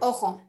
[0.00, 0.42] Ojo,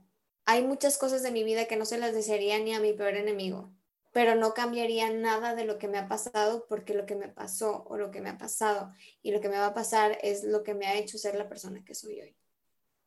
[0.46, 3.16] hay muchas cosas de mi vida que no se las desearía ni a mi peor
[3.16, 3.74] enemigo,
[4.14, 7.84] pero no cambiaría nada de lo que me ha pasado porque lo que me pasó
[7.88, 10.64] o lo que me ha pasado y lo que me va a pasar es lo
[10.64, 12.36] que me ha hecho ser la persona que soy hoy.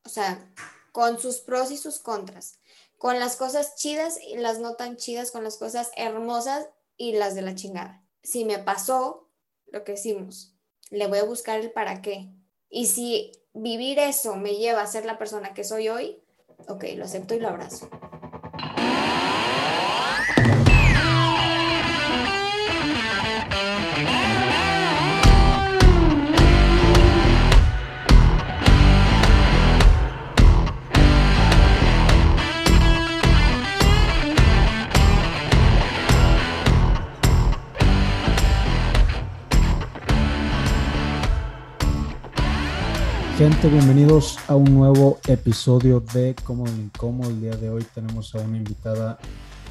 [0.05, 0.53] O sea,
[0.93, 2.59] con sus pros y sus contras,
[2.99, 7.35] con las cosas chidas y las no tan chidas, con las cosas hermosas y las
[7.35, 8.05] de la chingada.
[8.23, 9.31] Si me pasó
[9.67, 10.55] lo que decimos,
[10.91, 12.31] le voy a buscar el para qué.
[12.69, 16.24] Y si vivir eso me lleva a ser la persona que soy hoy,
[16.69, 17.89] ok, lo acepto y lo abrazo.
[43.37, 47.31] Gente, bienvenidos a un nuevo episodio de Cómodo Incómodo.
[47.31, 49.19] El día de hoy tenemos a una invitada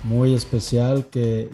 [0.03, 1.49] muy especial que,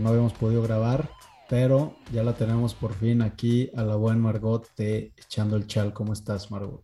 [0.00, 1.10] no habíamos podido grabar,
[1.50, 5.92] pero ya la tenemos por fin aquí a la buena Margot de Echando el Chal.
[5.92, 6.82] ¿Cómo estás, Margot?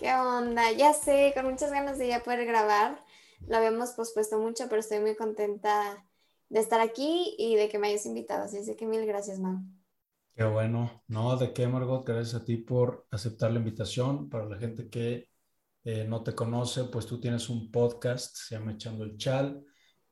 [0.00, 0.72] ¿Qué onda?
[0.72, 3.04] Ya sé, con muchas ganas de ya poder grabar.
[3.46, 6.04] Lo habíamos pospuesto mucho, pero estoy muy contenta
[6.48, 8.46] de estar aquí y de que me hayas invitado.
[8.46, 9.60] Así que mil gracias, Mau.
[10.40, 11.02] Qué bueno.
[11.08, 14.30] No, de qué, Margot, gracias a ti por aceptar la invitación.
[14.30, 15.28] Para la gente que
[15.84, 19.62] eh, no te conoce, pues tú tienes un podcast, se llama Echando el Chal.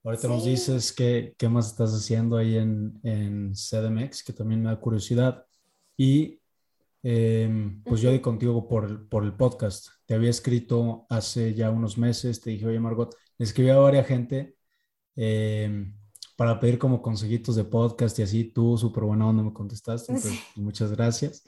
[0.04, 4.68] Ahorita nos dices qué, qué más estás haciendo ahí en, en CDMX, que también me
[4.68, 5.46] da curiosidad.
[5.96, 6.42] Y
[7.02, 9.88] em, pues yo di contigo por el, por el podcast.
[10.04, 14.06] Te había escrito hace ya unos meses, te dije, oye Margot, le escribí a varias
[14.06, 14.56] gente
[15.16, 15.90] eh,
[16.39, 20.14] para pedir como consejitos de podcast y así, tú súper buena onda me contestaste,
[20.55, 21.42] muchas gracias.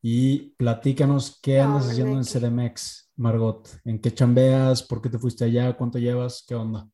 [0.00, 5.44] Y platícanos qué andas haciendo en CDMX, Margot, en qué chambeas, por qué te fuiste
[5.44, 6.90] allá, cuánto llevas, qué onda.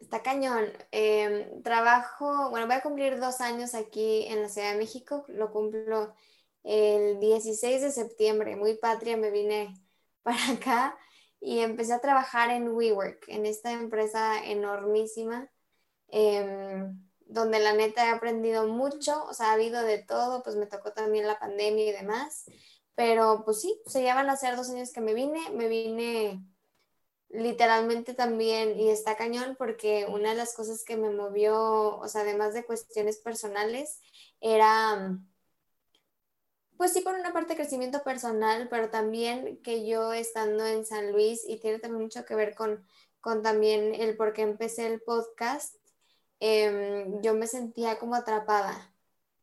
[0.00, 0.64] Está cañón.
[0.90, 5.52] Em, trabajo, bueno, voy a cumplir dos años aquí en la Ciudad de México, lo
[5.52, 6.16] cumplo
[6.64, 9.80] el 16 de septiembre, muy patria, me vine
[10.24, 10.98] para acá
[11.40, 15.48] y empecé a trabajar en WeWork, en esta empresa enormísima
[16.12, 20.66] Em, donde la neta he aprendido mucho, o sea, ha habido de todo, pues me
[20.66, 22.44] tocó también la pandemia y demás,
[22.94, 26.44] pero pues sí, se llevan a ser dos años que me vine, me vine
[27.30, 32.20] literalmente también y está cañón porque una de las cosas que me movió, o sea,
[32.20, 34.00] además de cuestiones personales,
[34.40, 35.18] era,
[36.76, 41.42] pues sí, por una parte crecimiento personal, pero también que yo estando en San Luis
[41.48, 42.84] y tiene también mucho que ver con,
[43.22, 45.76] con también el por qué empecé el podcast,
[46.44, 48.92] Em, yo me sentía como atrapada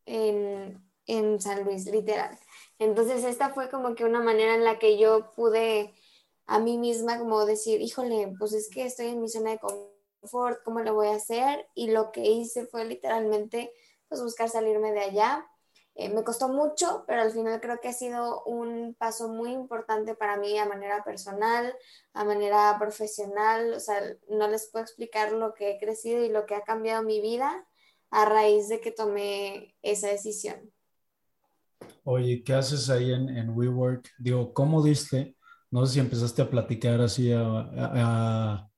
[0.06, 2.38] en, en San Luis, literal.
[2.78, 5.94] Entonces esta fue como que una manera en la que yo pude
[6.46, 10.62] a mí misma como decir, híjole, pues es que estoy en mi zona de confort,
[10.66, 11.66] ¿cómo lo voy a hacer?
[11.74, 13.72] Y lo que hice fue literalmente
[14.10, 15.50] pues buscar salirme de allá
[16.00, 20.16] eh, me costó mucho, pero al final creo que ha sido un paso muy importante
[20.16, 21.76] para mí a manera personal,
[22.14, 23.74] a manera profesional.
[23.74, 27.04] O sea, no les puedo explicar lo que he crecido y lo que ha cambiado
[27.04, 27.68] mi vida
[28.12, 30.72] a raíz de que tomé esa decisión.
[32.06, 34.10] Oye, ¿qué haces ahí en, en WeWork?
[34.18, 35.36] Digo, ¿cómo diste?
[35.70, 38.70] No sé si empezaste a platicar así, a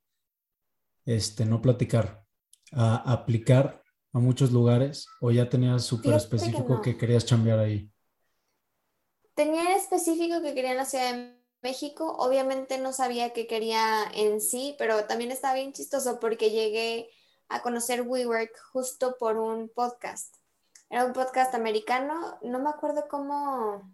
[1.06, 2.24] este, no platicar,
[2.72, 3.81] a aplicar
[4.14, 7.90] a muchos lugares o ya tenías súper específico que, querías chambear ahí?
[9.34, 12.16] Tenía específico que quería en la Ciudad de México.
[12.18, 17.10] Obviamente no sabía qué quería en sí, pero también estaba bien chistoso porque llegué
[17.48, 20.36] a conocer WeWork justo por un podcast.
[20.90, 23.90] Era un podcast americano, no me acuerdo cómo,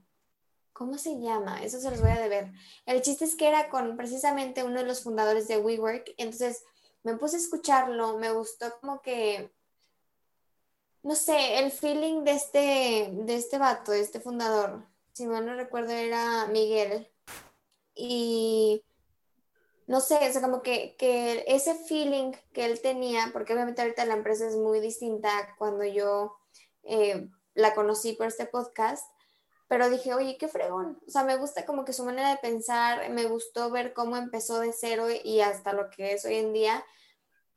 [0.74, 1.64] ¿cómo se llama?
[1.64, 2.52] Eso se los voy a deber.
[2.88, 6.64] El chiste es que era con precisamente uno de los fundadores de WeWork, entonces
[7.04, 9.54] me puse a escucharlo, me gustó como que
[11.08, 15.56] no sé, el feeling de este, de este vato, de este fundador, si mal no
[15.56, 17.10] recuerdo, era Miguel.
[17.96, 18.84] Y
[19.88, 20.98] no sé, o sea, como que,
[21.48, 26.36] ese feeling que él tenía, porque obviamente ahorita la empresa es muy distinta cuando yo
[26.84, 29.10] eh, la conocí por este podcast,
[29.70, 31.02] pero dije, oye, qué fregón.
[31.08, 34.60] O sea, me gusta como que su manera de pensar, me gustó ver cómo empezó
[34.60, 36.86] de cero y hasta lo que es hoy en día,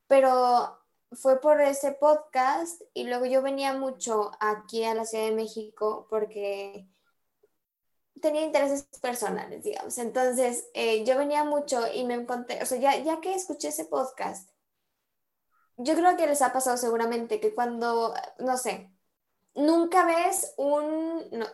[0.06, 0.79] pero
[1.12, 6.06] fue por ese podcast y luego yo venía mucho aquí a la Ciudad de México
[6.08, 6.88] porque
[8.20, 9.98] tenía intereses personales, digamos.
[9.98, 13.86] Entonces, eh, yo venía mucho y me encontré, o sea, ya, ya que escuché ese
[13.86, 14.50] podcast,
[15.76, 18.92] yo creo que les ha pasado seguramente que cuando, no sé,
[19.54, 21.46] nunca ves un,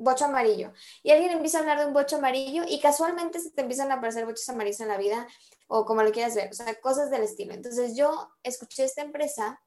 [0.00, 0.72] bocho amarillo.
[1.02, 3.96] Y alguien empieza a hablar de un bocho amarillo y casualmente se te empiezan a
[3.96, 5.28] aparecer bochos amarillos en la vida
[5.68, 7.54] o como lo quieras ver, o sea, cosas del estilo.
[7.54, 9.60] Entonces yo escuché esta empresa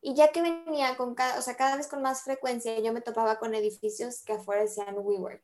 [0.00, 3.02] y ya que venía con cada, o sea, cada vez con más frecuencia, yo me
[3.02, 5.42] topaba con edificios que afuera decían WeWork.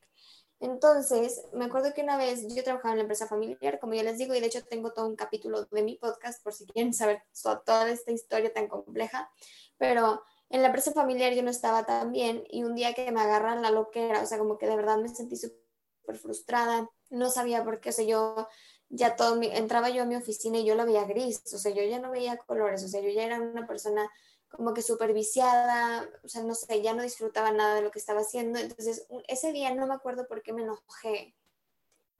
[0.60, 4.18] Entonces, me acuerdo que una vez yo trabajaba en la empresa familiar, como ya les
[4.18, 7.22] digo, y de hecho tengo todo un capítulo de mi podcast por si quieren saber
[7.64, 9.30] toda esta historia tan compleja,
[9.76, 13.20] pero en la empresa familiar yo no estaba tan bien y un día que me
[13.20, 17.64] agarran la loquera, o sea, como que de verdad me sentí súper frustrada, no sabía
[17.64, 18.48] por qué, o sea, yo
[18.88, 21.82] ya todo, entraba yo a mi oficina y yo la veía gris, o sea, yo
[21.82, 24.10] ya no veía colores, o sea, yo ya era una persona
[24.50, 28.20] como que superviciada, o sea, no sé, ya no disfrutaba nada de lo que estaba
[28.20, 28.58] haciendo.
[28.58, 31.36] Entonces, ese día no me acuerdo por qué me enojé.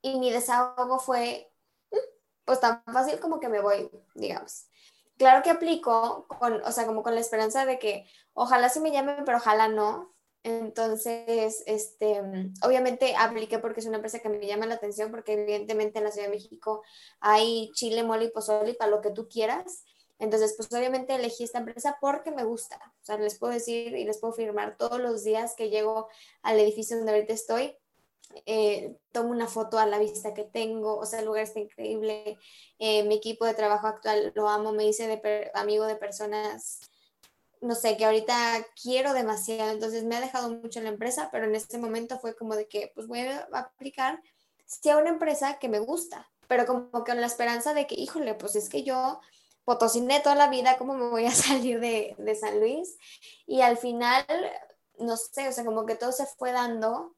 [0.01, 1.51] Y mi desahogo fue,
[1.91, 1.97] mm,
[2.45, 4.68] pues tan fácil como que me voy, digamos.
[5.19, 8.93] Claro que aplico, con, o sea, como con la esperanza de que ojalá sí me
[8.93, 10.15] llamen, pero ojalá no.
[10.43, 12.21] Entonces, este,
[12.63, 16.11] obviamente apliqué porque es una empresa que me llama la atención, porque evidentemente en la
[16.11, 16.83] Ciudad de México
[17.19, 19.83] hay chile, mole y pozole para lo que tú quieras.
[20.19, 22.77] Entonces, pues obviamente elegí esta empresa porque me gusta.
[23.01, 26.07] O sea, les puedo decir y les puedo firmar todos los días que llego
[26.43, 27.75] al edificio donde ahorita estoy,
[28.45, 32.37] eh, tomo una foto a la vista que tengo, o sea, el lugar está increíble,
[32.79, 36.79] eh, mi equipo de trabajo actual lo amo, me hice de amigo de personas,
[37.61, 41.45] no sé, que ahorita quiero demasiado, entonces me ha dejado mucho en la empresa, pero
[41.45, 44.21] en este momento fue como de que, pues voy a aplicar,
[44.65, 47.95] si a una empresa que me gusta, pero como que con la esperanza de que,
[47.95, 49.19] híjole, pues es que yo
[49.65, 52.97] potosiné toda la vida, ¿cómo me voy a salir de, de San Luis?
[53.45, 54.25] Y al final,
[54.97, 57.15] no sé, o sea, como que todo se fue dando.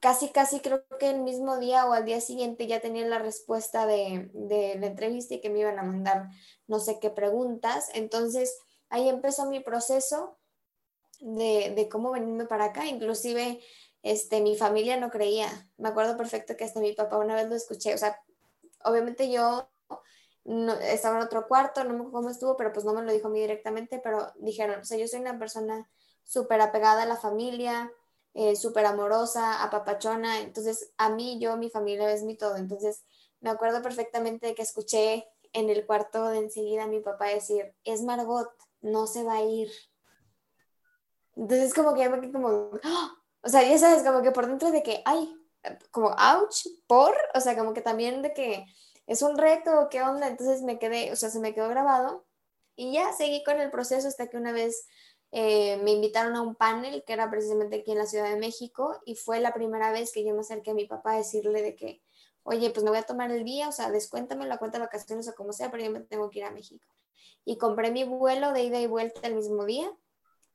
[0.00, 3.86] Casi, casi creo que el mismo día o al día siguiente ya tenía la respuesta
[3.86, 6.28] de, de la entrevista y que me iban a mandar
[6.66, 7.88] no sé qué preguntas.
[7.94, 8.58] Entonces,
[8.90, 10.38] ahí empezó mi proceso
[11.20, 12.86] de, de, cómo venirme para acá.
[12.86, 13.60] Inclusive,
[14.02, 15.48] este, mi familia no creía.
[15.76, 17.94] Me acuerdo perfecto que hasta mi papá una vez lo escuché.
[17.94, 18.20] O sea,
[18.84, 19.68] obviamente yo
[20.44, 23.12] no, estaba en otro cuarto, no me acuerdo cómo estuvo, pero pues no me lo
[23.12, 25.88] dijo a mí directamente, pero dijeron, o sea, yo soy una persona
[26.24, 27.92] súper apegada a la familia,
[28.40, 33.04] eh, súper amorosa, apapachona, entonces a mí, yo, mi familia es mi todo, entonces
[33.40, 38.02] me acuerdo perfectamente que escuché en el cuarto de enseguida a mi papá decir, es
[38.02, 38.48] Margot,
[38.80, 39.68] no se va a ir.
[41.34, 43.16] Entonces como que como, ¡ah!
[43.42, 45.34] o sea, ya sabes, como que por dentro de que, ay,
[45.90, 48.66] como, ouch, por, o sea, como que también de que
[49.08, 50.28] es un reto, ¿qué onda?
[50.28, 52.24] Entonces me quedé, o sea, se me quedó grabado
[52.76, 54.86] y ya seguí con el proceso hasta que una vez
[55.30, 59.00] eh, me invitaron a un panel que era precisamente aquí en la Ciudad de México
[59.04, 61.76] y fue la primera vez que yo me acerqué a mi papá a decirle de
[61.76, 62.02] que,
[62.42, 65.28] oye, pues me voy a tomar el día, o sea, descuéntame la cuenta de vacaciones
[65.28, 66.86] o como sea, pero yo me tengo que ir a México.
[67.44, 69.90] Y compré mi vuelo de ida y vuelta el mismo día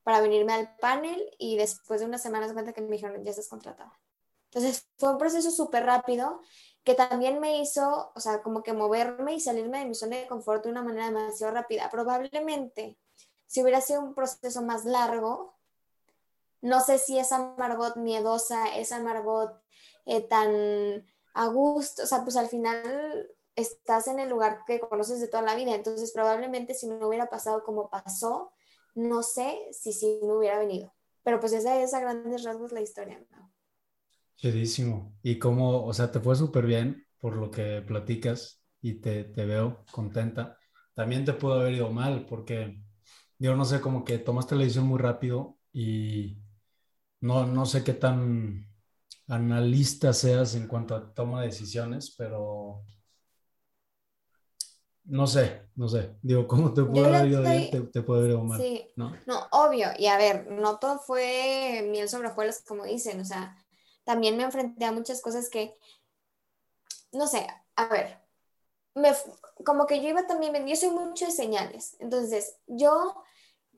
[0.03, 3.47] para venirme al panel y después de unas semanas cuenta que me dijeron, ya estás
[3.47, 3.99] contratada.
[4.45, 6.41] Entonces fue un proceso súper rápido
[6.83, 10.27] que también me hizo, o sea, como que moverme y salirme de mi zona de
[10.27, 11.89] confort de una manera demasiado rápida.
[11.89, 12.97] Probablemente,
[13.53, 15.53] si hubiera sido un proceso más largo,
[16.61, 19.61] no sé si esa Margot miedosa, esa Margot
[20.07, 21.05] eh, tan
[21.35, 25.43] a gusto, o sea, pues al final estás en el lugar que conoces de toda
[25.43, 28.53] la vida, entonces probablemente si no hubiera pasado como pasó,
[28.95, 30.91] no sé si sí si me hubiera venido.
[31.21, 33.23] Pero pues esa es a grandes rasgos la historia.
[33.29, 33.53] ¿no?
[34.35, 35.13] Chidísimo.
[35.21, 39.45] Y como, o sea, te fue súper bien por lo que platicas y te, te,
[39.45, 40.57] veo contenta.
[40.95, 42.81] También te pudo haber ido mal porque
[43.43, 46.37] yo no sé, como que tomaste la decisión muy rápido y
[47.19, 48.69] no, no sé qué tan
[49.27, 52.85] analista seas en cuanto a toma de decisiones, pero
[55.03, 56.15] no sé, no sé.
[56.21, 57.69] Digo, ¿cómo te pudo haber ido bien?
[57.69, 58.61] Te, te puede haber ido mal.
[58.61, 58.89] Sí.
[58.95, 59.13] ¿no?
[59.25, 59.89] no, obvio.
[59.97, 63.19] Y a ver, no todo fue miel sobre hojuelas, como dicen.
[63.19, 63.57] O sea,
[64.05, 65.75] también me enfrenté a muchas cosas que,
[67.11, 67.45] no sé,
[67.75, 68.23] a ver,
[68.95, 69.11] me,
[69.65, 73.23] como que yo iba también, yo soy mucho de señales, entonces yo,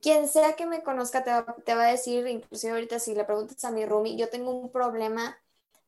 [0.06, 3.24] quien sea que me conozca te va, te va a decir, inclusive ahorita si le
[3.24, 5.36] preguntas a mi roomie, yo tengo un problema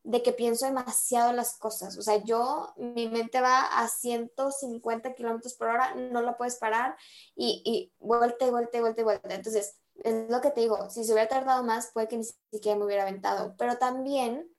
[0.03, 1.97] de que pienso demasiado las cosas.
[1.97, 6.97] O sea, yo, mi mente va a 150 kilómetros por hora, no la puedes parar
[7.33, 9.33] y, y vuelta y vuelta y vuelta y vuelta.
[9.33, 12.77] Entonces, es lo que te digo, si se hubiera tardado más, puede que ni siquiera
[12.77, 14.53] me hubiera aventado, pero también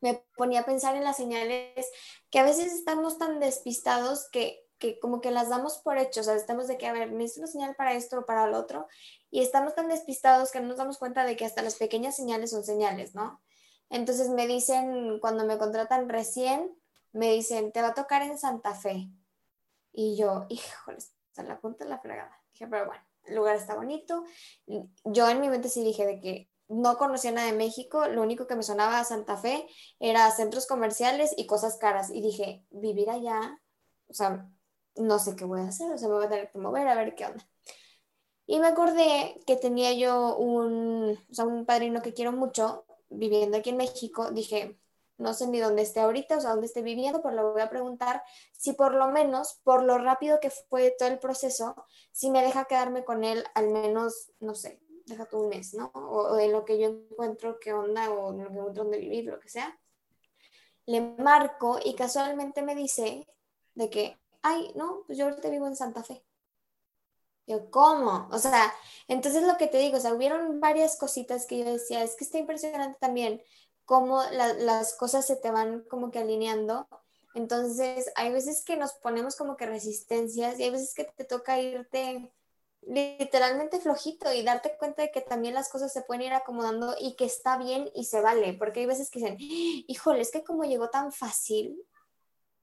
[0.00, 1.90] me ponía a pensar en las señales
[2.30, 6.24] que a veces estamos tan despistados que, que como que las damos por hecho, o
[6.24, 8.88] sea, estamos de que, a ver, necesito una señal para esto o para lo otro,
[9.30, 12.50] y estamos tan despistados que no nos damos cuenta de que hasta las pequeñas señales
[12.50, 13.40] son señales, ¿no?
[13.88, 16.76] Entonces me dicen, cuando me contratan recién,
[17.12, 19.08] me dicen, te va a tocar en Santa Fe.
[19.92, 22.38] Y yo, híjole, hasta la punta de la fregada.
[22.52, 24.24] Dije, pero bueno el lugar está bonito.
[25.04, 28.46] Yo en mi mente sí dije de que no conocía nada de México, lo único
[28.46, 29.66] que me sonaba a Santa Fe
[30.00, 32.10] era centros comerciales y cosas caras.
[32.10, 33.60] Y dije, vivir allá,
[34.08, 34.48] o sea,
[34.96, 36.94] no sé qué voy a hacer, o sea, me voy a tener que mover a
[36.94, 37.46] ver qué onda.
[38.46, 43.56] Y me acordé que tenía yo un, o sea, un padrino que quiero mucho viviendo
[43.56, 44.30] aquí en México.
[44.30, 44.78] Dije,
[45.18, 47.70] no sé ni dónde esté ahorita, o sea, dónde esté viviendo, pero le voy a
[47.70, 48.22] preguntar
[48.52, 51.76] si por lo menos, por lo rápido que fue todo el proceso,
[52.10, 55.90] si me deja quedarme con él al menos, no sé, deja todo un mes, ¿no?
[55.94, 59.40] O, de lo que yo encuentro qué onda, o lo que encuentro donde vivir, lo
[59.40, 59.78] que sea.
[60.86, 63.28] Le marco y casualmente me dice
[63.74, 66.24] de que, ay, no, pues yo ahorita vivo en Santa Fe.
[67.46, 68.28] Yo, ¿cómo?
[68.30, 68.72] O sea,
[69.08, 72.24] entonces lo que te digo, o sea, hubieron varias cositas que yo decía, es que
[72.24, 73.42] está impresionante también
[73.84, 76.88] cómo las cosas se te van como que alineando.
[77.34, 81.60] Entonces, hay veces que nos ponemos como que resistencias y hay veces que te toca
[81.60, 82.32] irte
[82.82, 87.14] literalmente flojito y darte cuenta de que también las cosas se pueden ir acomodando y
[87.16, 90.64] que está bien y se vale, porque hay veces que dicen, híjole, es que como
[90.64, 91.80] llegó tan fácil,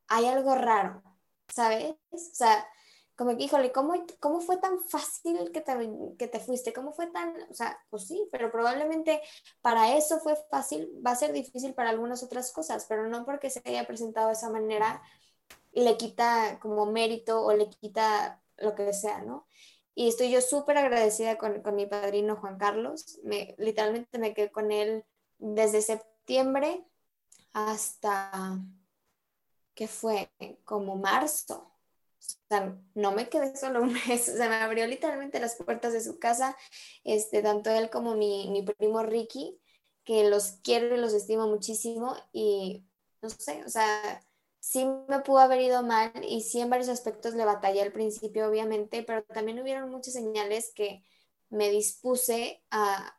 [0.07, 1.03] hay algo raro,
[1.53, 1.95] ¿sabes?
[2.11, 2.67] O sea,
[3.15, 5.73] como que, híjole, ¿cómo, cómo fue tan fácil que te,
[6.17, 6.71] que te fuiste?
[6.71, 9.21] ¿Cómo fue tan, o sea, pues sí, pero probablemente
[9.61, 13.49] para eso fue fácil, va a ser difícil para algunas otras cosas, pero no porque
[13.49, 15.01] se haya presentado de esa manera
[15.73, 19.45] le quita como mérito o le quita lo que sea, ¿no?
[19.95, 23.19] Y estoy yo súper agradecida con, con, mi padrino Juan Carlos.
[23.23, 25.03] Me, literalmente me quedé con él
[25.39, 26.85] desde septiembre
[27.53, 28.59] hasta,
[29.79, 30.29] ¿qué fue?
[30.65, 31.71] Como marzo.
[32.19, 36.01] O sea, no me quedé solo un mes, o me abrió literalmente las puertas de
[36.01, 36.57] su casa,
[37.05, 39.57] este, tanto él como mi, mi primo Ricky,
[40.03, 42.85] que los quiero y los estimo muchísimo y
[43.21, 44.21] no sé, o sea,
[44.59, 48.49] sí me pudo haber ido mal y sí en varios aspectos le batallé al principio,
[48.49, 51.05] obviamente, pero también hubieron muchas señales que
[51.49, 53.17] me dispuse a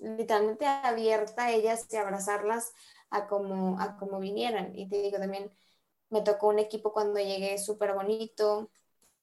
[0.00, 2.72] literalmente abierta a ellas y abrazarlas
[3.10, 4.76] a como, a como vinieran.
[4.76, 5.52] Y te digo, también
[6.10, 8.70] me tocó un equipo cuando llegué súper bonito.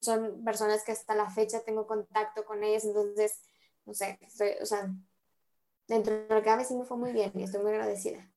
[0.00, 3.42] Son personas que hasta la fecha tengo contacto con ellas, entonces,
[3.84, 4.92] no sé, estoy, o sea,
[5.86, 8.30] dentro de lo que a sí me fue muy bien y estoy muy agradecida.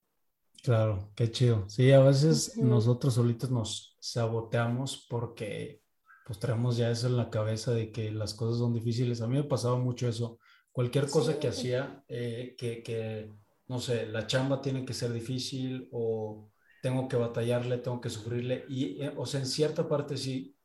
[0.63, 1.67] Claro, qué chido.
[1.69, 5.81] Sí, a veces nosotros solitos nos saboteamos porque
[6.25, 9.21] pues traemos ya eso en la cabeza de que las cosas son difíciles.
[9.21, 10.39] A mí me pasaba mucho eso.
[10.71, 13.33] Cualquier cosa que hacía, eh, que, que,
[13.67, 18.65] no sé, la chamba tiene que ser difícil o tengo que batallarle, tengo que sufrirle.
[18.69, 20.57] Y, eh, o sea, en cierta parte sí,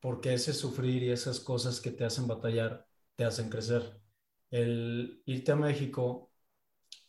[0.00, 2.86] porque ese sufrir y esas cosas que te hacen batallar
[3.16, 4.00] te hacen crecer.
[4.50, 6.32] El irte a México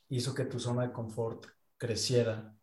[0.09, 1.45] hizo que tu zona de confort
[1.77, 2.55] creciera.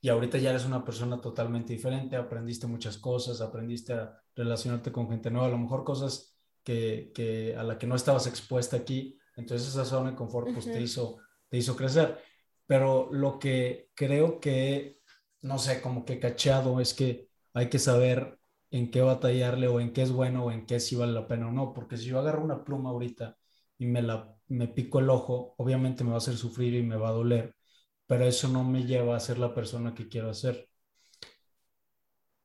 [0.00, 5.08] Y ahorita ya eres una persona totalmente diferente, aprendiste muchas cosas, aprendiste a relacionarte con
[5.08, 9.18] gente nueva, a lo mejor cosas que, que a la que no estabas expuesta aquí,
[9.36, 12.18] entonces esa zona de confort pues, te, hizo, te hizo crecer.
[12.66, 14.98] Pero lo que creo que,
[15.42, 18.38] no sé, como que cacheado es que hay que saber
[18.70, 21.48] en qué batallarle o en qué es bueno o en qué sí vale la pena
[21.48, 23.36] o no, porque si yo agarro una pluma ahorita
[23.78, 26.96] y me la me pico el ojo, obviamente me va a hacer sufrir y me
[26.96, 27.56] va a doler,
[28.06, 30.68] pero eso no me lleva a ser la persona que quiero ser.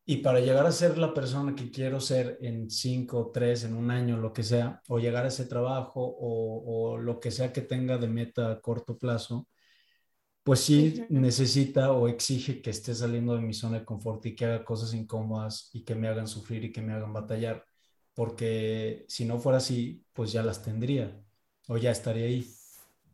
[0.05, 3.91] Y para llegar a ser la persona que quiero ser en cinco, tres, en un
[3.91, 7.97] año, lo que sea, o llegar a ese trabajo o, lo que sea que tenga
[7.97, 9.47] de meta a corto plazo,
[10.43, 14.45] pues sí necesita o exige que esté saliendo de mi zona de confort y que
[14.45, 17.63] haga cosas incómodas y que me hagan sufrir y que me hagan batallar,
[18.13, 21.21] porque si no fuera así, pues ya las tendría
[21.67, 22.51] o ya estaría ahí.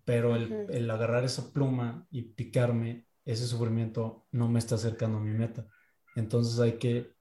[0.05, 5.31] Pero el, agarrar esa pluma y picarme, ese sufrimiento no me está acercando a mi
[5.31, 5.67] meta.
[6.15, 7.11] Entonces hay que,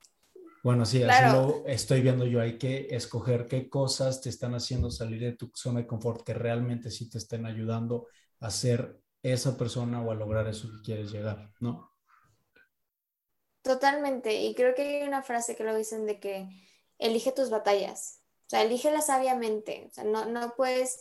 [0.63, 4.93] bueno, sí, así lo estoy viendo yo, hay que escoger qué cosas te están haciendo
[4.93, 8.07] salir de tu zona de confort que realmente sí te estén ayudando
[8.39, 11.91] a ser esa persona o a lograr eso que quieres llegar, ¿no?
[13.63, 16.49] Totalmente, y creo que hay una frase que lo dicen de que
[16.99, 21.01] elige tus batallas, o sea, elígelas sabiamente, o sea, no, no puedes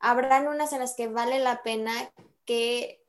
[0.00, 1.92] habrán unas en las que vale la pena
[2.44, 3.06] que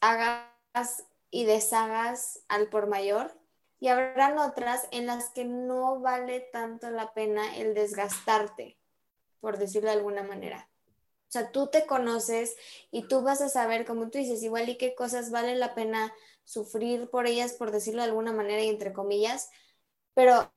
[0.00, 3.38] hagas y deshagas al por mayor
[3.78, 8.78] y habrán otras en las que no vale tanto la pena el desgastarte,
[9.40, 10.70] por decirlo de alguna manera.
[11.34, 12.56] Sea, tú te conoces
[12.92, 16.14] y tú vas a saber, como tú dices, igual y qué cosas vale la pena
[16.44, 19.50] sufrir por ellas, por decirlo de alguna manera y entre comillas,
[20.14, 20.52] pero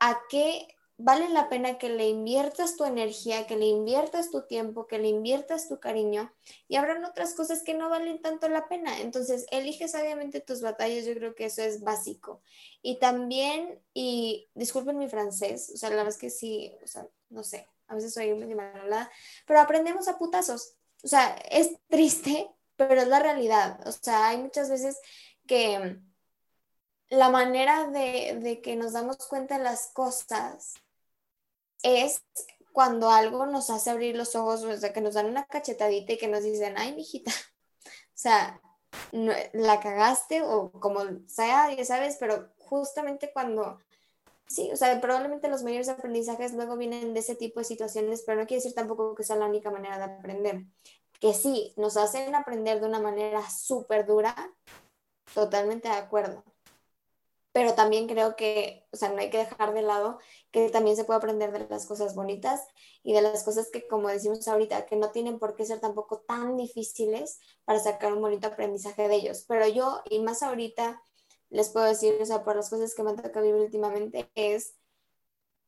[0.00, 0.68] a qué
[0.98, 5.08] vale la pena que le inviertas tu energía, que le inviertas tu tiempo, que le
[5.08, 6.32] inviertas tu cariño
[6.68, 9.00] y habrán otras cosas que no valen tanto la pena.
[9.00, 12.42] Entonces, elige sabiamente tus batallas, yo creo que eso es básico.
[12.82, 17.08] Y también, y disculpen mi francés, o sea, la verdad es que sí, o sea,
[17.30, 19.10] no sé, a veces soy medio malada,
[19.46, 20.74] pero aprendemos a putazos.
[21.02, 23.80] o sea, es triste, pero es la realidad.
[23.86, 24.98] O sea, hay muchas veces
[25.46, 26.00] que
[27.10, 30.74] la manera de, que nos damos cuenta de las cosas
[31.82, 32.22] es
[32.72, 36.18] cuando algo nos hace abrir los ojos, o sea, que nos dan una cachetadita y
[36.18, 38.60] que nos dicen, ay, mijita, o sea,
[39.10, 43.80] la cagaste o como sea, ya sabes, pero justamente cuando,
[44.50, 48.38] sí, o sea, probablemente los mayores aprendizajes luego vienen de ese tipo de situaciones, pero
[48.38, 50.64] no quiere decir tampoco que sea la única manera de aprender.
[51.20, 54.34] Que sí, nos hacen aprender de una manera súper dura,
[55.34, 56.44] totalmente de acuerdo
[57.52, 60.18] pero también creo que, o sea, no hay que dejar de lado
[60.52, 62.66] que también se puede aprender de las cosas bonitas
[63.02, 66.20] y de las cosas que, como decimos ahorita, que no tienen por qué ser tampoco
[66.20, 69.44] tan difíciles para sacar un bonito aprendizaje de ellos.
[69.48, 71.02] Pero yo, y más ahorita,
[71.50, 74.74] les puedo decir, o sea, por las cosas que me tocado vivir últimamente, es,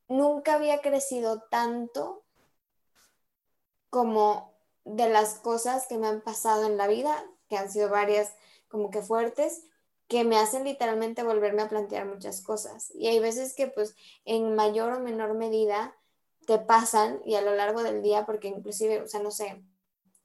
[0.07, 2.23] nunca había crecido tanto
[3.89, 4.53] como
[4.85, 8.33] de las cosas que me han pasado en la vida, que han sido varias
[8.67, 9.65] como que fuertes,
[10.07, 12.91] que me hacen literalmente volverme a plantear muchas cosas.
[12.95, 15.95] Y hay veces que pues en mayor o menor medida
[16.45, 19.63] te pasan y a lo largo del día, porque inclusive, o sea, no sé,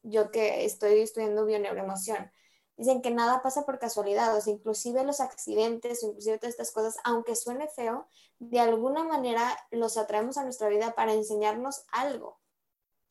[0.03, 2.31] yo que estoy estudiando bioneuroemoción,
[2.78, 6.97] dicen que nada pasa por casualidad, o sea, inclusive los accidentes, inclusive todas estas cosas,
[7.04, 8.08] aunque suene feo,
[8.38, 12.38] de alguna manera los atraemos a nuestra vida para enseñarnos algo.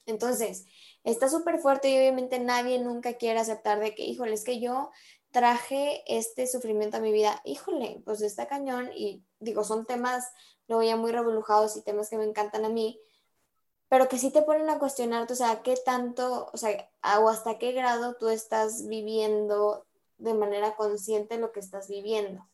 [0.05, 0.65] Entonces,
[1.03, 4.89] está súper fuerte y obviamente nadie nunca quiere aceptar de que, híjole, es que yo
[5.31, 10.31] traje este sufrimiento a mi vida, híjole, pues está cañón y digo, son temas
[10.67, 12.99] luego ya muy revolujados y temas que me encantan a mí,
[13.89, 16.89] pero que sí te ponen a cuestionarte, o sea, qué tanto, o sea,
[17.21, 19.85] o hasta qué grado tú estás viviendo
[20.17, 22.47] de manera consciente lo que estás viviendo.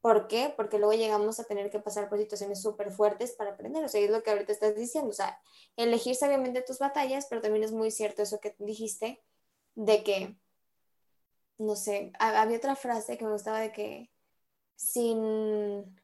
[0.00, 0.52] ¿Por qué?
[0.56, 3.84] Porque luego llegamos a tener que pasar por situaciones súper fuertes para aprender.
[3.84, 5.10] O sea, es lo que ahorita estás diciendo.
[5.10, 5.40] O sea,
[5.76, 9.22] elegir sabiamente tus batallas, pero también es muy cierto eso que dijiste,
[9.74, 10.36] de que
[11.58, 14.10] no sé, había otra frase que me gustaba de que
[14.76, 16.00] sin,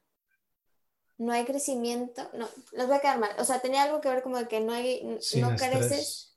[1.20, 4.22] no hay crecimiento, no, los voy a quedar mal, o sea, tenía algo que ver
[4.22, 6.34] como de que no hay, no creces,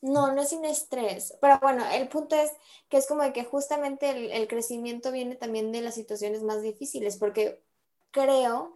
[0.00, 2.50] no, no es sin estrés, pero bueno, el punto es
[2.88, 6.60] que es como de que justamente el, el crecimiento viene también de las situaciones más
[6.60, 7.62] difíciles, porque
[8.10, 8.74] creo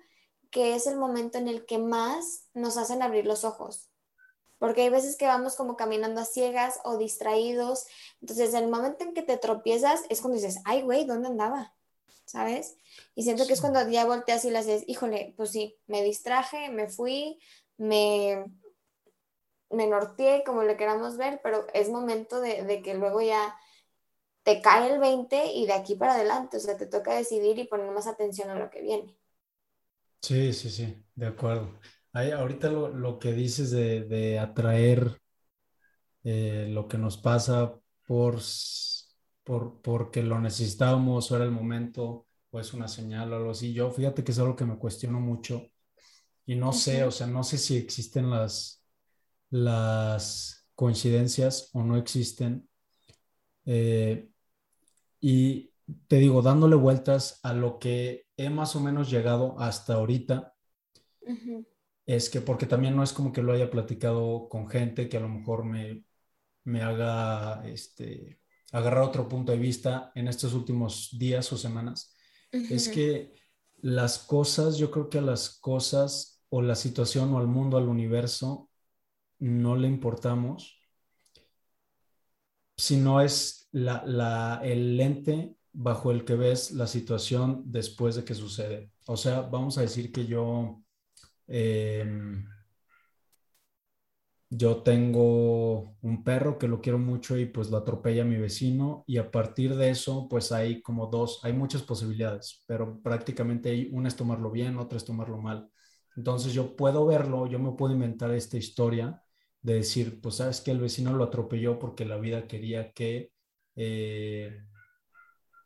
[0.53, 3.91] que es el momento en el que más nos hacen abrir los ojos.
[4.61, 7.87] Porque hay veces que vamos como caminando a ciegas o distraídos.
[8.21, 11.75] Entonces, el momento en que te tropiezas es cuando dices, ay, güey, ¿dónde andaba?
[12.27, 12.79] ¿Sabes?
[13.15, 16.71] Y siento que es cuando ya volteas y le haces, híjole, pues sí, me distraje,
[16.71, 17.39] me fui,
[17.77, 18.45] me,
[19.71, 23.57] me norteé, como le queramos ver, pero es momento de, de que luego ya
[24.43, 27.65] te cae el 20 y de aquí para adelante, o sea, te toca decidir y
[27.65, 29.17] poner más atención a lo que viene.
[30.21, 31.79] Sí, sí, sí, de acuerdo
[32.15, 35.21] ahorita lo, que dices de, atraer
[36.23, 37.75] eh, lo que nos pasa
[38.07, 38.41] por,
[39.45, 43.73] por, porque lo necesitábamos o era el momento o es una señal o algo así.
[43.73, 45.71] Yo fíjate que es algo que me cuestiono mucho
[46.47, 48.85] y no sé, o sea, no sé si existen las,
[49.51, 52.69] las coincidencias o no existen.
[53.67, 54.29] Eh,
[55.21, 55.73] y
[56.09, 60.55] te digo, dándole vueltas a lo que he más o menos llegado hasta ahorita,
[62.07, 65.21] es que porque también no es como que lo haya platicado con gente que a
[65.21, 66.05] lo mejor me,
[66.65, 68.41] me haga este,
[68.75, 72.15] agarrar otro punto de vista en estos últimos días o semanas,
[72.53, 73.35] es que
[73.81, 77.89] las cosas, yo creo que a las cosas o la situación o al mundo, al
[77.89, 78.71] universo,
[79.41, 80.79] no le importamos,
[82.77, 88.35] sino es la, la, el lente bajo el que ves la situación después de que
[88.35, 88.93] sucede.
[89.07, 90.85] O sea, vamos a decir que yo
[91.47, 92.47] Em,
[94.57, 99.19] yo tengo un perro que lo quiero mucho y pues lo atropella mi vecino y
[99.19, 104.09] a partir de eso pues hay como dos, hay muchas posibilidades, pero prácticamente hay, una
[104.09, 105.69] es tomarlo bien, otra es tomarlo mal.
[106.17, 109.21] Entonces yo puedo verlo, yo me puedo inventar esta historia
[109.63, 113.33] de decir, pues sabes que el vecino lo atropelló porque la vida quería que
[113.77, 114.63] eh,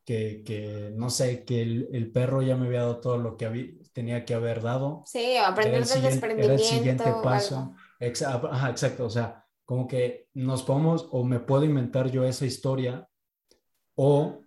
[0.04, 4.32] que, no sé, que el, perro ya me había dado todo lo que tenía que
[4.32, 5.02] haber dado.
[5.04, 6.54] Sí, aprender del desprendimiento.
[6.54, 7.74] Era el siguiente paso.
[8.00, 13.08] Ajá, exacto, o sea, como que nos podemos, o me puedo inventar yo esa historia,
[13.96, 14.42] o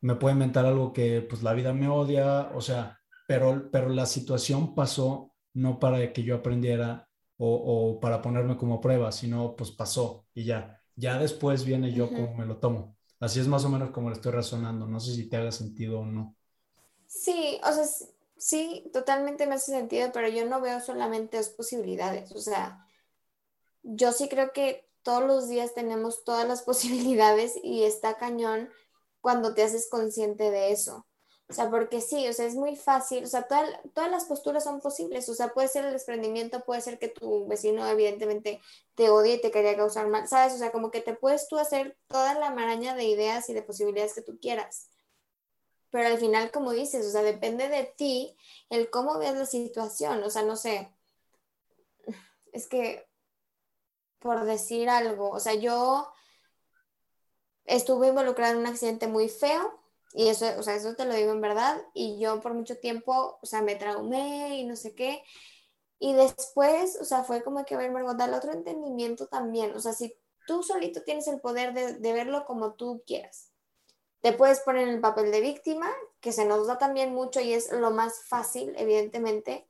[0.00, 4.06] me puedo inventar algo que pues la vida me odia, o sea, pero, pero la
[4.06, 9.70] situación pasó no para que yo aprendiera o, o para ponerme como prueba, sino pues
[9.72, 10.80] pasó y ya.
[10.96, 12.96] Ya después viene yo como me lo tomo.
[13.20, 14.86] Así es más o menos como lo estoy razonando.
[14.86, 16.36] No sé si te haga sentido o no.
[17.06, 17.84] Sí, o sea,
[18.36, 22.32] sí, totalmente me hace sentido, pero yo no veo solamente dos posibilidades.
[22.32, 22.85] O sea,
[23.86, 28.68] yo sí creo que todos los días tenemos todas las posibilidades y está cañón
[29.20, 31.06] cuando te haces consciente de eso.
[31.48, 34.80] O sea, porque sí, o sea, es muy fácil, o sea, todas las posturas son
[34.80, 38.60] posibles, o sea, puede ser el desprendimiento, puede ser que tu vecino evidentemente
[38.96, 40.54] te odie y te quería causar mal, ¿sabes?
[40.54, 43.62] O sea, como que te puedes tú hacer toda la maraña de ideas y de
[43.62, 44.90] posibilidades que tú quieras.
[45.90, 48.36] Pero al final, como dices, o sea, depende de ti
[48.68, 50.90] el cómo ves la situación, o sea, no sé,
[52.52, 53.06] es que,
[54.18, 56.12] por decir algo, o sea, yo
[57.64, 59.80] estuve involucrada en un accidente muy feo,
[60.16, 61.82] y eso, o sea, eso te lo digo en verdad.
[61.92, 65.22] Y yo por mucho tiempo, o sea, me traumé y no sé qué.
[65.98, 69.74] Y después, o sea, fue como que, ver, Margot, dale otro entendimiento también.
[69.74, 73.52] O sea, si tú solito tienes el poder de, de, verlo como tú quieras.
[74.22, 77.52] Te puedes poner en el papel de víctima, que se nos da también mucho y
[77.52, 79.68] es lo más fácil, evidentemente.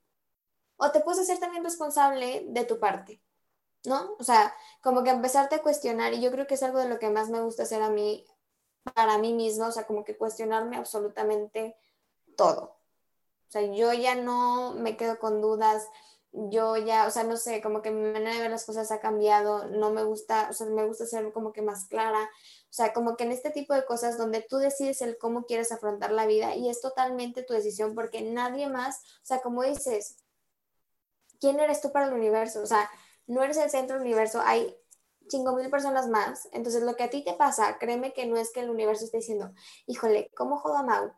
[0.77, 3.21] O te puedes hacer también responsable de tu parte,
[3.87, 4.15] ¿no?
[4.19, 6.99] O sea, como que empezarte a cuestionar, y yo creo que es algo de lo
[6.99, 8.25] que más me gusta hacer a mí
[8.95, 11.77] para mí misma, o sea, como que cuestionarme absolutamente
[12.37, 12.77] todo.
[13.49, 15.89] O sea, yo ya no me quedo con dudas,
[16.33, 19.01] yo ya, o sea, no sé, como que mi manera de ver las cosas ha
[19.01, 22.93] cambiado, no me gusta, o sea, me gusta ser como que más clara, o sea,
[22.93, 26.27] como que en este tipo de cosas donde tú decides el cómo quieres afrontar la
[26.27, 30.19] vida y es totalmente tu decisión porque nadie más, o sea, como dices,
[31.41, 32.63] ¿quién eres tú para el universo?
[32.63, 32.91] O sea,
[33.27, 34.77] no eres el centro del universo, hay
[35.29, 36.49] chingo mil personas más.
[36.53, 39.19] Entonces, lo que a ti te pasa, créeme que no es que el universo esté
[39.19, 39.53] diciendo,
[39.87, 41.13] híjole, ¿cómo jodo a Mau?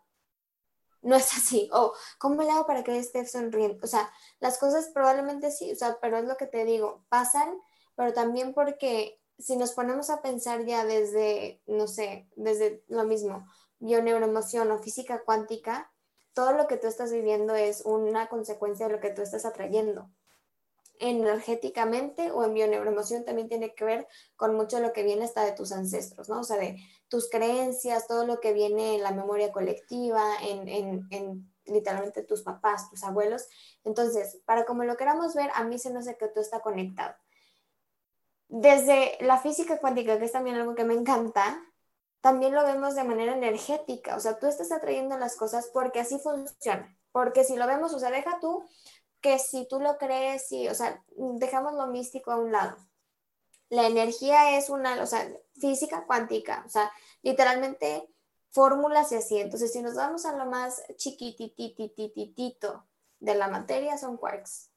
[1.03, 1.69] No es así.
[1.73, 3.79] O, ¿cómo le hago para que esté sonriendo?
[3.83, 7.61] O sea, las cosas probablemente sí, o sea, pero es lo que te digo, pasan,
[7.97, 13.47] pero también porque si nos ponemos a pensar ya desde, no sé, desde lo mismo,
[13.79, 15.93] bioneuroemoción o física cuántica,
[16.33, 20.11] todo lo que tú estás viviendo es una consecuencia de lo que tú estás atrayendo
[21.01, 25.53] energéticamente o en bioneuroemoción también tiene que ver con mucho lo que viene hasta de
[25.53, 26.41] tus ancestros, ¿no?
[26.41, 26.77] O sea, de
[27.09, 32.43] tus creencias, todo lo que viene en la memoria colectiva, en, en, en literalmente tus
[32.43, 33.47] papás, tus abuelos.
[33.85, 37.15] Entonces, para como lo queramos ver, a mí se me hace que todo está conectado.
[38.49, 41.63] Desde la física cuántica, que es también algo que me encanta,
[42.21, 46.19] también lo vemos de manera energética, o sea, tú estás atrayendo las cosas porque así
[46.19, 48.65] funciona, porque si lo vemos, o sea, deja tú
[49.21, 52.77] que si tú lo crees, y, o sea, dejamos lo místico a un lado.
[53.69, 55.29] La energía es una, o sea,
[55.61, 56.91] física cuántica, o sea,
[57.23, 58.09] literalmente
[58.51, 59.39] fórmulas y así.
[59.39, 62.87] Entonces, si nos vamos a lo más chiquitititititito
[63.21, 64.71] de la materia, son quarks.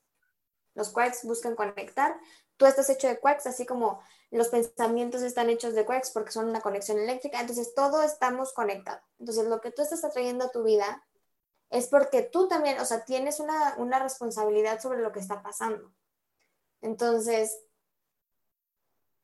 [0.74, 2.20] Los quarks buscan conectar.
[2.58, 6.50] Tú estás hecho de quarks, así como los pensamientos están hechos de quarks porque son
[6.50, 7.40] una conexión eléctrica.
[7.40, 9.02] Entonces, todo estamos conectados.
[9.20, 11.04] Entonces, lo que tú estás atrayendo a tu vida
[11.72, 15.92] es porque tú también, o sea, tienes una, responsabilidad sobre lo que está pasando.
[16.82, 17.58] Entonces,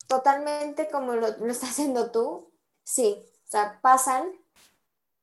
[0.08, 4.32] totalmente como lo, lo estás haciendo tú, sí, o sea, pasan,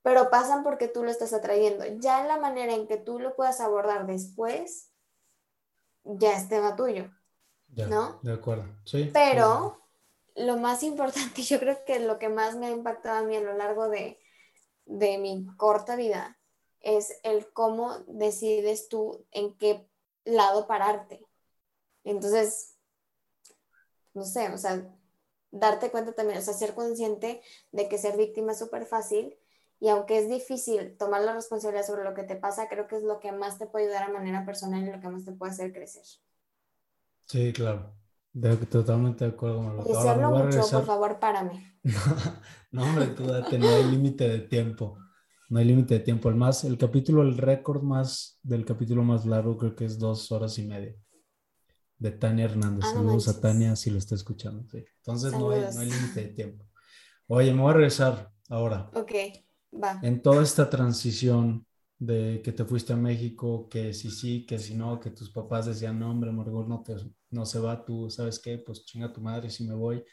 [0.03, 1.87] pero pasan porque tú lo estás atrayendo.
[1.99, 4.91] Ya en la manera en que tú lo puedas abordar después,
[6.05, 7.11] ya es tema tuyo.
[7.69, 8.21] ¿No?
[8.23, 9.11] De acuerdo, sí.
[9.15, 9.81] Pero
[10.37, 13.41] lo más importante, yo creo que lo que más me ha impactado a mí a
[13.41, 14.21] lo largo de,
[14.85, 16.39] de mi corta vida
[16.85, 19.89] es el cómo decides tú en qué
[20.25, 21.27] lado pararte.
[22.05, 22.77] Entonces,
[24.13, 24.87] no sé, o sea,
[25.51, 27.41] darte cuenta también, o sea, ser consciente
[27.73, 29.35] de que ser víctima es súper fácil
[29.81, 33.03] y aunque es difícil tomar la responsabilidad sobre lo que te pasa, creo que es
[33.03, 35.53] lo que más te puede ayudar a manera personal y lo que más te puede
[35.53, 36.05] hacer crecer.
[37.27, 37.95] Sí, claro.
[38.71, 39.83] totalmente de acuerdo.
[39.83, 41.81] Con y si hablo mucho, por favor, párame.
[42.71, 44.99] no, hombre, tú date, no hay límite de tiempo
[45.55, 46.29] no hay límite de tiempo.
[46.29, 50.33] El más, el capítulo, el récord más del capítulo más largo creo que es dos
[50.33, 50.97] horas y media.
[51.97, 52.87] De Tania Hernández.
[52.89, 54.67] Ah, Saludos a Tania si lo está escuchando.
[54.73, 56.67] Entonces no hay, no hay límite de tiempo.
[57.29, 58.91] Oye, me voy a regresar ahora.
[58.95, 59.13] Ok,
[59.73, 60.01] va.
[60.03, 61.65] En toda esta transición
[62.01, 65.67] de que te fuiste a México, que sí, sí, que si no, que tus papás
[65.67, 66.97] decían, no, hombre, Margot, no, te,
[67.31, 68.59] no se va, tú, ¿sabes qué?
[68.59, 70.05] Pues chinga tu madre si me voy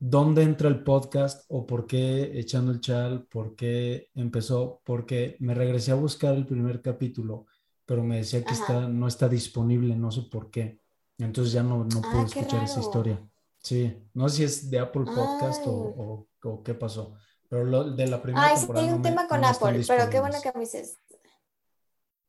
[0.00, 5.54] dónde entra el podcast o por qué echando el chal, por qué empezó, porque me
[5.54, 7.46] regresé a buscar el primer capítulo,
[7.84, 10.80] pero me decía que está, no está disponible, no sé por qué.
[11.18, 13.22] Entonces ya no, no puedo escuchar esa historia.
[13.58, 17.14] Sí, no sé si es de Apple Podcast o, o, qué pasó,
[17.50, 20.38] pero lo, de la primera Ay, sí, hay un tema con Apple, pero qué bueno
[20.42, 20.98] que me dices.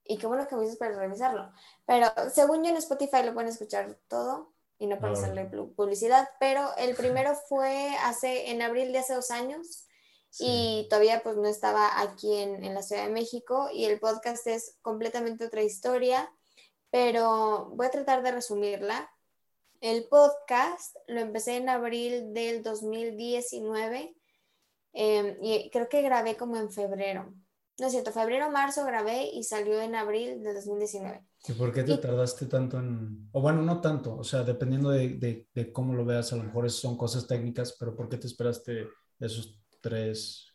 [0.04, 1.54] Y qué bueno que me dices para revisarlo.
[1.86, 4.51] Pero según yo en Spotify lo pueden escuchar todo
[4.82, 9.30] y no para hacerle publicidad, pero el primero fue hace, en abril de hace dos
[9.30, 9.86] años
[10.40, 14.48] y todavía pues no estaba aquí en, en, la Ciudad de México y el podcast
[14.48, 16.34] es completamente otra historia,
[16.90, 19.08] pero voy a tratar de resumirla.
[19.82, 24.16] El podcast lo empecé en abril del 2019
[24.94, 27.32] em, y creo que grabé como en febrero.
[27.80, 31.26] No es cierto, febrero, marzo grabé y salió en abril del 2019.
[31.48, 35.10] ¿Y por qué te tardaste tanto en, o bueno, no tanto, o sea, dependiendo de,
[35.10, 38.28] de, de, cómo lo veas, a lo mejor son cosas técnicas, pero ¿por qué te
[38.28, 38.88] esperaste
[39.20, 40.54] esos tres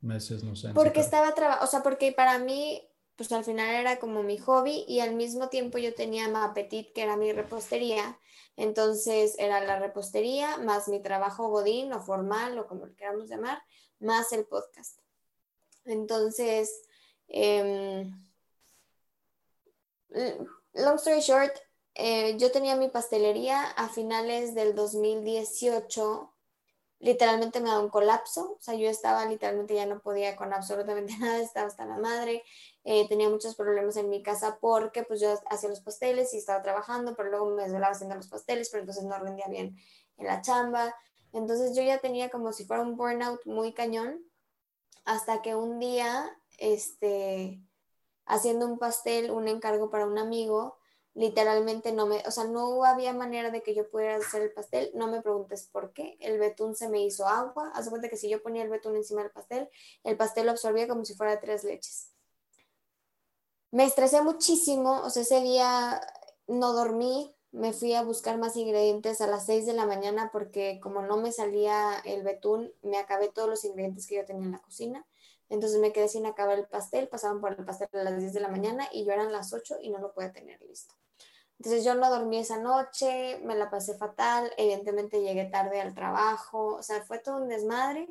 [0.00, 0.70] meses, no sé?
[0.72, 4.84] Porque estaba trabajando, o sea, porque para mí, pues al final era como mi hobby
[4.88, 8.18] y al mismo tiempo yo tenía Mapetit, que era mi repostería,
[8.56, 13.62] entonces era la repostería más mi trabajo godín o formal o como lo queramos llamar,
[13.98, 15.03] más el podcast.
[15.84, 16.82] Entonces,
[17.28, 18.10] eh,
[20.74, 21.52] long story short,
[21.94, 26.30] eh, yo tenía mi pastelería a finales del 2018.
[27.00, 31.16] Literalmente me da un colapso, o sea, yo estaba literalmente ya no podía con absolutamente
[31.20, 32.42] nada, estaba hasta la madre,
[32.84, 36.62] eh, tenía muchos problemas en mi casa porque pues yo hacía los pasteles y estaba
[36.62, 39.76] trabajando, pero luego me desvelaba haciendo los pasteles, pero entonces no rendía bien
[40.16, 40.94] en la chamba.
[41.32, 44.24] Entonces yo ya tenía como si fuera un burnout muy cañón,
[45.04, 47.60] hasta que un día, este,
[48.26, 50.78] haciendo un pastel, un encargo para un amigo,
[51.14, 54.90] literalmente no me, o sea, no había manera de que yo pudiera hacer el pastel,
[54.94, 58.28] no me preguntes por qué, el betún se me hizo agua, haz cuenta que si
[58.28, 59.68] yo ponía el betún encima del pastel,
[60.02, 62.10] el pastel lo absorbía como si fuera tres leches.
[63.70, 66.00] Me estresé muchísimo, o sea, ese día
[66.46, 70.80] no dormí, me fui a buscar más ingredientes a las 6 de la mañana porque
[70.82, 74.52] como no me salía el betún, me acabé todos los ingredientes que yo tenía en
[74.52, 75.06] la cocina.
[75.48, 78.40] Entonces me quedé sin acabar el pastel, pasaban por el pastel a las 10 de
[78.40, 80.96] la mañana y yo eran las 8 y no lo pude tener listo.
[81.60, 86.74] Entonces yo no dormí esa noche, me la pasé fatal, evidentemente llegué tarde al trabajo,
[86.74, 88.08] o sea, fue todo un desmadre.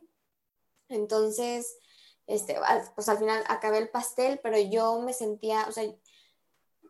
[0.87, 1.77] Entonces,
[2.27, 2.55] este,
[2.95, 5.83] pues al final acabé el pastel, pero yo me sentía, o sea,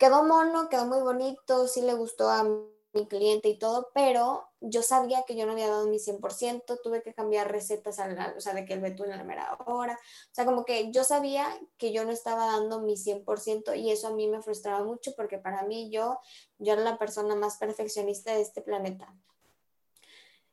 [0.04, 4.84] quedó mono, quedó muy bonito, sí le gustó a mi cliente y todo, pero yo
[4.84, 8.00] sabía que yo no había dado mi 100%, tuve que cambiar recetas,
[8.36, 11.06] o sea, de que el betún en la mera hora, o sea, como que yo
[11.06, 15.16] sabía que yo no estaba dando mi 100% y eso a mí me frustraba mucho
[15.16, 16.20] porque para mí yo,
[16.58, 19.16] yo era la persona más perfeccionista de este planeta.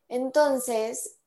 [0.06, 1.19] Entonces,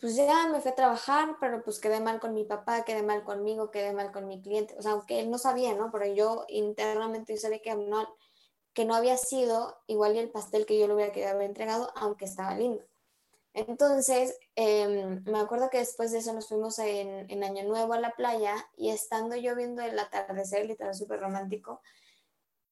[0.00, 3.24] pues ya me fui a trabajar, pero pues quedé mal con mi papá, quedé mal
[3.24, 5.90] conmigo, quedé mal con mi cliente, o sea, aunque él no sabía, ¿no?
[5.92, 8.08] Pero yo internamente yo sabía que no,
[8.72, 11.92] que no había sido igual y el pastel que yo le hubiera querido haber entregado,
[11.96, 12.84] aunque estaba lindo.
[13.54, 18.00] Entonces, em, me acuerdo que después de eso nos fuimos en, en, Año Nuevo a
[18.00, 21.80] la playa y estando yo viendo el atardecer, literal súper romántico,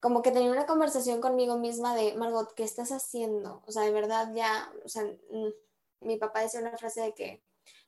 [0.01, 3.63] como que tenía una conversación conmigo misma de, Margot, ¿qué estás haciendo?
[3.65, 5.05] O sea, de verdad ya, o sea,
[6.03, 7.43] mi papá decía una frase de que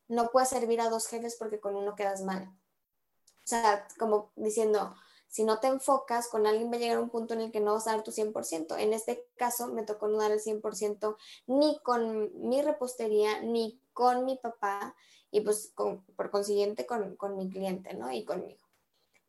[0.07, 2.47] no puedes servir a dos jefes porque con uno quedas mal.
[2.47, 4.95] O sea, como diciendo,
[5.27, 7.73] si no te enfocas, con alguien va a llegar un punto en el que no
[7.73, 8.77] vas a dar tu 100%.
[8.79, 14.25] En este caso, me tocó no dar el 100% ni con mi repostería, ni con
[14.25, 14.95] mi papá,
[15.31, 18.11] y pues por consiguiente con, con, mi cliente, ¿no?
[18.11, 18.63] Y conmigo.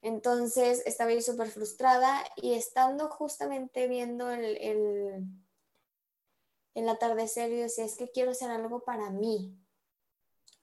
[0.01, 5.25] Entonces, estaba yo súper frustrada y estando justamente viendo el, el,
[6.77, 9.57] el atardecer, yo decía, es que quiero hacer algo para mí.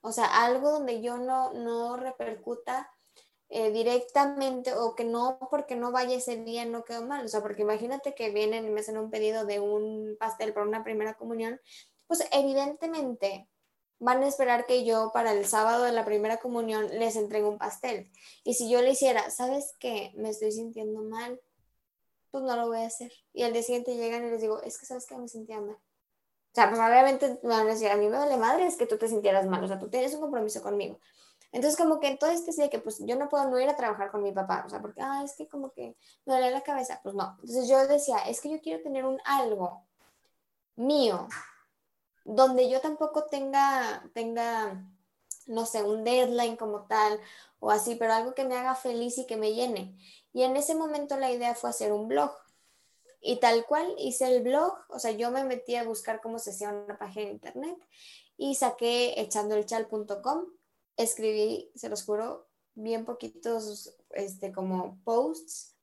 [0.02, 2.92] O sea, algo donde yo no, no repercuta
[3.50, 7.26] eh, directamente o que no porque no vaya ese día no quedó mal.
[7.26, 10.68] O sea, porque imagínate que vienen y me hacen un pedido de un pastel para
[10.68, 11.60] una primera comunión,
[12.06, 13.50] pues evidentemente
[13.98, 17.58] van a esperar que yo para el sábado de la primera comunión les entregue un
[17.58, 18.12] pastel.
[18.44, 20.12] Y si yo le hiciera, ¿sabes qué?
[20.16, 21.42] Me estoy sintiendo mal,
[22.30, 23.12] pues no lo voy a hacer.
[23.34, 25.78] Y al día siguiente llegan y les digo, es que sabes que me sentía mal.
[26.54, 28.86] O sea, pues obviamente me van a decir, a mí me duele madre es que
[28.86, 31.00] tú te sintieras mal, o sea, tú tienes un compromiso conmigo.
[31.52, 34.12] Entonces, como que todo este sí que pues yo no puedo no ir a trabajar
[34.12, 37.00] con mi papá, o sea, porque, ah, es que como que me duele la cabeza,
[37.02, 37.38] pues no.
[37.42, 39.84] Entonces yo decía, es que yo quiero tener un algo
[40.76, 41.28] mío,
[42.26, 44.86] donde yo tampoco tenga, tenga,
[45.48, 47.20] no sé, un deadline como tal
[47.60, 49.98] o así, pero algo que me haga feliz y que me llene.
[50.34, 52.32] Y en ese momento la idea fue hacer un blog.
[53.26, 56.50] Y tal cual hice el blog, o sea, yo me metí a buscar cómo se
[56.50, 57.78] hacía una página de internet
[58.36, 60.46] y saqué echandoelchal.com
[60.98, 65.76] escribí, se los juro, bien poquitos este, como posts,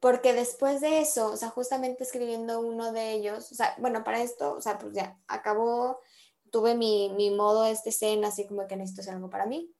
[0.00, 4.22] porque después de eso, o sea, justamente escribiendo uno de ellos, o sea, bueno, para
[4.22, 6.00] esto, o sea, pues ya acabó,
[6.50, 9.74] tuve mi, mi modo este escena, así como que necesito hacer algo para mí.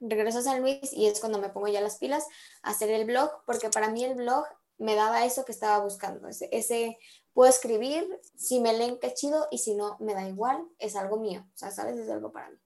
[0.00, 2.26] Regreso a San Luis y es cuando me pongo ya las pilas
[2.62, 4.44] a hacer el blog, porque para mí el blog
[4.82, 6.98] me daba eso que estaba buscando, ese, ese
[7.32, 11.18] puedo escribir, si me leen qué chido y si no, me da igual, es algo
[11.18, 12.58] mío, o sea, sabes, es algo para mí.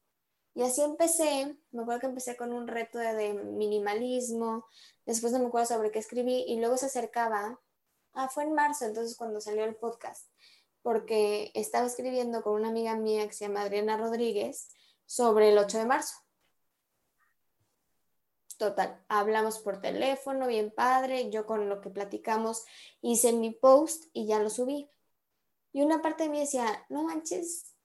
[0.54, 4.64] Y así empecé, me acuerdo que empecé con un reto de, minimalismo,
[5.04, 7.60] después no me acuerdo sobre qué escribí y luego se acercaba,
[8.14, 10.30] ah, fue en marzo, entonces cuando salió el podcast,
[10.80, 14.70] porque estaba escribiendo con una amiga mía que se llama Adriana Rodríguez
[15.04, 16.14] sobre el 8 de marzo.
[18.56, 22.64] Total, hablamos por teléfono, bien padre, yo con lo que platicamos
[23.02, 24.90] hice mi post y ya lo subí.
[25.72, 27.76] Y una parte de mí decía, no manches,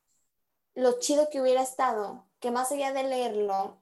[0.73, 3.81] lo chido que hubiera estado, que más allá de leerlo,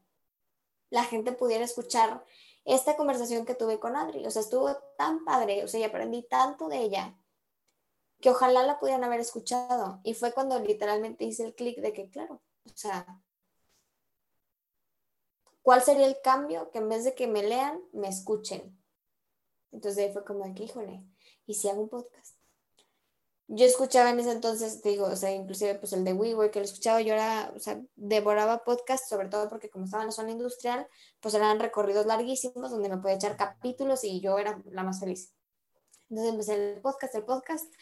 [0.89, 2.25] la gente pudiera escuchar
[2.65, 4.25] esta conversación que tuve con Adri.
[4.25, 7.15] O sea, estuvo tan padre, o sea, y aprendí tanto de ella,
[8.19, 9.99] que ojalá la pudieran haber escuchado.
[10.03, 13.21] Y fue cuando literalmente hice el clic de que, claro, o sea,
[15.61, 16.71] ¿cuál sería el cambio?
[16.71, 18.77] Que en vez de que me lean, me escuchen.
[19.71, 21.03] Entonces ahí fue como que, híjole,
[21.45, 22.35] ¿y si hago un podcast?
[23.51, 26.65] Yo escuchaba en ese entonces, digo, o sea, inclusive pues el de WeWork, que lo
[26.65, 30.29] escuchaba, yo era, o sea, devoraba podcast, sobre todo porque como estaba en la zona
[30.29, 30.87] industrial,
[31.19, 35.33] pues eran recorridos larguísimos donde me podía echar capítulos y yo era la más feliz.
[36.09, 37.73] Entonces empecé el podcast, el podcast.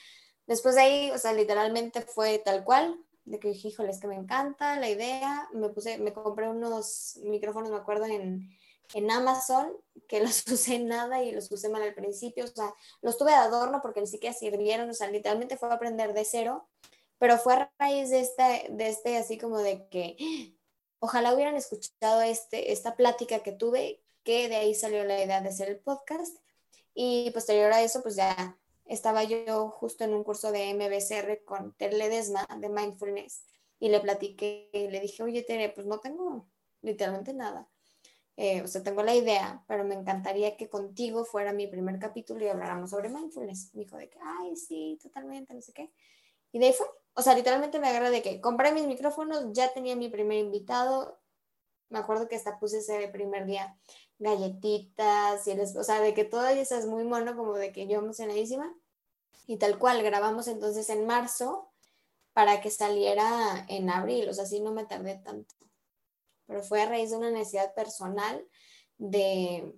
[0.45, 4.07] Después de ahí, o sea, literalmente fue tal cual, de que dije, híjole, es que
[4.07, 5.49] me encanta la idea.
[5.53, 8.49] Me puse, me compré unos micrófonos, me acuerdo, en,
[8.93, 9.73] en Amazon,
[10.07, 12.45] que los usé nada y los usé mal al principio.
[12.45, 14.89] O sea, los tuve de adorno porque ni siquiera sirvieron.
[14.89, 16.67] O sea, literalmente fue aprender de cero.
[17.19, 20.15] Pero fue a raíz de este, de este así como de que
[20.99, 25.49] ojalá hubieran escuchado este, esta plática que tuve, que de ahí salió la idea de
[25.49, 26.37] hacer el podcast.
[26.93, 31.73] Y posterior a eso, pues ya estaba yo justo en un curso de MBCR con
[31.73, 33.45] Tere Ledesma de Mindfulness
[33.79, 36.47] y le platiqué, y le dije, oye Tere, pues no tengo
[36.81, 37.69] literalmente nada.
[38.39, 42.45] Eh, o sea, tengo la idea, pero me encantaría que contigo fuera mi primer capítulo
[42.45, 43.73] y habláramos sobre mindfulness.
[43.73, 45.91] Me dijo de que, ay, sí, totalmente, no sé qué.
[46.51, 46.87] Y de ahí fue.
[47.15, 51.19] O sea, literalmente me agarré de que compré mis micrófonos, ya tenía mi primer invitado.
[51.89, 53.75] Me acuerdo que hasta puse ese primer día
[54.19, 57.87] galletitas y les, o sea, de que todo eso es muy mono, como de que
[57.87, 58.73] yo emocionadísima.
[59.45, 61.71] Y tal cual, grabamos entonces en marzo
[62.33, 65.55] para que saliera en abril, o sea, sí no me tardé tanto.
[66.45, 68.45] Pero fue a raíz de una necesidad personal
[68.97, 69.75] de,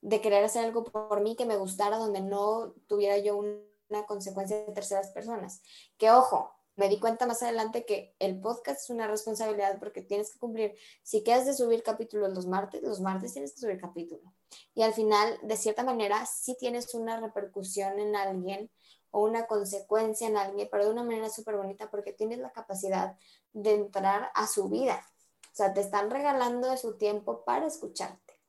[0.00, 4.64] de querer hacer algo por mí que me gustara, donde no tuviera yo una consecuencia
[4.64, 5.62] de terceras personas.
[5.98, 10.32] Que ojo, me di cuenta más adelante que el podcast es una responsabilidad porque tienes
[10.32, 10.74] que cumplir.
[11.02, 14.32] Si quieres de subir capítulos los martes, los martes tienes que subir capítulo.
[14.74, 18.70] Y al final, de cierta manera, sí tienes una repercusión en alguien
[19.10, 23.16] o una consecuencia en alguien, pero de una manera súper bonita porque tienes la capacidad
[23.52, 25.06] de entrar a su vida.
[25.52, 28.40] O sea, te están regalando de su tiempo para escucharte.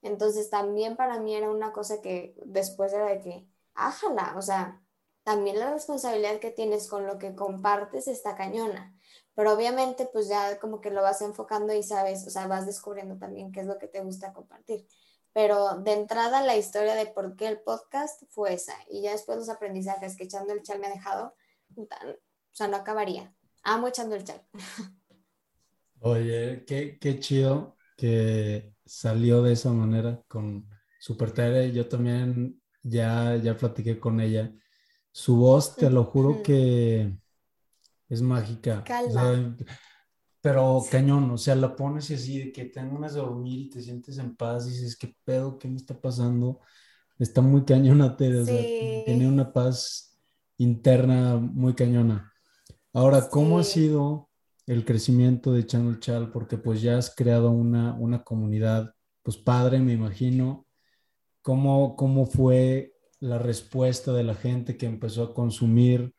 [0.00, 4.81] Entonces, también para mí era una cosa que después era de que, ájala, o sea,
[5.24, 8.94] también la responsabilidad que tienes con lo que compartes está cañona.
[9.34, 13.16] Pero obviamente pues ya como que lo vas enfocando y sabes, o sea, vas descubriendo
[13.16, 14.86] también qué es lo que te gusta compartir.
[15.32, 18.74] Pero de entrada la historia de por qué el podcast fue esa.
[18.90, 21.34] Y ya después los aprendizajes que echando el chal me ha dejado,
[21.76, 21.86] o
[22.52, 23.34] sea, no acabaría.
[23.62, 24.42] Amo echando el chal.
[26.00, 31.72] Oye, qué, qué chido que salió de esa manera con Super Tere.
[31.72, 34.52] Yo también ya, ya platiqué con ella
[35.12, 37.12] su voz, te lo juro que
[38.08, 38.82] es mágica.
[40.40, 43.70] pero cañón, o sea, la pones y así, de que tengo unas de dormir y
[43.70, 45.58] te sientes en paz y dices, ¿qué pedo?
[45.58, 46.60] ¿Qué me está pasando?
[47.18, 50.18] Está muy cañona, Tere, o sea, tiene una paz
[50.56, 52.32] interna muy cañona.
[52.92, 54.28] Ahora, ¿cómo ha sido
[54.66, 56.32] el crecimiento de Channel Chal?
[56.32, 60.66] Porque pues ya has creado una, una comunidad, pues padre, me imagino.
[61.42, 62.91] ¿Cómo, cómo fue
[63.22, 66.12] la respuesta de la gente que empezó a consumir,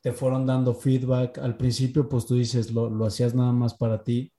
[0.00, 1.38] te fueron dando feedback.
[1.38, 4.32] Al principio, pues tú dices, lo, lo hacías nada más para ti.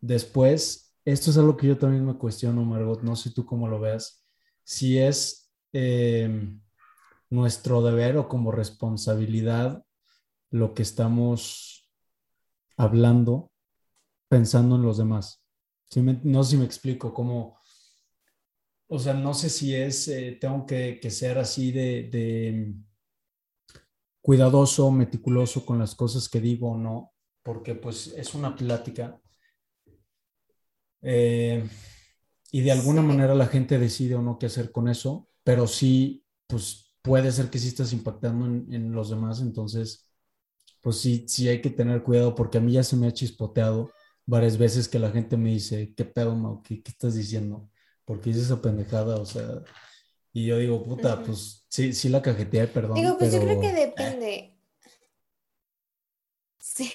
[0.00, 3.78] Después, esto es algo que yo también me cuestiono, Margot, no sé tú cómo lo
[3.78, 4.26] veas,
[4.64, 6.58] si es eh,
[7.30, 9.84] nuestro deber o como responsabilidad
[10.50, 11.88] lo que estamos
[12.76, 13.52] hablando
[14.28, 15.40] pensando en los demás.
[16.24, 17.60] no sé si me explico, cómo
[18.94, 22.72] o sea, no sé si es, eh, tengo que, ser así de,
[24.20, 29.20] cuidadoso, meticuloso con las cosas que digo o no, porque pues es una plática.
[31.02, 31.68] Eh,
[32.52, 36.24] y de alguna manera la gente decide o no qué hacer con eso, pero sí,
[36.46, 40.08] pues puede ser que sí estás impactando en, los demás, entonces,
[40.80, 43.90] pues sí, sí hay que tener cuidado porque a mí ya se me ha chispoteado
[44.24, 46.62] varias veces que la gente me dice, ¿qué pedo, Mau?
[46.62, 47.68] ¿Qué, qué estás diciendo?
[48.04, 49.62] Porque hice esa pendejada, o sea,
[50.32, 52.96] y yo digo, puta, pues sí, sí la cajeteé, perdón.
[52.96, 54.58] Digo, pues yo creo que depende.
[56.58, 56.92] Sí,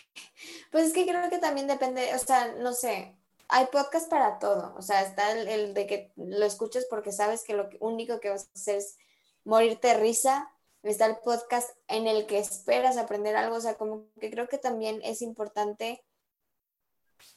[0.72, 3.16] pues es que creo que también depende, o sea, no sé,
[3.48, 7.54] hay podcast para todo, o sea, está el, de que lo escuches porque sabes que
[7.54, 8.98] lo único que vas a hacer es
[9.46, 10.52] morirte de risa
[10.84, 14.58] está el podcast en el que esperas aprender algo, o sea, como que creo que
[14.58, 16.04] también es importante,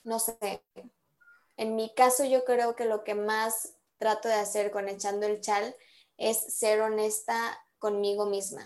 [0.05, 0.63] no sé,
[1.57, 5.41] en mi caso yo creo que lo que más trato de hacer con echando el
[5.41, 5.77] chal
[6.17, 8.63] es ser honesta conmigo misma.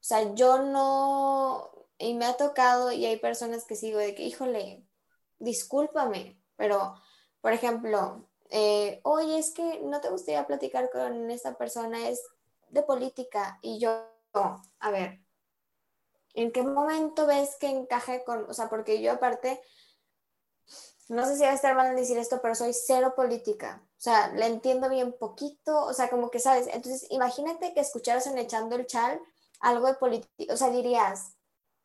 [0.00, 4.22] O sea, yo no, y me ha tocado y hay personas que sigo de que,
[4.22, 4.86] híjole,
[5.38, 6.94] discúlpame, pero,
[7.40, 12.22] por ejemplo, eh, oye, es que no te gustaría platicar con esta persona, es
[12.68, 13.58] de política.
[13.62, 15.20] Y yo, a ver,
[16.34, 19.60] ¿en qué momento ves que encaje con, o sea, porque yo aparte,
[21.10, 23.82] no sé si va a estar mal decir esto, pero soy cero política.
[23.98, 26.68] O sea, le entiendo bien poquito, o sea, como que sabes.
[26.68, 29.20] Entonces, imagínate que escucharas en Echando el Chal
[29.60, 31.36] algo de política, o sea, dirías,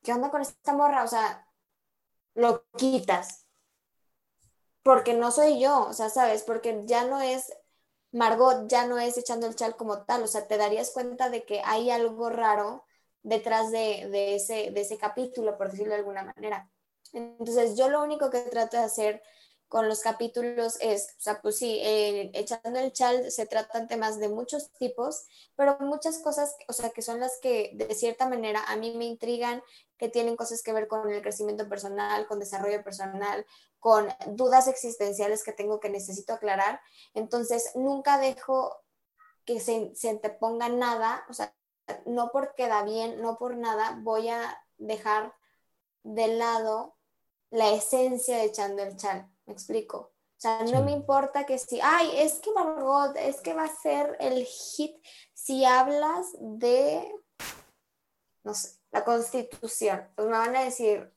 [0.03, 1.03] ¿qué onda con esta morra?
[1.03, 1.47] O sea,
[2.35, 3.47] lo quitas.
[4.83, 7.51] Porque no soy yo, o sea, sabes, porque ya no es
[8.11, 11.45] Margot ya no es echando el chal como tal, o sea, te darías cuenta de
[11.45, 12.85] que hay algo raro
[13.23, 16.69] detrás de, ese, de ese capítulo, por decirlo de alguna manera.
[17.15, 19.23] Entonces, yo lo único que trato de hacer
[19.67, 24.19] con los capítulos es, o sea, pues sí, eh, echando el chal se tratan temas
[24.19, 28.63] de muchos tipos, pero muchas cosas, o sea, que son las que de cierta manera
[28.67, 29.63] a mí me intrigan,
[29.97, 33.45] que tienen cosas que ver con el crecimiento personal, con desarrollo personal,
[33.79, 36.81] con dudas existenciales que tengo que necesito aclarar.
[37.13, 38.77] Entonces, nunca dejo
[39.45, 40.19] que se, se
[40.71, 41.55] nada, o sea,
[42.05, 45.33] no porque da bien, no por nada, voy a dejar
[46.03, 46.94] de lado
[47.51, 49.29] la esencia de echando el chal.
[49.45, 49.97] ¿Me explico?
[49.97, 53.75] O sea, no me importa que si, ay, es que Margot, es que va a
[53.75, 54.95] ser el hit
[55.33, 57.09] si hablas de,
[58.43, 60.11] no sé, la constitución.
[60.15, 61.13] Pues me van a decir,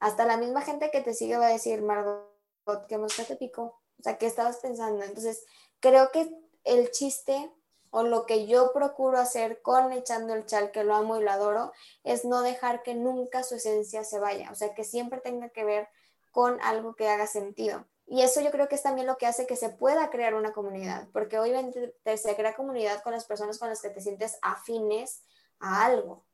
[0.00, 3.82] hasta la misma gente que te sigue va a decir, Margot, que mosca te pico.
[3.98, 5.04] O sea, ¿qué estabas pensando?
[5.04, 5.44] Entonces,
[5.80, 6.30] creo que
[6.64, 7.52] el chiste
[7.96, 11.30] o lo que yo procuro hacer con echando el chal, que lo amo y lo
[11.30, 11.72] adoro,
[12.02, 14.50] es no dejar que nunca su esencia se vaya.
[14.50, 15.88] O sea, que siempre tenga que ver
[16.32, 17.86] con algo que haga sentido.
[18.08, 20.52] Y eso yo creo que es también lo que hace que se pueda crear una
[20.52, 25.22] comunidad, porque obviamente se crea comunidad con las personas con las que te sientes afines
[25.60, 26.24] a algo.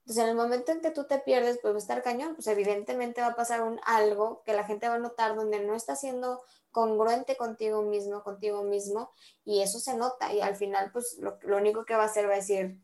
[0.00, 2.46] Entonces, en el momento en que tú te pierdes, pues va a estar cañón, pues
[2.48, 5.96] evidentemente va a pasar un algo que la gente va a notar donde no está
[5.96, 6.42] siendo
[6.76, 9.10] congruente contigo mismo, contigo mismo,
[9.46, 12.28] y eso se nota, y al final, pues lo, lo único que va a hacer
[12.28, 12.78] va a decir,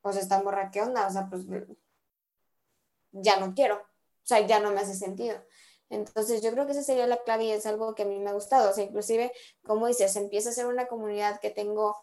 [0.00, 1.08] pues esta morra, ¿qué onda?
[1.08, 1.42] O sea, pues
[3.10, 5.42] ya no quiero, o sea, ya no me hace sentido.
[5.88, 8.30] Entonces yo creo que esa sería la clave y es algo que a mí me
[8.30, 8.70] ha gustado.
[8.70, 9.32] O sea, inclusive,
[9.64, 11.96] como dices, empieza a ser una comunidad que tengo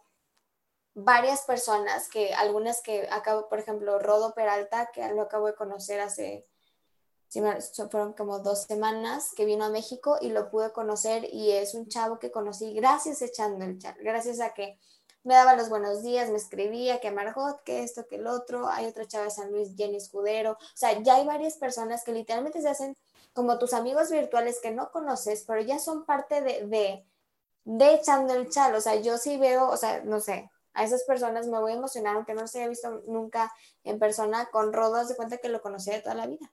[0.93, 6.01] varias personas, que algunas que acabo, por ejemplo, Rodo Peralta, que lo acabo de conocer
[6.01, 6.45] hace,
[7.89, 11.87] fueron como dos semanas, que vino a México y lo pude conocer y es un
[11.87, 14.77] chavo que conocí gracias echando el chat, gracias a que
[15.23, 18.85] me daba los buenos días, me escribía que Margot, que esto, que el otro, hay
[18.85, 22.61] otra chava de San Luis, Jenny Escudero, o sea, ya hay varias personas que literalmente
[22.61, 22.95] se hacen
[23.37, 27.05] como tus amigos virtuales que no conoces, pero ya son parte de,
[27.65, 28.73] de, echando el chal.
[28.73, 31.75] O sea, yo sí veo, o sea, no sé, a esas personas me voy a
[31.75, 33.53] emocionar, aunque no se haya visto nunca
[33.83, 36.51] en persona, con Rodos de cuenta que lo conocía de toda la vida.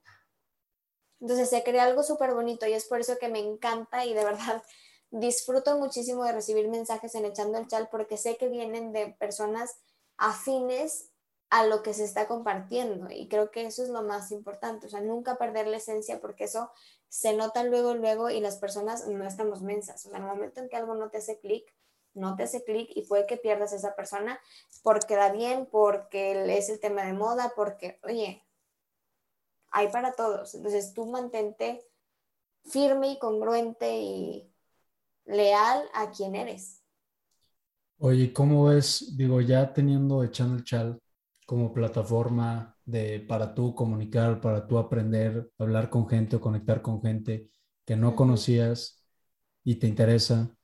[1.24, 4.22] Entonces se crea algo súper bonito y es por eso que me encanta y de
[4.22, 4.62] verdad
[5.10, 9.78] disfruto muchísimo de recibir mensajes en Echando el Chal porque sé que vienen de personas
[10.18, 11.08] afines
[11.48, 13.08] a lo que se está compartiendo.
[13.10, 16.44] Y creo que eso es lo más importante, o sea, nunca perder la esencia porque
[16.44, 16.70] eso
[17.08, 20.04] se nota luego, luego y las personas no estamos mensas.
[20.04, 21.64] O sea, en el momento en que algo no te hace clic,
[22.12, 24.38] no te hace clic y puede que pierdas a esa persona
[24.82, 28.44] porque da bien, porque es el tema de moda, porque, oye,
[29.74, 30.54] hay para todos.
[30.54, 31.84] Entonces tú mantente
[32.64, 34.50] firme y congruente y
[35.26, 36.82] leal a quien eres.
[37.98, 41.00] Oye, ¿cómo ves, digo, ya teniendo echando el chal,
[41.46, 47.02] como plataforma de, para tú comunicar, para tú aprender, hablar con gente o conectar con
[47.02, 47.50] gente
[47.84, 49.04] que no conocías
[49.62, 50.54] y te interesa.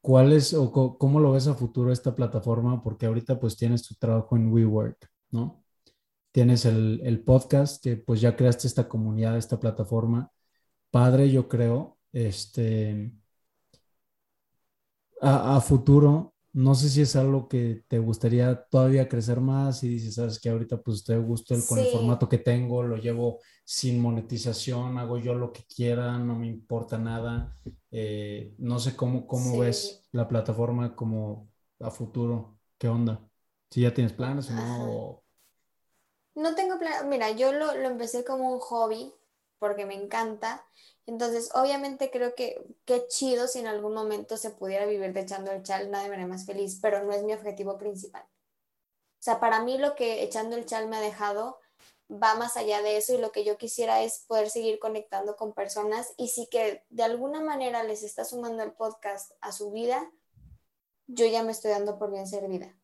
[0.00, 2.82] ¿Cuál es o cómo lo ves a futuro esta plataforma?
[2.82, 5.64] Porque ahorita pues tienes tu trabajo en WeWork, ¿no?
[6.38, 10.30] Tienes el, el podcast que pues ya creaste esta comunidad, esta plataforma.
[10.88, 13.10] Padre, yo creo, este,
[15.20, 19.88] a, a futuro, no sé si es algo que te gustaría todavía crecer más y
[19.88, 24.00] dices, sabes que ahorita pues a gusto con el formato que tengo, lo llevo sin
[24.00, 27.58] monetización, hago yo lo que quiera, no me importa nada.
[27.90, 31.48] Eh, no sé cómo, cómo ves la plataforma como
[31.80, 33.28] a futuro, ¿qué onda?
[33.70, 35.27] Si ya tienes planes o no.
[36.38, 39.12] No tengo planes, mira, yo lo, lo empecé como un hobby
[39.58, 40.64] porque me encanta
[41.08, 45.50] entonces, obviamente creo que qué chido si en algún momento se pudiera vivir de echando
[45.50, 48.24] el chal, nadie me haría más feliz, pero no es mi objetivo principal.
[48.24, 51.58] O sea, para mí lo que echando el chal me ha dejado
[52.10, 55.54] va más allá de eso y lo que yo quisiera es poder seguir conectando con
[55.54, 60.12] personas y si que de alguna manera les está sumando el podcast a su vida,
[61.06, 62.77] yo ya me estoy dando por bien servida.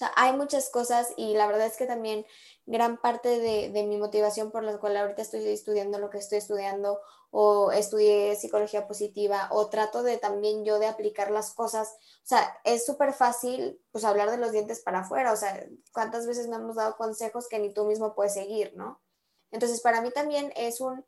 [0.00, 2.24] O sea, hay muchas cosas y la verdad es que también
[2.64, 6.38] gran parte de, de mi motivación por la cual ahorita estoy estudiando lo que estoy
[6.38, 6.98] estudiando
[7.30, 11.88] o estudié psicología positiva o trato de también yo de aplicar las cosas.
[12.22, 15.34] O sea, es súper fácil pues hablar de los dientes para afuera.
[15.34, 19.02] O sea, ¿cuántas veces me hemos dado consejos que ni tú mismo puedes seguir, no?
[19.50, 21.04] Entonces, para mí también es un,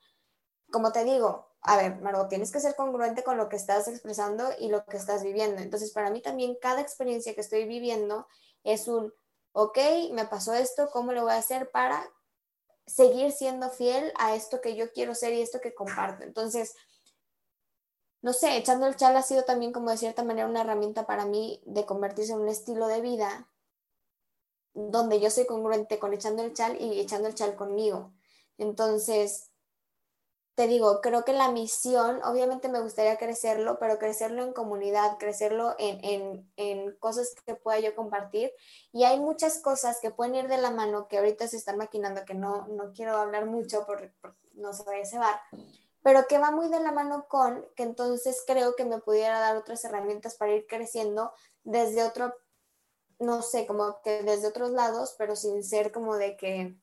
[0.71, 4.51] como te digo, a ver, Margot, tienes que ser congruente con lo que estás expresando
[4.59, 5.63] y lo que estás viviendo.
[5.63, 8.27] Entonces, para mí también cada experiencia que estoy viviendo
[8.65, 9.13] es un,
[9.53, 9.79] ok,
[10.13, 12.09] me pasó esto, ¿cómo lo voy a hacer para
[12.87, 16.25] seguir siendo fiel a esto que yo quiero ser y esto que comparto.
[16.25, 16.75] Entonces,
[18.21, 21.25] no sé, echando el chal ha sido también como de cierta manera una herramienta para
[21.25, 23.49] mí de convertirse en un estilo de vida
[24.75, 28.13] donde yo soy congruente con echando el chal y echando el chal conmigo.
[28.59, 29.52] Entonces,
[30.55, 35.75] te digo, creo que la misión, obviamente me gustaría crecerlo, pero crecerlo en comunidad, crecerlo
[35.79, 36.47] en,
[36.99, 38.53] cosas que pueda yo compartir.
[38.93, 42.25] Y hay muchas cosas que pueden ir de la mano que ahorita se están maquinando,
[42.27, 44.13] que no, no quiero hablar mucho por,
[44.55, 45.41] no se vaya a cebar,
[46.03, 49.57] pero que va muy de la mano con que entonces creo que me pudiera dar
[49.57, 51.33] otras herramientas para ir creciendo
[51.65, 52.35] desde otro,
[53.19, 56.77] no sé, como que desde otros lados, pero sin ser como de que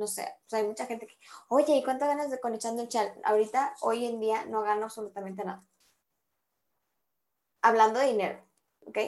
[0.00, 3.14] no sé, hay mucha gente que, oye, ¿y cuánto ganas de conectando el chat?
[3.22, 5.62] Ahorita, hoy en día, no gano absolutamente nada.
[7.60, 8.42] Hablando de dinero,
[8.86, 8.98] ¿ok?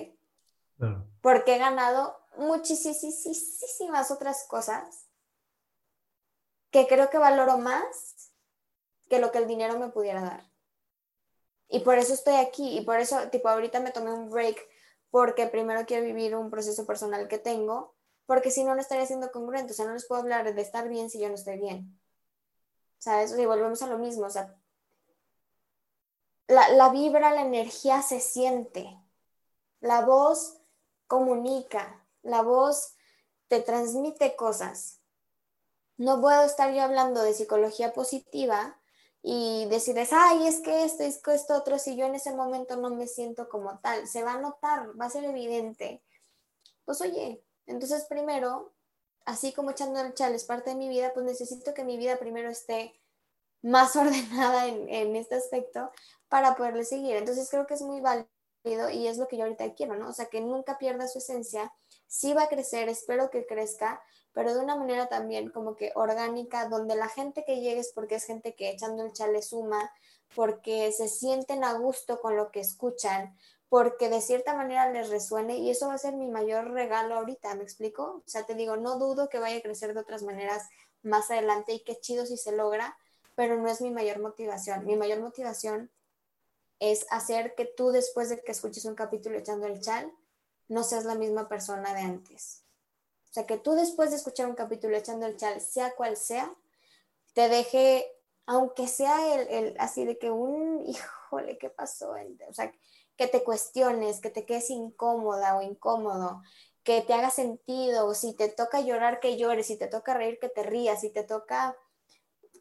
[1.22, 5.09] Porque he ganado muchísimas otras cosas
[6.70, 8.32] que creo que valoro más
[9.09, 10.51] que lo que el dinero me pudiera dar.
[11.68, 14.59] Y por eso estoy aquí y por eso, tipo, ahorita me tomé un break
[15.11, 17.95] porque primero quiero vivir un proceso personal que tengo
[18.26, 20.88] porque si no, no estaría siendo congruente, o sea, no les puedo hablar de estar
[20.88, 21.98] bien si yo no estoy bien.
[22.98, 23.36] ¿Sabes?
[23.36, 24.56] Y volvemos a lo mismo, o sea,
[26.52, 28.98] la, vibra, la energía se siente,
[29.80, 30.58] la voz
[31.06, 32.94] comunica, la voz
[33.48, 35.00] te transmite cosas.
[35.96, 38.78] No puedo estar yo hablando de psicología positiva
[39.22, 42.90] y decirles, ay, es que esto, es esto, otro, si yo en ese momento no
[42.90, 46.02] me siento como tal, se va a notar, va a ser evidente.
[46.84, 48.72] Pues oye, entonces, primero,
[49.24, 52.18] así como echando el chal es parte de mi vida, pues necesito que mi vida
[52.18, 52.94] primero esté
[53.62, 55.90] más ordenada en, este aspecto
[56.28, 57.16] para poderle seguir.
[57.16, 58.28] Entonces, creo que es muy válido
[58.92, 60.08] y es lo que yo ahorita quiero, ¿no?
[60.08, 61.72] O sea, que nunca pierda su esencia.
[62.06, 64.02] Sí va a crecer, espero que crezca,
[64.32, 68.16] pero de una manera también como que orgánica, donde la gente que llegue es porque
[68.16, 69.90] es gente que echando el chal suma,
[70.34, 73.36] porque se sienten a gusto con lo que escuchan,
[73.72, 77.54] porque de cierta manera les resuene y eso va a ser mi mayor regalo ahorita,
[77.54, 78.22] ¿me explico?
[78.22, 80.68] O sea, te digo, no dudo que vaya a crecer de otras maneras
[81.02, 82.98] más adelante y qué chido si se logra,
[83.34, 84.84] pero no es mi mayor motivación.
[84.84, 85.90] Mi mayor motivación
[86.80, 90.12] es hacer que tú después de que escuches un capítulo echando el chal,
[90.68, 92.64] no seas la misma persona de antes.
[93.30, 96.54] O sea, que tú después de escuchar un capítulo echando el chal, sea cual sea,
[97.32, 98.04] te deje,
[98.44, 102.10] aunque sea el, así de que un, híjole, ¿qué pasó?
[102.10, 102.70] O sea,
[103.16, 106.42] que te cuestiones, que te quedes incómoda o incómodo,
[106.82, 110.48] que te haga sentido, si te toca llorar, que llores, si te toca reír, que
[110.48, 111.76] te rías, si te toca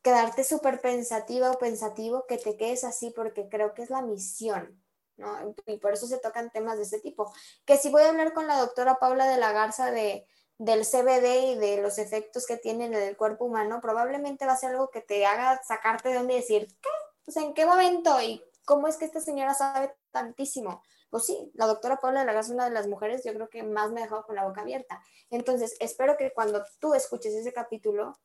[0.04, 4.84] quedarte súper pensativa o pensativo, que te quedes así, porque creo que es la misión,
[5.18, 5.56] ¿no?
[5.66, 7.32] Y por eso se tocan temas de este tipo.
[7.66, 10.28] Que si voy a hablar con la doctora Paula de la Garza de,
[10.58, 14.58] del CBD y de los efectos que tiene en el cuerpo humano, probablemente va a
[14.58, 16.90] ser algo que te haga sacarte de donde decir, ¿qué?
[17.26, 20.84] Pues en qué momento y ¿cómo es que esta señora sabe tantísimo?
[21.10, 23.64] Pues sí, la doctora Paula de la es una de las mujeres, yo creo que
[23.64, 25.02] más me ha dejado con la boca abierta.
[25.30, 28.18] Entonces, espero que cuando tú escuches ese capítulo,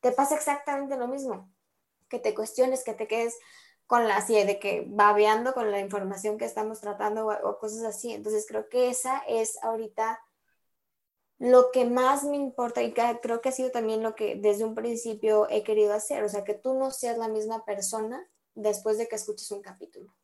[0.00, 1.52] te pase exactamente lo mismo,
[2.08, 3.38] que te cuestiones, que te quedes
[3.86, 8.12] con la así de que babeando con la información que estamos tratando o cosas así.
[8.12, 10.20] Entonces, creo que esa es ahorita
[11.38, 14.76] lo que más me importa y creo que ha sido también lo que desde un
[14.76, 19.08] principio he querido hacer, o sea, que tú no seas la misma persona después de
[19.08, 20.14] que escuches un capítulo.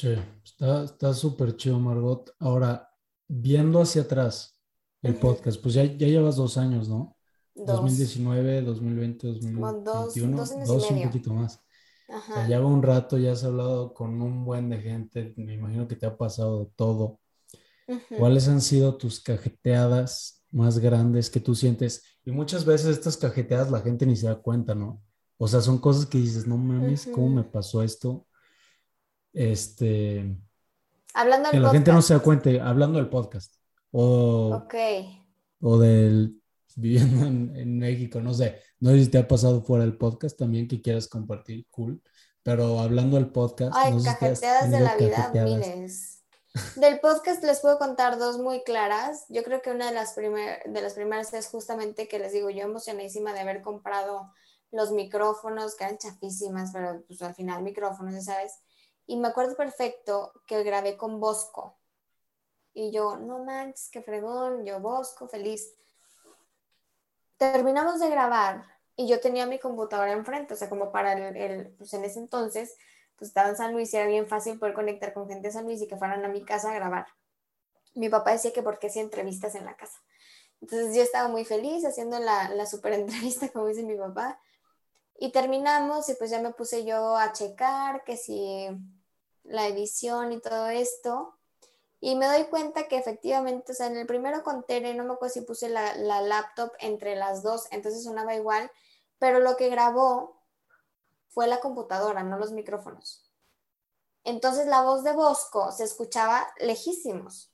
[0.00, 2.34] Sí, está súper chido, Margot.
[2.38, 2.88] Ahora,
[3.28, 4.58] viendo hacia atrás
[5.02, 7.18] el podcast, pues ya, ya llevas dos años, ¿no?
[7.54, 9.84] 2019, 2020, 2021,
[10.38, 11.60] dos, dos, un poquito más.
[12.08, 12.32] Ajá.
[12.32, 15.86] O sea, lleva un rato, ya has hablado con un buen de gente, me imagino
[15.86, 17.20] que te ha pasado de todo.
[18.16, 22.04] ¿Cuáles han sido tus cajeteadas más grandes que tú sientes?
[22.24, 25.02] Y muchas veces estas cajeteadas la gente ni se da cuenta, ¿no?
[25.36, 28.26] O sea, son cosas que dices, no mames, ¿cómo me pasó esto?
[29.32, 30.36] Este.
[31.14, 33.54] Hablando que la gente no se da cuenta, hablando del podcast.
[33.90, 34.66] o,
[35.60, 36.40] o del
[36.76, 40.68] viviendo en, México, no sé, no sé si te ha pasado fuera del podcast también
[40.68, 42.02] que quieras compartir, cool,
[42.42, 43.72] pero hablando del podcast.
[43.74, 46.24] Ay, cajeteadas de la vida, miles.
[46.74, 49.24] Del podcast les puedo contar dos muy claras.
[49.28, 52.62] Yo creo que una de las, de las primeras es justamente que les digo, yo
[52.62, 54.32] emocionadísima de haber comprado
[54.72, 58.54] los micrófonos, que eran chafísimas, pero pues al final micrófonos, ya sabes.
[59.10, 61.76] Y me acuerdo perfecto que grabé con Bosco.
[62.72, 65.74] Y yo, no manches, qué fregón, yo Bosco, feliz.
[67.36, 71.92] Terminamos de grabar y yo tenía mi computadora enfrente, o sea, como para el, pues
[71.92, 72.76] en ese entonces,
[73.16, 75.64] pues estaba en San Luis y era bien fácil poder conectar con gente de San
[75.64, 77.08] Luis y que fueran a mi casa a grabar.
[77.96, 79.98] Mi papá decía que porque hacía entrevistas en la casa.
[80.60, 84.40] Entonces yo estaba muy feliz haciendo la, la super entrevista, como dice mi papá.
[85.18, 88.68] Y terminamos y pues ya me puse yo a checar que si
[89.50, 91.34] la edición y todo esto.
[92.00, 95.12] Y me doy cuenta que efectivamente, o sea, en el primero con Tere, no me
[95.12, 98.70] acuerdo si puse la, la laptop entre las dos, entonces sonaba igual,
[99.18, 100.40] pero lo que grabó
[101.28, 103.30] fue la computadora, no los micrófonos.
[104.24, 107.52] Entonces la voz de Bosco se escuchaba lejísimos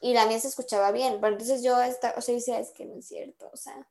[0.00, 2.84] y la mía se escuchaba bien, pero entonces yo, esta, o sea, decía, es que
[2.84, 3.86] no es cierto, o sea,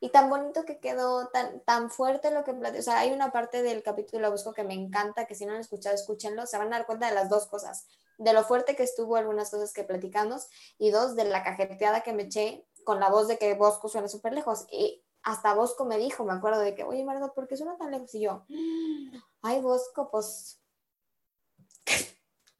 [0.00, 3.62] y tan bonito que quedó, tan, tan fuerte lo que O sea, hay una parte
[3.62, 6.78] del capítulo Busco que me encanta, que si no han escuchado, escúchenlo, se van a
[6.78, 7.86] dar cuenta de las dos cosas,
[8.18, 12.12] de lo fuerte que estuvo algunas cosas que platicamos, y dos, de la cajeteada que
[12.12, 14.66] me eché con la voz de que Bosco suena súper lejos.
[14.70, 17.90] Y hasta Bosco me dijo, me acuerdo de que, oye, Margot, ¿por qué suena tan
[17.90, 18.14] lejos?
[18.14, 18.44] Y yo,
[19.42, 20.60] ay, Bosco, pues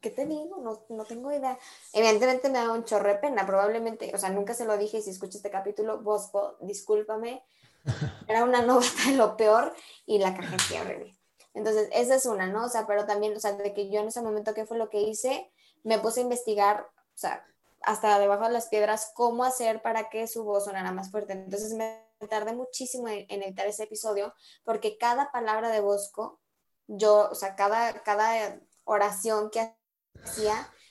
[0.01, 0.57] ¿qué te digo?
[0.57, 1.57] No, no, tengo idea.
[1.93, 5.37] Evidentemente me da un chorre pena, probablemente, o sea, nunca se lo dije, si escuchas
[5.37, 7.43] este capítulo, Bosco, discúlpame,
[8.27, 9.73] era una novata de lo peor
[10.05, 11.17] y la cajé horrible.
[11.53, 12.65] Entonces, esa es una, ¿no?
[12.65, 14.89] O sea, pero también, o sea, de que yo en ese momento, ¿qué fue lo
[14.89, 15.51] que hice?
[15.83, 17.43] Me puse a investigar, o sea,
[17.81, 21.33] hasta debajo de las piedras, cómo hacer para que su voz sonara más fuerte.
[21.33, 24.33] Entonces, me tardé muchísimo en, en editar ese episodio,
[24.63, 26.39] porque cada palabra de Bosco,
[26.87, 29.76] yo, o sea, cada, cada oración que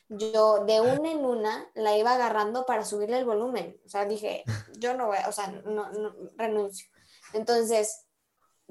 [0.09, 3.81] yo de una en una la iba agarrando para subirle el volumen.
[3.85, 4.45] O sea, dije,
[4.79, 6.89] yo no voy, o sea, no, no renuncio.
[7.33, 8.07] Entonces,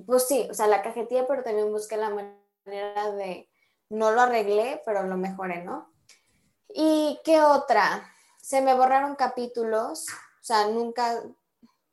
[0.05, 3.49] pues sí, o sea, la cajetilla, pero también busqué la manera de,
[3.89, 5.93] no lo arreglé, pero lo mejoré, ¿no?
[6.69, 8.11] ¿Y qué otra?
[8.41, 11.21] Se me borraron capítulos, o sea, nunca,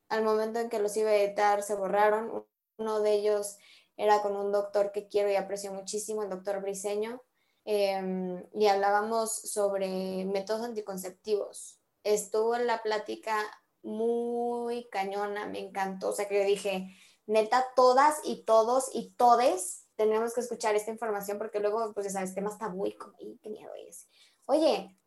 [0.09, 2.47] al momento en que los iba a editar, se borraron.
[2.77, 3.57] Uno de ellos
[3.97, 7.23] era con un doctor que quiero y aprecio muchísimo, el doctor Briseño
[7.65, 11.79] Em, y hablábamos sobre métodos anticonceptivos.
[12.05, 13.37] Estuvo en la plática
[13.83, 16.11] muy cañona, me encantó.
[16.11, 16.89] O sea, que yo dije,
[17.27, 22.13] neta, todas y todos y todes tenemos que escuchar esta información porque luego, pues ya
[22.13, 24.09] sabes, temas tabú y como, qué miedo es.
[24.47, 24.99] Oye,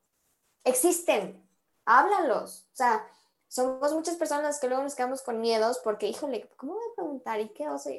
[0.64, 1.46] existen,
[1.86, 2.68] háblalos.
[2.72, 3.08] O sea,
[3.48, 7.40] somos muchas personas que luego nos quedamos con miedos porque, híjole, ¿cómo voy a preguntar?
[7.42, 7.68] ¿Y qué?
[7.70, 7.94] O sea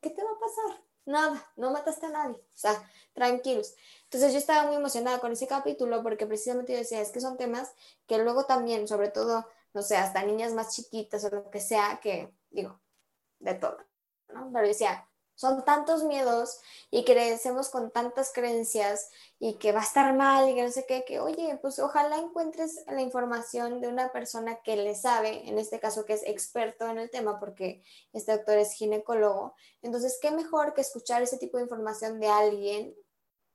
[0.00, 0.89] ¿qué te va a pasar?
[1.04, 2.72] Nada, no mataste a nadie, o sea,
[3.12, 3.74] tranquilos.
[4.04, 7.36] Entonces yo estaba muy emocionada con ese capítulo porque precisamente yo decía, es que son
[7.36, 7.72] temas
[8.06, 12.00] que luego también, sobre todo, no sé, hasta niñas más chiquitas o lo que sea,
[12.02, 12.80] que digo,
[13.38, 13.78] de todo,
[14.28, 14.50] ¿no?
[14.52, 15.08] Pero decía,
[15.40, 16.60] son tantos miedos
[16.90, 20.84] y crecemos con tantas creencias y que va a estar mal y que no sé
[20.86, 25.58] qué, que oye, pues ojalá encuentres la información de una persona que le sabe, en
[25.58, 27.82] este caso que es experto en el tema, porque
[28.12, 29.54] este doctor es ginecólogo.
[29.80, 32.94] Entonces, ¿qué mejor que escuchar ese tipo de información de alguien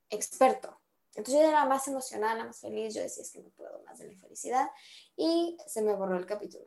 [0.09, 0.81] experto?
[1.13, 4.11] Entonces yo era más emocionada, más feliz, yo decía, es que no puedo más de
[4.11, 4.71] la felicidad
[5.15, 6.65] y se me borró el capítulo.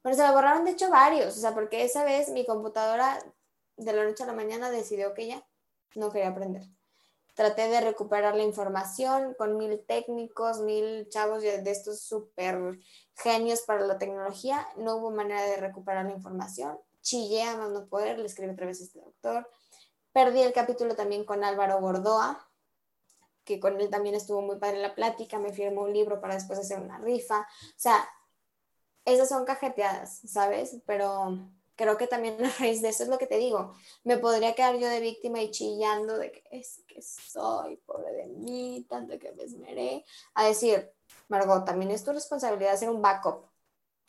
[0.00, 3.18] Pero se me borraron de hecho varios, o sea, porque esa vez mi computadora
[3.84, 5.46] de la noche a la mañana decidió que ya
[5.94, 6.62] no quería aprender.
[7.34, 12.78] Traté de recuperar la información con mil técnicos, mil chavos de estos súper
[13.14, 14.66] genios para la tecnología.
[14.76, 16.78] No hubo manera de recuperar la información.
[17.00, 19.48] Chillé a no poder, le escribí otra vez a este doctor.
[20.12, 22.46] Perdí el capítulo también con Álvaro Gordoa,
[23.44, 25.38] que con él también estuvo muy padre la plática.
[25.38, 27.40] Me firmó un libro para después hacer una rifa.
[27.40, 28.06] O sea,
[29.04, 30.76] esas son cajeteadas, ¿sabes?
[30.84, 31.38] Pero
[31.80, 33.74] creo que también a raíz de eso es lo que te digo,
[34.04, 38.26] me podría quedar yo de víctima y chillando de que es que soy pobre de
[38.26, 40.04] mí, tanto que me esmeré,
[40.34, 40.92] a decir,
[41.28, 43.46] Margot, también es tu responsabilidad hacer un backup,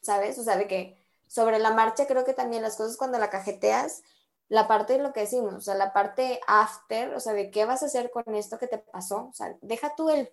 [0.01, 0.37] ¿sabes?
[0.37, 0.97] O sea, de que
[1.27, 4.03] sobre la marcha creo que también las cosas cuando la cajeteas,
[4.49, 7.63] la parte de lo que decimos, o sea, la parte after, o sea, de qué
[7.63, 10.29] vas a hacer con esto que te pasó, o sea, deja tú el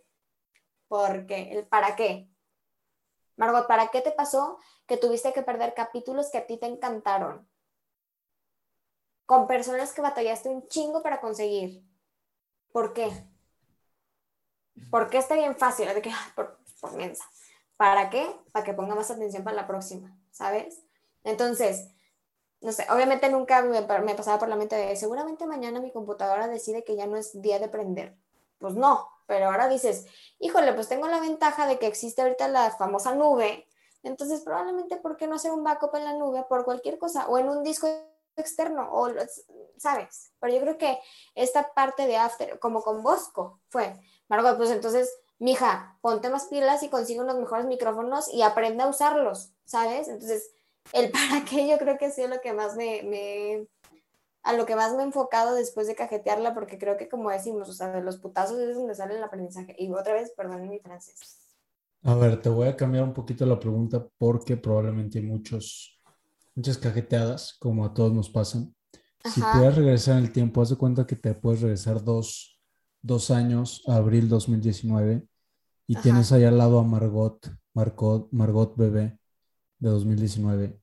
[0.89, 2.29] por qué, el para qué,
[3.37, 4.59] Margot, ¿para qué te pasó
[4.89, 7.47] que tuviste que perder capítulos que a ti te encantaron?
[9.27, 11.85] Con personas que batallaste un chingo para conseguir.
[12.73, 13.11] ¿Por qué?
[14.91, 17.25] Porque está bien fácil, de que, por, por mensa.
[17.77, 18.35] ¿Para qué?
[18.51, 20.83] Para que ponga más atención para la próxima, ¿sabes?
[21.23, 21.91] Entonces,
[22.63, 26.49] no sé, obviamente nunca me, me, pasaba por la mente de, seguramente mañana mi computadora
[26.49, 28.17] decide que ya no es día de prender.
[28.59, 30.07] Pues no, pero ahora dices,
[30.39, 33.69] híjole, pues tengo la ventaja de que existe ahorita la famosa nube,
[34.03, 37.39] entonces probablemente, ¿por qué no hacer un backup en la nube por cualquier cosa o
[37.39, 37.89] en un disco
[38.37, 38.89] externo?
[38.93, 39.09] O,
[39.77, 40.33] ¿sabes?
[40.41, 40.99] Pero yo creo que
[41.35, 46.83] esta parte de After, como con Bosco, fue, Margot, pues entonces, mija, ponte más pilas
[46.83, 50.09] y consigue unos mejores micrófonos y aprende a usarlos, ¿sabes?
[50.09, 50.51] Entonces,
[50.93, 53.69] el para qué yo creo que ha sido lo que más me, me,
[54.43, 57.69] a lo que más me he enfocado después de cajetearla, porque creo que como decimos,
[57.69, 59.75] o sea, de los putazos es donde sale el aprendizaje.
[59.79, 61.48] Y otra vez, perdón mi francés.
[62.03, 66.01] A ver, te voy a cambiar un poquito la pregunta porque probablemente hay muchos,
[66.55, 68.75] muchas cajeteadas, como a todos nos pasan.
[69.25, 72.61] Si puedes regresar en el tiempo, haz de cuenta que te puedes regresar dos,
[73.03, 75.27] dos años, a abril 2019,
[75.87, 79.19] y tienes ahí al lado a Margot, Margot, Margot Bebé
[79.79, 80.81] de 2019.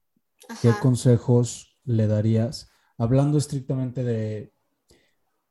[0.62, 2.70] ¿Qué consejos le darías?
[2.98, 4.54] Hablando estrictamente de,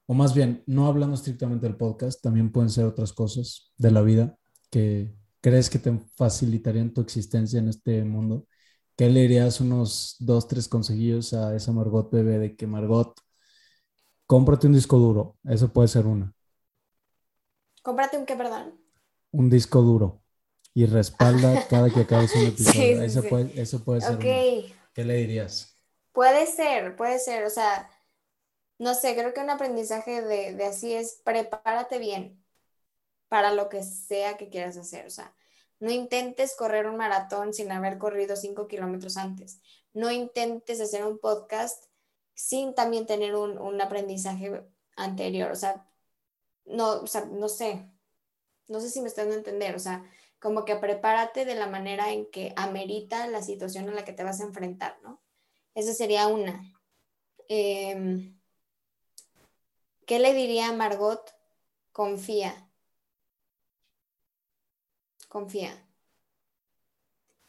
[0.07, 4.03] o más bien, no hablando estrictamente del podcast, también pueden ser otras cosas de la
[4.03, 4.39] vida
[4.71, 8.47] que crees que te facilitarían tu existencia en este mundo.
[8.97, 13.15] ¿Qué le dirías unos dos, tres consejillos a esa Margot bebé de que Margot,
[14.27, 15.37] cómprate un disco duro?
[15.45, 16.33] Eso puede ser una.
[17.83, 18.67] ¿Cómprate un qué, perdón?
[19.33, 20.23] Un disco duro
[20.73, 23.03] y respalda cada que acabes un episodio.
[23.03, 24.19] eso, Puede, eso puede ser.
[24.95, 25.77] ¿Qué le dirías?
[26.13, 27.45] Puede ser, puede ser.
[27.45, 27.91] O sea,
[28.79, 32.44] no sé, creo que un aprendizaje de, de así es prepárate bien
[33.29, 35.07] para lo que sea que quieras hacer.
[35.07, 35.35] O sea,
[35.81, 39.61] no intentes correr un maratón sin haber corrido cinco kilómetros antes.
[39.93, 41.85] No intentes hacer un podcast
[42.35, 44.65] sin también tener un, un aprendizaje
[44.97, 45.51] anterior.
[45.53, 45.87] O sea,
[46.65, 47.89] no, o sea, no sé.
[48.69, 49.75] No sé si me están a entender.
[49.75, 50.05] O sea,
[50.39, 54.25] como que prepárate de la manera en que amerita la situación en la que te
[54.25, 55.23] vas a enfrentar, ¿no?
[55.75, 56.63] Esa sería una.
[57.49, 58.39] Em,
[60.07, 61.35] ¿Qué le diría a Margot?
[61.93, 62.64] Confía.
[65.35, 65.75] Confía.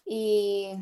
[0.06, 0.76] Y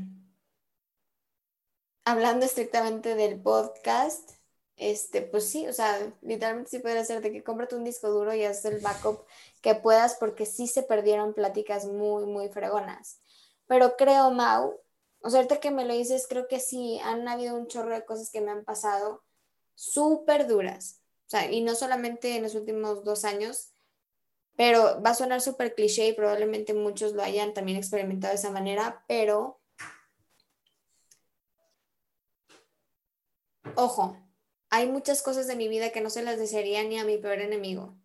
[2.06, 4.32] hablando estrictamente del podcast,
[4.78, 8.34] este, pues sí, o sea, literalmente sí puede ser de que cómprate un disco duro
[8.34, 9.26] y haz el backup
[9.62, 13.20] que puedas porque sí se perdieron pláticas muy, muy fregonas.
[13.68, 14.80] Pero creo, Mau,
[15.20, 18.32] o sea, que me lo dices, creo que sí, han habido un chorro de cosas
[18.32, 19.24] que me han pasado
[19.76, 21.02] súper duras.
[21.28, 23.73] O sea, y no solamente en los últimos dos años,
[24.56, 28.52] pero va a sonar súper cliché y probablemente muchos lo hayan también experimentado de esa
[28.52, 29.60] manera, pero
[33.76, 34.18] ojo,
[34.70, 37.40] hay muchas cosas de mi vida que no se las desearía ni a mi peor
[37.40, 37.96] enemigo.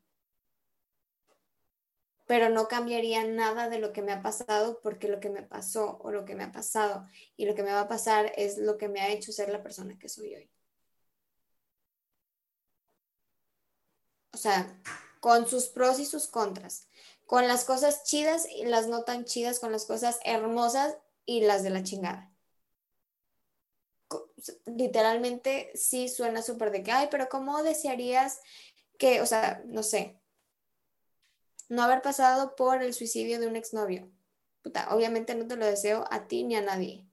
[2.27, 5.99] Pero no cambiaría nada de lo que me ha pasado porque lo que me pasó
[6.03, 8.77] o lo que me ha pasado y lo que me va a pasar es lo
[8.77, 10.51] que me ha hecho ser la persona que soy hoy.
[14.33, 14.79] O sea,
[15.21, 16.89] con sus pros y sus contras,
[17.27, 20.97] con las cosas chidas y las no tan chidas, con las cosas hermosas
[21.27, 22.33] y las de la chingada
[24.67, 28.41] literalmente sí suena súper de que, ay, pero ¿cómo desearías
[28.99, 30.21] que, o sea, no sé,
[31.69, 34.11] no haber pasado por el suicidio de un exnovio?
[34.63, 37.07] Puta, obviamente no te lo deseo a ti ni a nadie.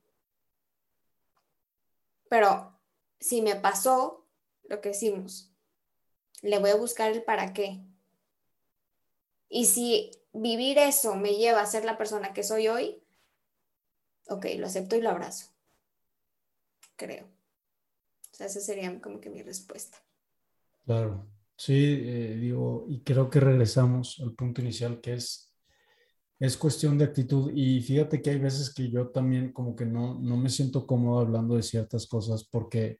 [2.30, 2.78] Pero
[3.20, 4.26] si me pasó
[4.64, 5.52] lo que hicimos,
[6.42, 7.82] le voy a buscar el para qué.
[9.56, 13.02] Y si vivir eso me lleva a ser la persona que soy hoy,
[14.28, 15.56] ok, lo acepto y lo abrazo
[16.96, 17.26] creo.
[17.26, 19.98] O sea, esa sería como que mi respuesta.
[20.86, 25.54] Claro, sí, eh, digo, y creo que regresamos al punto inicial que es,
[26.40, 27.52] es cuestión de actitud.
[27.54, 31.20] Y fíjate que hay veces que yo también como que no, no me siento cómodo
[31.22, 33.00] hablando de ciertas cosas porque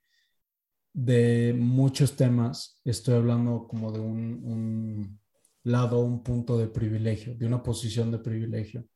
[0.92, 5.20] de muchos temas estoy hablando como de un, un
[5.66, 8.86] lado, un punto de privilegio, de una posición de privilegio.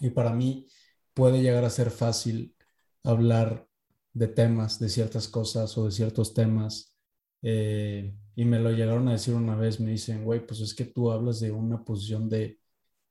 [0.00, 0.66] Y para mí
[1.14, 2.56] puede llegar a ser fácil
[3.04, 3.68] hablar
[4.12, 6.96] de temas, de ciertas cosas o de ciertos temas.
[7.42, 10.86] Eh, y me lo llegaron a decir una vez, me dicen, güey, pues es que
[10.86, 12.58] tú hablas de una posición de,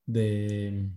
[0.06, 0.92] de,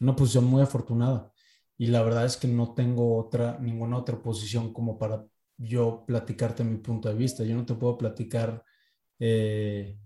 [0.00, 1.32] una posición muy afortunada.
[1.78, 6.64] Y la verdad es que no tengo otra, ninguna otra posición como para yo platicarte
[6.64, 7.44] mi punto de vista.
[7.44, 8.64] Yo no te puedo platicar
[9.18, 9.98] eh,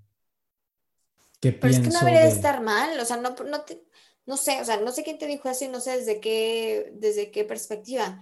[1.41, 2.29] Pero es que no debería de...
[2.29, 3.65] estar mal, o sea, no, no,
[4.27, 6.93] no sé, o sea, no sé quién te dijo eso y no sé desde qué,
[6.95, 8.21] desde qué perspectiva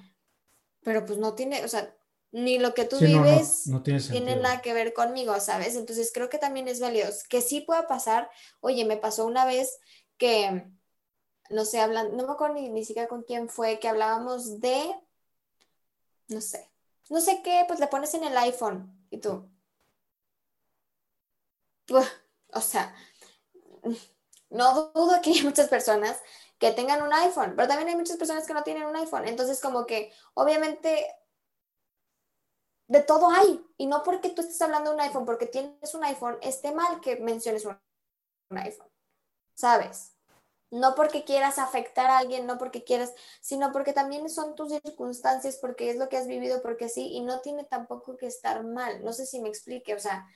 [0.87, 1.97] pero pues no tiene, o sea,
[2.31, 3.65] ni lo que tú vives
[4.09, 5.75] tiene, nada que ver conmigo, ¿sabes?
[5.75, 7.09] Entonces creo que también es válido.
[7.29, 9.81] Que sí pueda pasar, oye, me pasó una vez
[10.17, 10.65] que,
[11.51, 14.95] no sé, hablan, no me acuerdo ni, ni siquiera con quién fue, que hablábamos de,
[16.29, 16.71] no sé,
[17.11, 19.51] no sé qué, pues le pones en el iPhone y tú.
[22.57, 22.95] O sea,
[24.51, 26.21] no dudo que hay muchas personas
[26.59, 29.27] que tengan un iPhone, pero también hay muchas personas que no tienen un iPhone.
[29.29, 31.07] Entonces, como que obviamente
[32.89, 33.65] de todo hay.
[33.77, 37.01] Y no porque tú estés hablando de un iPhone, porque tienes un iPhone, esté mal
[37.01, 37.79] que menciones un,
[38.51, 38.89] iPhone.
[39.55, 40.13] ¿Sabes?
[40.71, 45.59] No porque quieras afectar a alguien, no porque quieras, sino porque también son tus circunstancias,
[45.61, 49.05] porque es lo que has vivido, porque sí, y no tiene tampoco que estar mal.
[49.05, 50.27] No sé si me explique, o sea,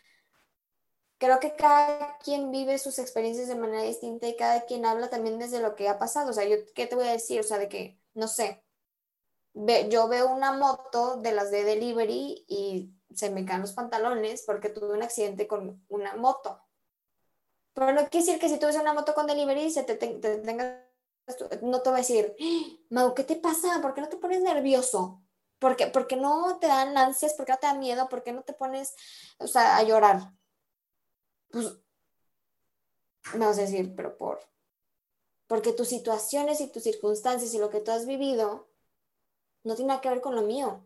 [1.21, 5.39] creo que cada quien vive sus experiencias de manera distinta y cada quien habla también
[5.39, 6.31] desde lo que ha pasado.
[6.31, 7.39] O sea, yo, ¿qué te voy a decir?
[7.39, 8.65] O sea, de que, no sé,
[9.55, 14.71] yo veo una moto de las de delivery y se me caen los pantalones porque
[14.71, 16.59] tuve un accidente con una moto.
[17.75, 20.89] Pero no quiere decir que si tú una moto con delivery se te, tenga,
[21.61, 22.35] no te voy a decir,
[22.89, 23.83] Mau, ¿qué te pasa?
[23.83, 25.23] ¿Por qué no te pones nervioso?
[25.59, 27.35] ¿Por qué, no te dan ansias?
[27.35, 28.09] ¿Por qué no te da miedo?
[28.09, 28.95] ¿Por qué no te pones,
[29.39, 30.33] o sea, a llorar?
[31.51, 31.77] Pues,
[33.35, 34.41] vas a decir, pero por,
[35.47, 38.69] porque tus situaciones y tus circunstancias y lo que tú has vivido
[39.65, 40.83] no tiene nada que ver con lo mío.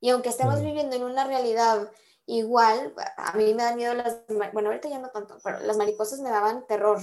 [0.00, 1.90] Y aunque estemos viviendo en una realidad
[2.26, 4.20] igual, a mí me dan miedo las,
[4.52, 7.00] bueno, ahorita ya no tanto, pero las mariposas me daban terror.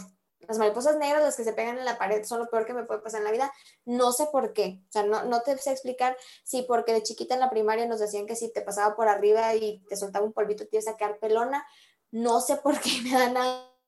[0.47, 2.84] Las mariposas negras, las que se pegan en la pared, son lo peor que me
[2.84, 3.51] puede pasar en la vida.
[3.86, 4.82] No sé por qué.
[4.88, 7.99] O sea, no, no te sé explicar si porque de chiquita en la primaria nos
[7.99, 10.95] decían que si te pasaba por arriba y te soltaba un polvito te ibas a
[10.95, 11.66] quedar pelona.
[12.12, 13.36] No sé por qué me dan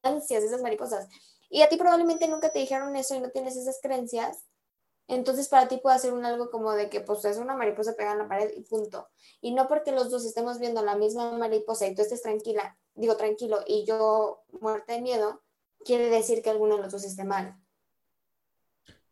[0.03, 1.07] ansias esas mariposas.
[1.49, 4.45] Y a ti probablemente nunca te dijeron eso y no tienes esas creencias.
[5.07, 8.13] Entonces para ti puede ser un algo como de que pues es una mariposa pegada
[8.13, 9.07] en la pared y punto.
[9.41, 13.17] Y no porque los dos estemos viendo la misma mariposa y tú estés tranquila, digo
[13.17, 15.41] tranquilo, y yo muerta de miedo,
[15.83, 17.59] quiere decir que alguno de los dos esté mal.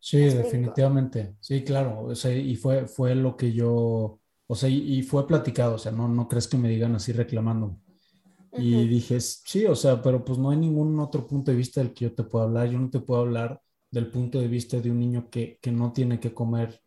[0.00, 1.34] Sí, definitivamente.
[1.40, 2.04] Sí, claro.
[2.04, 5.92] O sea, y fue, fue lo que yo, o sea, y, fue platicado, o sea,
[5.92, 7.76] no, no crees que me digan así reclamando.
[8.52, 11.92] Y dije, sí, o sea, pero pues no hay ningún otro punto de vista del
[11.92, 12.68] que yo te pueda hablar.
[12.70, 16.20] Yo no te puedo hablar del punto de vista de un niño que, no tiene
[16.20, 16.82] que comer,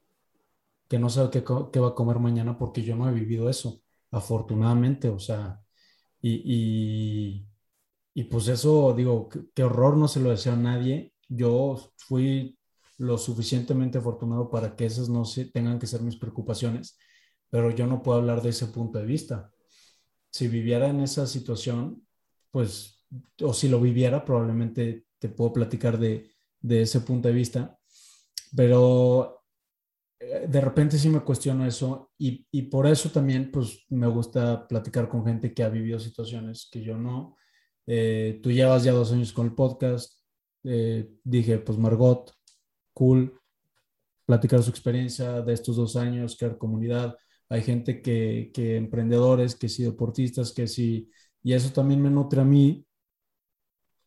[0.87, 3.81] que no sabe qué, va a comer mañana, porque yo no he vivido eso,
[4.11, 5.61] afortunadamente, o sea,
[6.21, 7.45] y,
[8.29, 11.13] pues eso, digo, qué horror, no se lo deseo a nadie.
[11.29, 12.57] Yo fui
[12.97, 16.97] lo suficientemente afortunado para que esas no se, tengan que ser mis preocupaciones,
[17.49, 19.51] pero yo no puedo hablar de ese punto de vista.
[20.31, 22.07] Si viviera en esa situación,
[22.49, 23.05] pues,
[23.41, 27.77] o si lo viviera, probablemente te puedo platicar de, de ese punto de vista,
[28.55, 29.43] pero
[30.19, 34.67] eh, de repente sí me cuestiono eso y, y, por eso también pues me gusta
[34.67, 37.37] platicar con gente que ha vivido situaciones que yo no.
[37.87, 40.21] Eh, tú llevas ya dos años con el podcast,
[40.63, 42.31] eh, dije pues Margot,
[42.93, 43.39] cool,
[44.25, 47.17] platicar su experiencia de estos dos años, crear comunidad.
[47.51, 51.09] Hay gente que, emprendedores, que sí deportistas, que sí,
[51.43, 52.85] y eso también me nutre a mí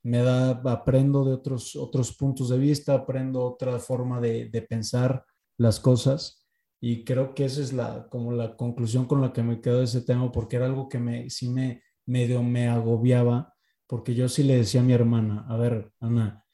[0.03, 5.27] me da, aprendo de otros, otros puntos de vista, aprendo otra forma de, pensar
[5.59, 6.47] las cosas
[6.81, 9.85] y creo que esa es la, como la conclusión con la que me quedo de
[9.85, 13.55] ese tema porque era algo que me, sí me medio me agobiaba
[13.87, 16.45] porque yo sí le decía a mi hermana, a ver, Ana,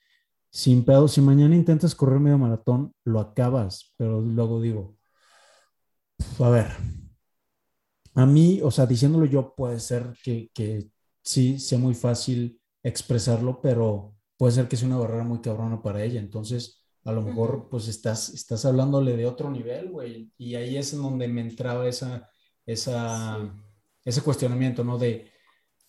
[0.51, 5.00] sin pedo, si mañana intentas correr medio maratón, lo acabas, pero luego digo,
[6.39, 6.67] a ver,
[8.15, 10.89] a mí, o sea, diciéndolo yo, puede ser que, que
[11.23, 16.03] sí sea muy fácil expresarlo, pero puede ser que sea una barrera muy cabrona para
[16.03, 16.21] ella.
[16.21, 20.33] Entonces, a lo mejor, pues estás, estás hablándole de otro nivel, güey.
[20.39, 22.29] Y ahí es en donde me entraba esa,
[22.67, 23.55] esa,
[24.05, 24.99] ese cuestionamiento, ¿no?
[24.99, 25.31] De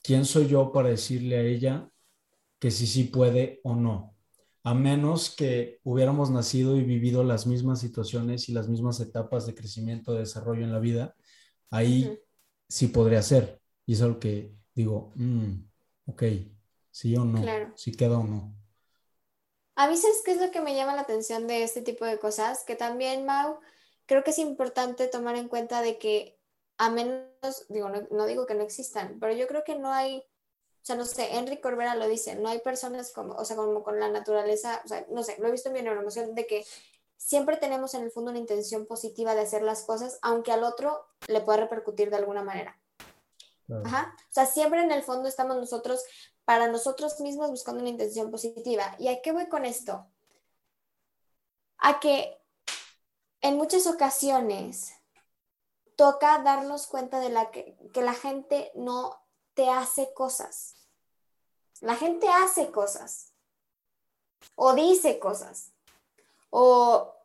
[0.04, 1.90] quién soy yo para decirle a ella
[2.60, 4.16] que sí, sí puede o no.
[4.64, 9.56] A menos que hubiéramos nacido y vivido las mismas situaciones y las mismas etapas de
[9.56, 11.16] crecimiento, de desarrollo en la vida,
[11.70, 12.20] ahí
[12.68, 13.60] sí podría ser.
[13.86, 15.54] Y es algo que digo, mm,
[16.06, 16.24] ok,
[16.92, 17.74] sí o no, claro.
[17.76, 18.56] si queda o no.
[19.76, 22.20] A mí, ¿sabes qué es lo que me llama la atención de este tipo de
[22.20, 22.64] cosas?
[22.66, 23.60] Que también, Mau,
[24.06, 26.38] creo que es importante tomar en cuenta de que
[26.78, 30.24] a menos, digo, no, digo que no existan, pero yo creo que no hay,
[30.82, 33.84] o sea, no sé, Enrique Corbera lo dice, no hay personas como, o sea, como
[33.84, 36.66] con la naturaleza, o sea, no sé, lo he visto en mi neuroemoción, de que
[37.18, 41.06] siempre tenemos en el fondo una intención positiva de hacer las cosas, aunque al otro
[41.28, 42.80] le pueda repercutir de alguna manera.
[43.86, 44.16] Ajá.
[44.20, 46.04] O sea, siempre en el fondo estamos nosotros
[46.46, 48.96] para nosotros mismos buscando una intención positiva.
[48.98, 50.08] ¿Y a qué voy con esto?
[51.78, 52.42] A que
[53.42, 54.94] en muchas ocasiones
[55.96, 59.21] toca darnos cuenta de la que, que la gente no
[59.54, 60.76] te hace cosas.
[61.82, 63.34] La gente hace cosas
[64.56, 65.72] o dice cosas
[66.50, 67.16] o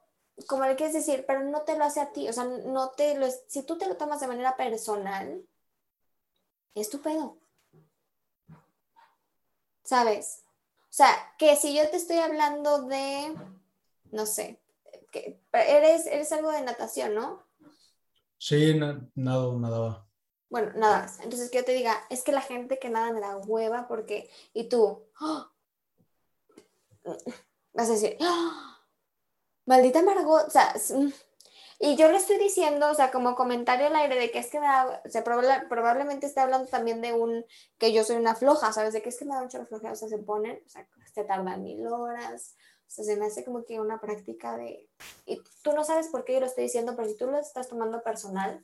[0.47, 3.19] como le quieres decir, pero no te lo hace a ti, o sea, no te
[3.19, 5.43] lo, si tú te lo tomas de manera personal,
[6.75, 7.39] es tu pedo.
[9.83, 10.43] ¿Sabes?
[10.83, 11.09] O sea,
[11.39, 13.35] que si yo te estoy hablando de,
[14.13, 14.61] no sé,
[15.11, 17.43] que eres, eres algo de natación, ¿no?
[18.39, 20.06] Sí, nada, nada
[20.49, 21.21] Bueno, nada más.
[21.21, 24.31] Entonces que yo te diga, es que la gente que nada me da hueva porque,
[24.53, 25.51] y tú, ¡ah!
[27.75, 28.85] vas a decir, ¡ah!
[29.67, 31.13] maldita Margot, o sea, mm,
[31.79, 34.61] y yo le estoy diciendo, o sea, como comentario al aire de que es que
[34.61, 37.45] me da, o sea, probablemente está hablando también de un,
[37.79, 38.95] que yo soy una floja, ¿sabes?
[38.95, 40.89] De que es que me da mucho la flojera, o sea, se ponen, o sea,
[41.13, 44.89] se tardan mil horas, o sea, se me hace como que una práctica de,
[45.27, 47.69] y tú no sabes por qué yo lo estoy diciendo, pero si tú lo estás
[47.69, 48.63] tomando personal,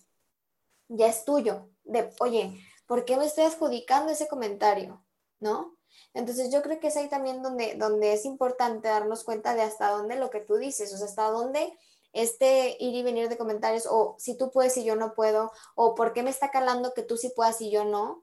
[0.88, 5.04] ya es tuyo, de, oye, ¿por qué me estoy adjudicando ese comentario?
[5.40, 5.76] ¿No?
[6.14, 9.90] Entonces yo creo que es ahí también donde, donde es importante darnos cuenta de hasta
[9.90, 11.76] dónde lo que tú dices, o sea, hasta dónde
[12.12, 15.94] este ir y venir de comentarios, o si tú puedes y yo no puedo, o
[15.94, 18.22] por qué me está calando que tú sí puedas y yo no.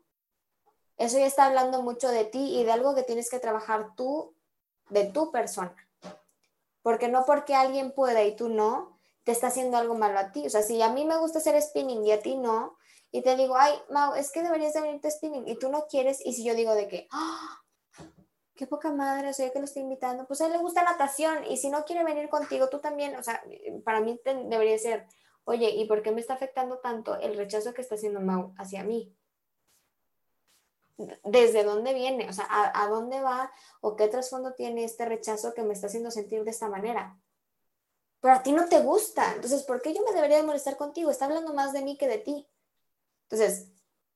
[0.97, 4.36] Eso ya está hablando mucho de ti y de algo que tienes que trabajar tú,
[4.89, 5.76] de tu persona.
[6.82, 10.45] Porque no porque alguien pueda y tú no, te está haciendo algo malo a ti.
[10.45, 12.78] O sea, si a mí me gusta hacer spinning y a ti no,
[13.12, 15.88] y te digo, ay, Mau, es que deberías de venirte a spinning y tú no
[15.88, 17.60] quieres, y si yo digo de que, ¡ah!
[18.60, 21.45] qué poca madre, o sea, que lo estoy invitando, pues a él le gusta natación
[21.45, 23.41] y si no quiere venir contigo, tú también, o sea,
[23.86, 25.07] para mí debería ser,
[25.45, 28.84] oye, ¿y por qué me está afectando tanto el rechazo que está haciendo Mau hacia
[28.84, 29.16] mí?
[31.24, 32.28] ¿Desde dónde viene?
[32.28, 33.49] O sea, ¿a, a dónde va
[33.80, 37.18] o qué trasfondo tiene este rechazo que me está haciendo sentir de esta manera?
[38.20, 41.10] Pero a ti no te gusta, entonces, ¿por qué yo me debería de molestar contigo?
[41.10, 42.45] Está hablando más de mí que de ti.
[43.30, 43.71] Entonces,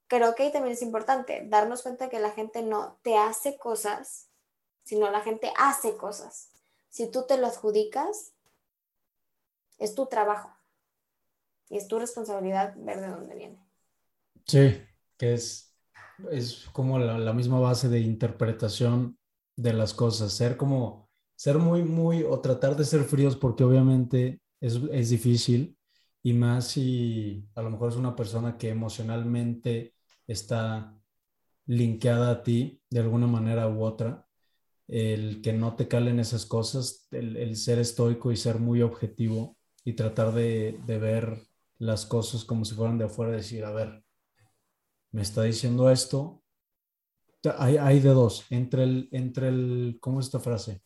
[0.07, 4.29] creo que también es importante darnos cuenta que la gente no te hace cosas
[4.83, 6.51] sino la gente hace cosas.
[6.89, 8.33] Si tú te lo adjudicas,
[9.79, 10.51] es tu trabajo
[11.69, 13.65] y es tu responsabilidad ver de dónde viene.
[14.45, 14.81] Sí,
[15.17, 15.75] que es,
[16.31, 19.17] es como la, misma base de interpretación
[19.55, 24.41] de las cosas, ser como, ser muy, muy, o tratar de ser fríos porque obviamente
[24.59, 25.77] es, es difícil
[26.23, 29.93] y más si a lo mejor es una persona que emocionalmente
[30.25, 30.97] está
[31.65, 34.27] linkeada a ti de alguna manera u otra
[34.87, 39.93] el que no te calen esas cosas, el, ser estoico y ser muy objetivo y
[39.93, 41.41] tratar de, ver
[41.77, 44.03] las cosas como si fueran de afuera, decir, a ver,
[45.11, 46.43] me está diciendo esto.
[47.57, 50.81] Hay, hay de dos, entre el, entre el, ¿cómo es esta frase?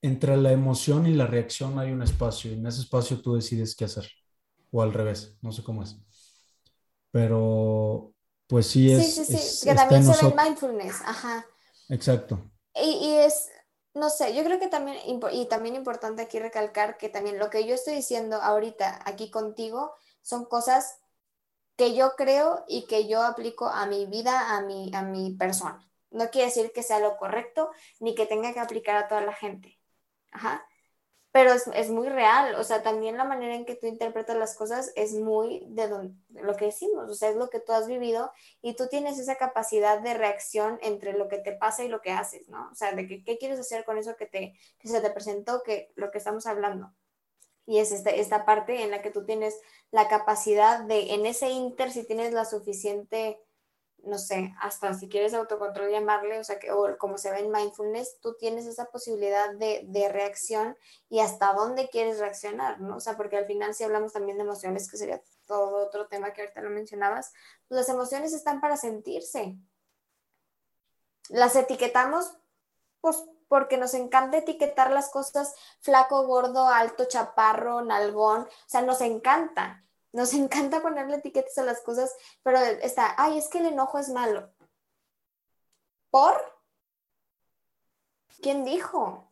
[0.00, 3.74] Entre la emoción y la reacción hay un espacio y en ese espacio tú decides
[3.74, 4.08] qué hacer.
[4.70, 5.96] O al revés, no sé cómo es.
[7.10, 8.12] Pero
[8.46, 9.14] pues sí es.
[9.14, 11.46] Sí, sí, sí, que también se ve mindfulness, ajá.
[11.88, 12.50] Exacto.
[12.74, 13.48] Y, es,
[13.94, 14.98] no sé, yo creo que también,
[15.32, 19.92] y también importante aquí recalcar que también lo que yo estoy diciendo ahorita aquí contigo
[20.22, 20.98] son cosas
[21.76, 25.88] que yo creo y que yo aplico a mi vida, a mi, a mi persona.
[26.10, 27.70] No quiere decir que sea lo correcto
[28.00, 29.77] ni que tenga que aplicar a toda la gente.
[30.30, 30.68] Ajá
[31.30, 34.92] pero es, muy real, o sea, también la manera en que tú interpretas las cosas
[34.96, 35.88] es muy de,
[36.30, 39.36] lo que decimos, o sea, es lo que tú has vivido y tú tienes esa
[39.36, 42.68] capacidad de reacción entre lo que te pasa y lo que haces, ¿no?
[42.72, 45.62] O sea, de que, qué quieres hacer con eso que, te, que se te presentó,
[45.62, 46.92] que lo que estamos hablando.
[47.66, 49.60] Y es esta, esta parte en la que tú tienes
[49.90, 53.38] la capacidad de, en ese inter, si tienes la suficiente
[54.08, 57.50] no sé, hasta si quieres autocontrol llamarle, o sea, que, o como se ve en
[57.50, 60.76] mindfulness, tú tienes esa posibilidad de, de, reacción
[61.08, 62.96] y hasta dónde quieres reaccionar, ¿no?
[62.96, 66.32] O sea, porque al final si hablamos también de emociones, que sería todo otro tema
[66.32, 67.32] que ahorita lo mencionabas,
[67.68, 69.56] pues las emociones están para sentirse.
[71.28, 72.36] Las etiquetamos,
[73.00, 79.00] pues porque nos encanta etiquetar las cosas flaco, gordo, alto, chaparro, nalgón, o sea, nos
[79.00, 79.84] encanta.
[80.12, 84.08] Nos encanta ponerle etiquetas a las cosas, pero está, ay, es que el enojo es
[84.08, 84.50] malo.
[86.10, 86.34] ¿Por?
[88.40, 89.28] ¿Quién dijo?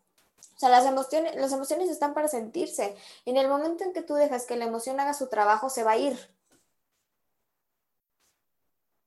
[0.56, 2.96] O sea, las emociones, las emociones están para sentirse.
[3.24, 5.92] En el momento en que tú dejas que la emoción haga su trabajo, se va
[5.92, 6.14] a ir.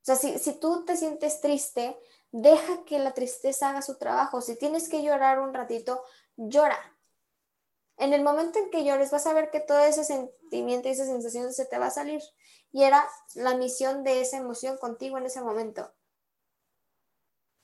[0.01, 1.99] O sea, si, si tú te sientes triste,
[2.32, 4.41] deja que la tristeza haga su trabajo.
[4.41, 6.03] Si tienes que llorar un ratito,
[6.38, 6.78] llora.
[8.00, 11.06] En el momento en que llores vas a ver que todo ese sentimiento y esa
[11.06, 12.22] sensación se te va a salir.
[12.72, 15.93] Y era la misión de esa emoción contigo en ese momento.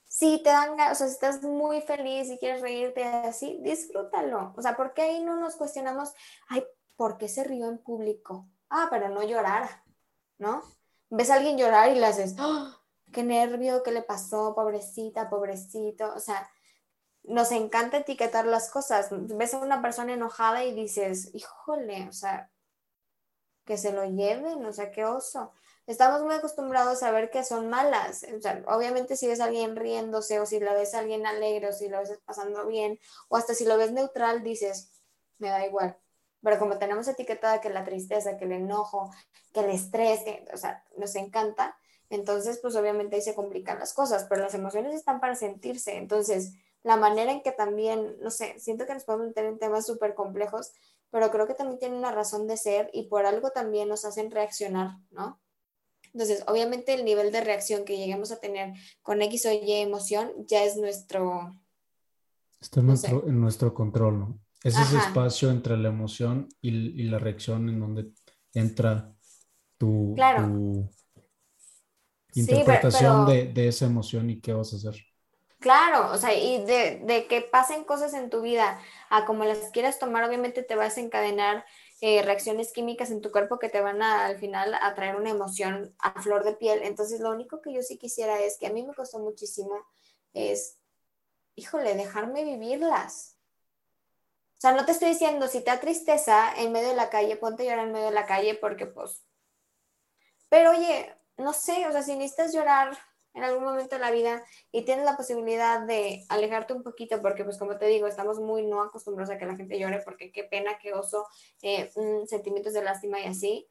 [0.04, 4.52] Si te dan, o sea, si estás muy feliz y quieres reírte así, disfrútalo.
[4.56, 6.12] O sea, porque ahí no nos cuestionamos,
[6.48, 6.64] ay,
[6.96, 8.46] ¿por qué se rió en público?
[8.68, 9.84] Ah, pero no llorara,
[10.36, 10.62] ¿no?
[11.08, 12.78] Ves a alguien llorar y le haces, ¡Ah!
[13.10, 16.12] qué nervio, qué le pasó, pobrecita, pobrecito.
[16.14, 16.46] O sea,
[17.26, 19.08] nos encanta etiquetar las cosas.
[19.10, 22.50] Ves a una persona enojada y dices, híjole, o sea,
[23.64, 25.52] que se lo lleven, o sea, qué oso.
[25.86, 28.24] Estamos muy acostumbrados a ver que son malas.
[28.36, 31.68] O sea, obviamente si ves a alguien riéndose o si lo ves a alguien alegre
[31.68, 32.98] o si lo ves pasando bien
[33.28, 34.90] o hasta si lo ves neutral, dices,
[35.38, 35.96] me da igual.
[36.42, 39.10] Pero como tenemos etiquetada que la tristeza, que el enojo,
[39.52, 40.20] que el estrés,
[40.52, 44.94] o sea, nos encanta, entonces pues obviamente ahí se complican las cosas, pero las emociones
[44.94, 45.96] están para sentirse.
[45.96, 46.52] Entonces,
[46.82, 50.14] la manera en que también, no sé, siento que nos podemos meter en temas súper
[50.14, 50.72] complejos,
[51.10, 54.30] pero creo que también tienen una razón de ser y por algo también nos hacen
[54.30, 55.40] reaccionar, ¿no?
[56.12, 58.72] Entonces, obviamente el nivel de reacción que lleguemos a tener
[59.02, 61.54] con X o Y emoción ya es nuestro...
[62.60, 64.40] Está en, nuestro, en nuestro control, ¿no?
[64.64, 68.10] Es ese espacio entre la emoción y, la reacción en donde
[68.54, 69.14] entra
[69.78, 70.16] tu,
[72.34, 74.96] interpretación de, de, esa emoción y qué vas a hacer.
[75.58, 78.78] Claro, o sea, y de, que pasen cosas en tu vida
[79.08, 81.64] a como las quieras tomar, obviamente te vas a encadenar
[82.02, 85.30] eh, reacciones químicas en tu cuerpo que te van a, al final a traer una
[85.30, 86.82] emoción a flor de piel.
[86.82, 89.74] Entonces, lo único que yo sí quisiera es que a mí me costó muchísimo
[90.34, 90.78] es,
[91.54, 93.38] híjole, dejarme vivirlas.
[94.58, 97.36] O sea, no te estoy diciendo, si te da tristeza en medio de la calle,
[97.36, 99.22] ponte a llorar en medio de la calle porque pues...
[100.48, 102.96] Pero oye, no sé, o sea, si necesitas llorar
[103.36, 107.44] en algún momento de la vida y tienes la posibilidad de alejarte un poquito, porque
[107.44, 110.44] pues como te digo, estamos muy no acostumbrados a que la gente llore, porque qué
[110.44, 111.26] pena, qué oso,
[111.60, 111.90] eh,
[112.26, 113.68] sentimientos de lástima y así.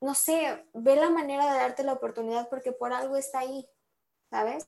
[0.00, 3.68] No sé, ve la manera de darte la oportunidad porque por algo está ahí,
[4.28, 4.66] ¿sabes?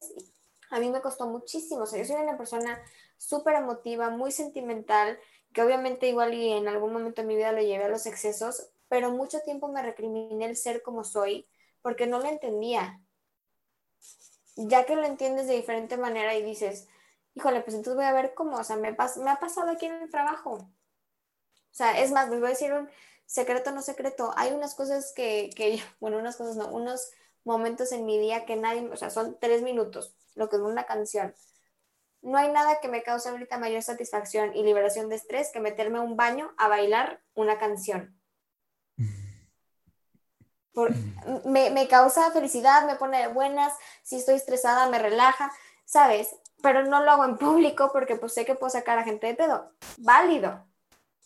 [0.70, 2.80] A mí me costó muchísimo, o sea, yo soy una persona
[3.18, 5.18] súper emotiva, muy sentimental,
[5.52, 8.68] que obviamente igual y en algún momento de mi vida lo llevé a los excesos,
[8.88, 11.48] pero mucho tiempo me recriminé el ser como soy
[11.82, 13.00] porque no lo entendía
[14.56, 16.88] ya que lo entiendes de diferente manera y dices,
[17.34, 19.94] híjole, pues entonces voy a ver cómo, o sea, me, me ha pasado aquí en
[19.94, 20.52] el trabajo.
[20.54, 22.88] O sea, es más, les voy a decir un
[23.26, 24.32] secreto, no secreto.
[24.36, 27.10] Hay unas cosas que, que, bueno, unas cosas no, unos
[27.44, 30.84] momentos en mi día que nadie, o sea, son tres minutos, lo que es una
[30.84, 31.34] canción.
[32.22, 35.98] No hay nada que me cause ahorita mayor satisfacción y liberación de estrés que meterme
[35.98, 38.18] a un baño a bailar una canción
[41.44, 43.72] me, me, causa felicidad, me pone de buenas,
[44.02, 45.52] si estoy estresada me relaja,
[45.84, 46.34] ¿sabes?
[46.62, 49.34] Pero no lo hago en público porque pues sé que puedo sacar a gente de
[49.34, 49.70] pedo.
[49.98, 50.64] Válido.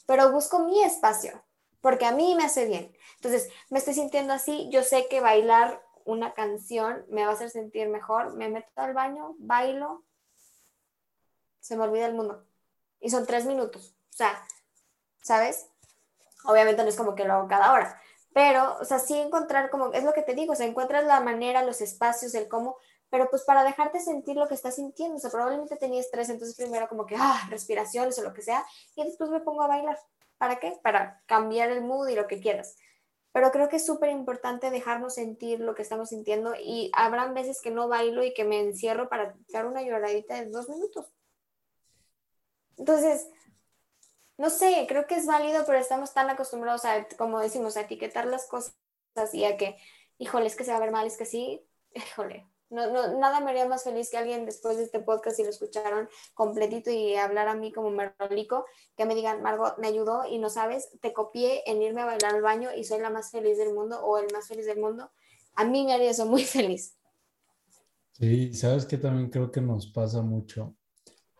[0.07, 1.43] Pero busco mi espacio
[1.81, 2.95] porque a mí me hace bien.
[3.17, 7.51] Entonces, me estoy sintiendo así, yo sé que bailar una canción me va a hacer
[7.51, 10.05] sentir mejor, me meto al baño, bailo,
[11.61, 12.45] se me olvida el mundo.
[13.01, 13.95] Y son tres minutos.
[14.11, 14.43] O sea,
[15.23, 15.69] ¿sabes?
[16.45, 18.01] Obviamente no es como que lo hago cada hora,
[18.33, 21.21] pero, o sea, sí encontrar como, es lo que te digo, o sea, encuentras la
[21.21, 22.77] manera, los espacios, el cómo,
[23.11, 26.57] pero pues para dejarte sentir lo que estás sintiendo, o sea, probablemente tenía estrés, entonces
[26.57, 28.65] primero como que, ah, respiraciones o lo que sea,
[28.95, 29.99] y después me pongo a bailar.
[30.37, 30.79] ¿Para qué?
[30.83, 32.77] Para cambiar el mood y lo que quieras.
[33.33, 37.61] Pero creo que es súper importante dejarnos sentir lo que estamos sintiendo y habrán veces
[37.61, 41.07] que no bailo y que me encierro para dar una lloradita de dos minutos.
[42.77, 43.29] Entonces,
[44.39, 48.27] no sé, creo que es válido, pero estamos tan acostumbrados a, como decimos, a etiquetar
[48.27, 48.73] las cosas
[49.33, 49.77] y a que,
[50.19, 52.47] híjole, es que se va a ver mal, es que sí, híjole.
[52.71, 55.49] No, no, nada me haría más feliz que alguien después de este podcast y lo
[55.49, 60.39] escucharon completito y hablar a mí como merolico, que me digan, Margot, me ayudó y
[60.39, 63.57] no sabes, te copié en irme a bailar al baño y soy la más feliz
[63.57, 65.11] del mundo o el más feliz del mundo.
[65.55, 66.95] A mí me haría eso muy feliz.
[68.13, 70.77] Sí, sabes que también creo que nos pasa mucho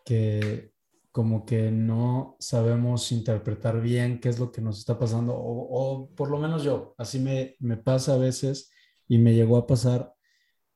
[0.03, 0.73] que
[1.19, 6.31] como que no sabemos interpretar bien qué es lo que nos está pasando, o, por
[6.31, 8.71] lo menos yo, así me, me, pasa a veces
[9.05, 10.13] y me llegó a pasar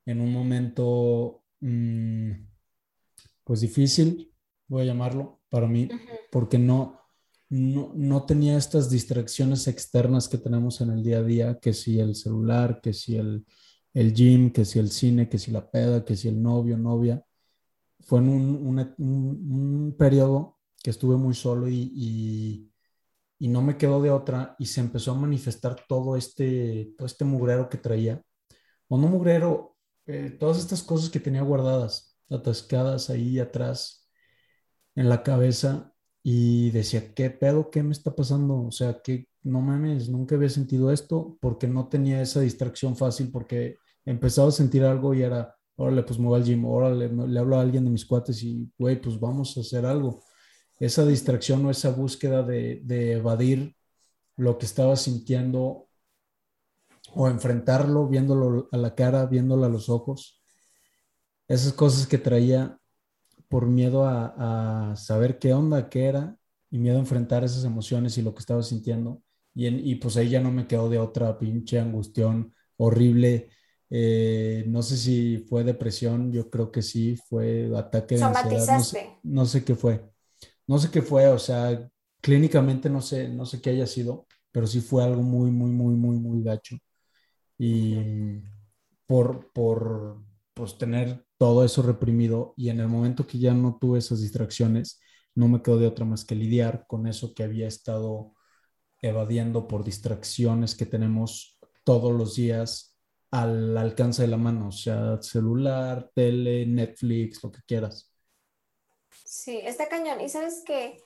[0.06, 2.32] en un momento, mm,
[3.46, 4.34] pues difícil,
[4.68, 5.88] voy a llamarlo, para mí,
[6.30, 7.00] porque no,
[7.48, 12.02] no, no, tenía estas distracciones externas que tenemos en el día a día, que si
[12.02, 13.46] el celular, que si el,
[13.94, 17.24] el gym, que si el cine, que si la peda, que si el novio, novia
[18.06, 22.70] fue en un, un, periodo que estuve muy solo y,
[23.40, 27.26] y, no me quedó de otra y se empezó a manifestar todo este, todo este
[27.26, 28.22] mugrero que traía.
[28.88, 34.10] O no mugrero, eh, todas estas cosas que tenía guardadas, atascadas ahí atrás
[34.96, 35.94] en la cabeza
[36.24, 37.70] y decía, ¿qué pedo?
[37.70, 38.64] ¿Qué me está pasando?
[38.64, 43.30] O sea, que no mames, nunca había sentido esto porque no tenía esa distracción fácil
[43.32, 47.40] porque empezaba a sentir algo y era, órale, pues me voy al gym, órale, le
[47.40, 50.24] hablo a alguien de mis cuates y, güey, pues vamos a hacer algo.
[50.80, 53.76] Esa distracción o esa búsqueda de, de, evadir
[54.36, 55.88] lo que estaba sintiendo
[57.16, 60.42] o enfrentarlo, viéndolo a la cara, viéndolo a los ojos.
[61.48, 62.80] Esas cosas que traía
[63.54, 66.38] por miedo a, saber qué onda, qué era,
[66.72, 69.22] y miedo a enfrentar esas emociones y lo que estaba sintiendo.
[69.54, 73.50] Y, y pues ahí ya no me quedó de otra pinche angustión horrible.
[73.90, 78.78] Eh, no sé si fue depresión, yo creo que sí, fue ataque de ansiedad.
[78.78, 80.10] No sé, no sé qué fue.
[80.68, 81.90] No sé qué fue, o sea,
[82.22, 85.96] clínicamente no sé, no sé qué haya sido, pero sí fue algo muy, muy, muy,
[85.96, 86.78] muy, muy gacho.
[87.58, 88.42] Y
[89.06, 90.24] por, por
[90.54, 95.02] pues, tener todo eso reprimido y en el momento que ya no tuve esas distracciones,
[95.36, 98.34] no me quedó de otra más que lidiar con eso que había estado
[99.02, 102.93] evadiendo por distracciones que tenemos todos los días
[103.34, 108.14] al alcance de la mano, o sea, celular, tele, Netflix, lo que quieras.
[109.26, 110.22] Sí, está cañón.
[110.22, 111.04] Y sabes que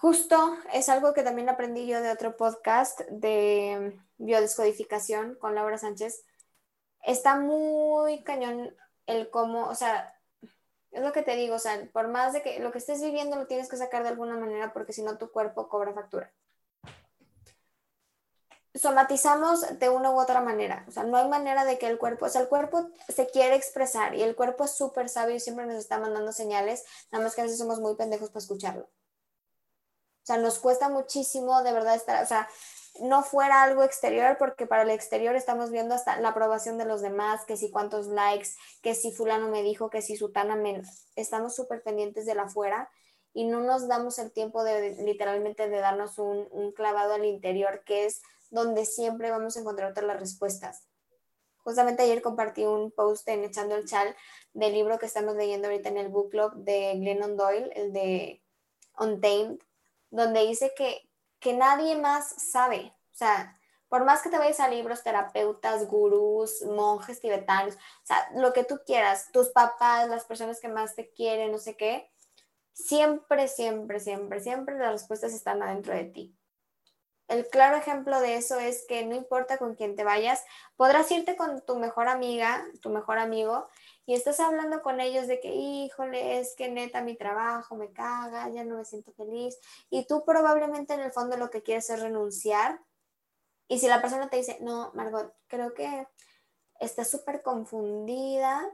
[0.00, 6.24] justo es algo que también aprendí yo de otro podcast de biodescodificación con Laura Sánchez.
[7.06, 8.74] Está muy cañón
[9.06, 10.12] el cómo, o sea,
[10.90, 13.36] es lo que te digo, o sea, por más de que lo que estés viviendo
[13.36, 16.32] lo tienes que sacar de alguna manera porque si no tu cuerpo cobra factura.
[18.80, 22.26] Somatizamos de una u otra manera, o sea, no hay manera de que el cuerpo,
[22.26, 25.66] o sea, el cuerpo se quiere expresar y el cuerpo es súper sabio y siempre
[25.66, 28.84] nos está mandando señales, nada más que a veces somos muy pendejos para escucharlo.
[28.84, 32.48] O sea, nos cuesta muchísimo de verdad estar, o sea,
[33.00, 37.00] no fuera algo exterior, porque para el exterior estamos viendo hasta la aprobación de los
[37.00, 38.50] demás, que si cuántos likes,
[38.82, 40.82] que si fulano me dijo, que si sutana me...
[41.16, 42.90] Estamos súper pendientes de la afuera
[43.32, 47.82] y no nos damos el tiempo de literalmente de darnos un, un, clavado al interior,
[47.84, 50.86] que es donde siempre vamos a encontrar todas las respuestas.
[51.58, 54.16] Justamente ayer compartí un post en Echando el Chal
[54.54, 58.42] del libro que estamos leyendo ahorita en el book club de Glennon Doyle, el de
[58.98, 59.58] Untamed,
[60.10, 61.08] donde dice que
[61.40, 62.94] que nadie más sabe.
[63.12, 63.56] O sea,
[63.88, 68.64] por más que te vayas a libros, terapeutas, gurús, monjes tibetanos, o sea, lo que
[68.64, 72.10] tú quieras, tus papás, las personas que más te quieren, no sé qué,
[72.72, 76.37] siempre, siempre, siempre, siempre las respuestas están adentro de ti.
[77.28, 80.42] El claro ejemplo de eso es que no importa con quién te vayas,
[80.76, 83.68] podrás irte con tu mejor amiga, tu mejor amigo,
[84.06, 88.48] y estás hablando con ellos de que, híjole, es que neta mi trabajo me caga,
[88.48, 89.58] ya no me siento feliz,
[89.90, 92.80] y tú probablemente en el fondo lo que quieres es renunciar,
[93.68, 96.08] y si la persona te dice, no, Margot, creo que
[96.80, 98.66] estás súper confundida,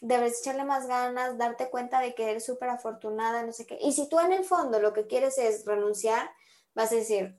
[0.00, 3.92] debes echarle más ganas, darte cuenta de que eres súper afortunada, no sé qué, y
[3.92, 6.30] si tú en el fondo lo que quieres es renunciar,
[6.74, 7.38] vas a decir,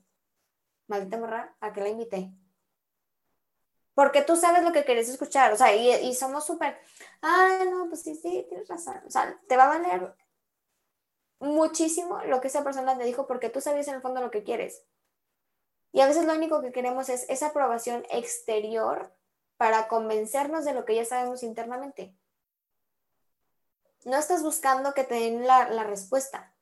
[0.92, 2.32] maldita morra, ¿a qué la invité?
[3.94, 6.78] porque tú sabes lo que quieres escuchar, o sea, y, somos súper,
[7.20, 10.14] ah, no, pues sí, sí, tienes razón, o sea, te va a valer
[11.40, 14.44] muchísimo lo que esa persona te dijo porque tú sabes en el fondo lo que
[14.44, 14.84] quieres.
[15.90, 19.12] Y a veces lo único que queremos es esa aprobación exterior
[19.58, 22.16] para convencernos de lo que ya sabemos internamente.
[24.04, 26.54] No estás buscando que te den la, respuesta.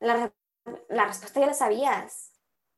[0.00, 0.32] La,
[0.88, 2.32] la respuesta ya la sabías.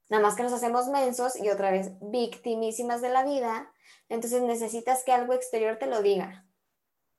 [0.09, 3.73] Nada más que nos hacemos mensos y otra vez victimísimas de la vida
[4.09, 6.47] entonces necesitas que algo exterior te lo diga.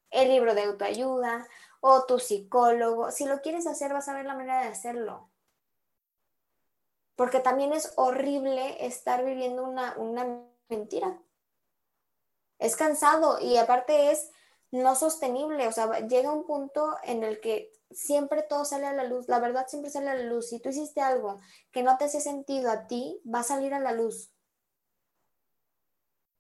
[0.10, 1.48] El libro de autoayuda
[1.82, 3.11] o tu psicólogo.
[3.11, 5.30] Si lo quieres hacer, vas a ver la manera de hacerlo.
[7.16, 11.22] Porque también es horrible estar viviendo una, una mentira.
[12.57, 14.32] Es cansado y aparte es
[14.72, 15.68] no sostenible.
[15.68, 19.28] O sea, llega un punto en el que siempre todo sale a la luz.
[19.28, 20.50] La verdad siempre sale a la luz.
[20.50, 21.40] Si tú hiciste algo
[21.72, 24.32] que no te hace sentido a ti, va a salir a la luz.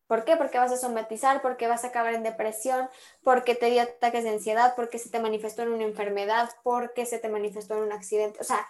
[0.07, 0.35] ¿Por qué?
[0.37, 2.89] Porque vas a somatizar, porque vas a acabar en depresión,
[3.23, 7.19] porque te dio ataques de ansiedad, porque se te manifestó en una enfermedad, porque se
[7.19, 8.39] te manifestó en un accidente.
[8.41, 8.67] O sea,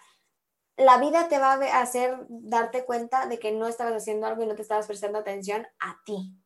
[0.76, 4.48] la vida te va a hacer darte cuenta de que no estabas haciendo algo y
[4.48, 6.39] no te estabas prestando atención a ti.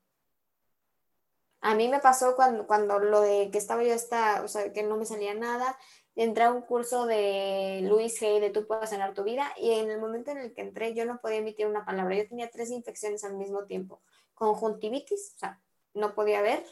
[1.64, 4.84] A mí me pasó cuando, cuando lo de que estaba yo esta, o sea, que
[4.84, 5.78] no me salía nada,
[6.16, 9.90] entré a un curso de Luis Hay de Tú puedes sanar tu vida y en
[9.90, 12.16] el momento en el que entré yo no podía emitir una palabra.
[12.16, 14.02] Yo tenía tres infecciones al mismo tiempo
[14.34, 15.62] conjuntivitis, o sea,
[15.94, 16.66] no podía ver,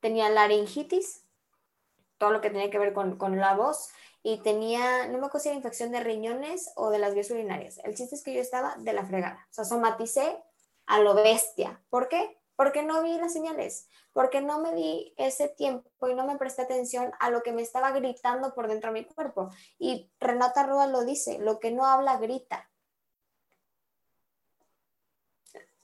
[0.00, 1.26] tenía laringitis,
[2.16, 3.90] todo lo que tenía que ver con, la voz,
[4.22, 7.78] y tenía, no me acuerdo infección de riñones o de las vías urinarias.
[7.84, 10.42] El chiste es que yo estaba de la fregada, o sea, somaticé
[10.86, 11.82] a lo bestia.
[11.90, 12.37] ¿Por qué?
[12.58, 16.62] Porque no vi las señales, porque no me di ese tiempo y no me presté
[16.62, 19.50] atención a lo que me estaba gritando por dentro de mi cuerpo.
[19.78, 22.68] Y Renata Rúa lo dice, lo que no habla grita.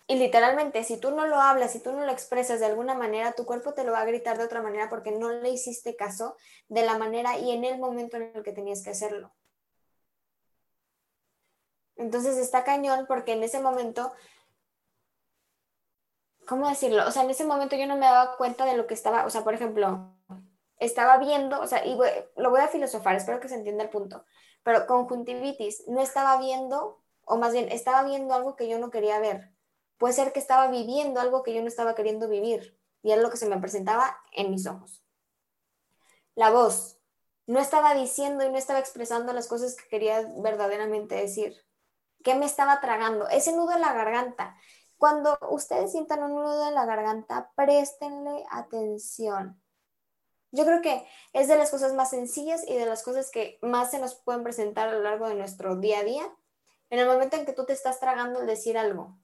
[0.08, 3.34] Y literalmente, si tú no lo hablas, si tú no lo expresas de alguna manera,
[3.34, 6.36] tu cuerpo te lo va a gritar de otra manera porque no le hiciste caso
[6.68, 9.32] de la manera y en el momento en el que tenías que hacerlo.
[11.96, 14.12] Entonces está cañón porque en ese momento,
[16.46, 17.06] ¿cómo decirlo?
[17.06, 19.30] O sea, en ese momento yo no me daba cuenta de lo que estaba, o
[19.30, 20.14] sea, por ejemplo,
[20.78, 21.96] estaba viendo, o sea, y
[22.36, 24.24] lo voy a filosofar, espero que se entienda el punto,
[24.62, 29.18] pero conjuntivitis, no estaba viendo, o más bien, estaba viendo algo que yo no quería
[29.18, 29.50] ver.
[29.98, 33.30] Puede ser que estaba viviendo algo que yo no estaba queriendo vivir, y era lo
[33.30, 35.02] que se me presentaba en mis ojos.
[36.34, 36.98] La voz,
[37.46, 41.54] no estaba diciendo y no estaba expresando las cosas que quería verdaderamente decir.
[42.22, 43.28] ¿Qué me estaba tragando?
[43.28, 44.56] Ese nudo en la garganta.
[45.04, 49.62] Cuando ustedes sientan un nudo en la garganta, préstenle atención.
[50.50, 53.90] Yo creo que es de las cosas más sencillas y de las cosas que más
[53.90, 56.34] se nos pueden presentar a lo largo de nuestro día a día,
[56.88, 59.18] en el momento en que tú te estás tragando el decir algo.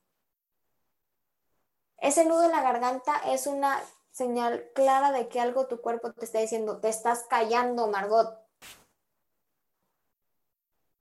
[1.97, 3.81] Ese nudo en la garganta es una
[4.11, 8.39] señal clara de que algo tu cuerpo te está diciendo, te estás callando, Margot.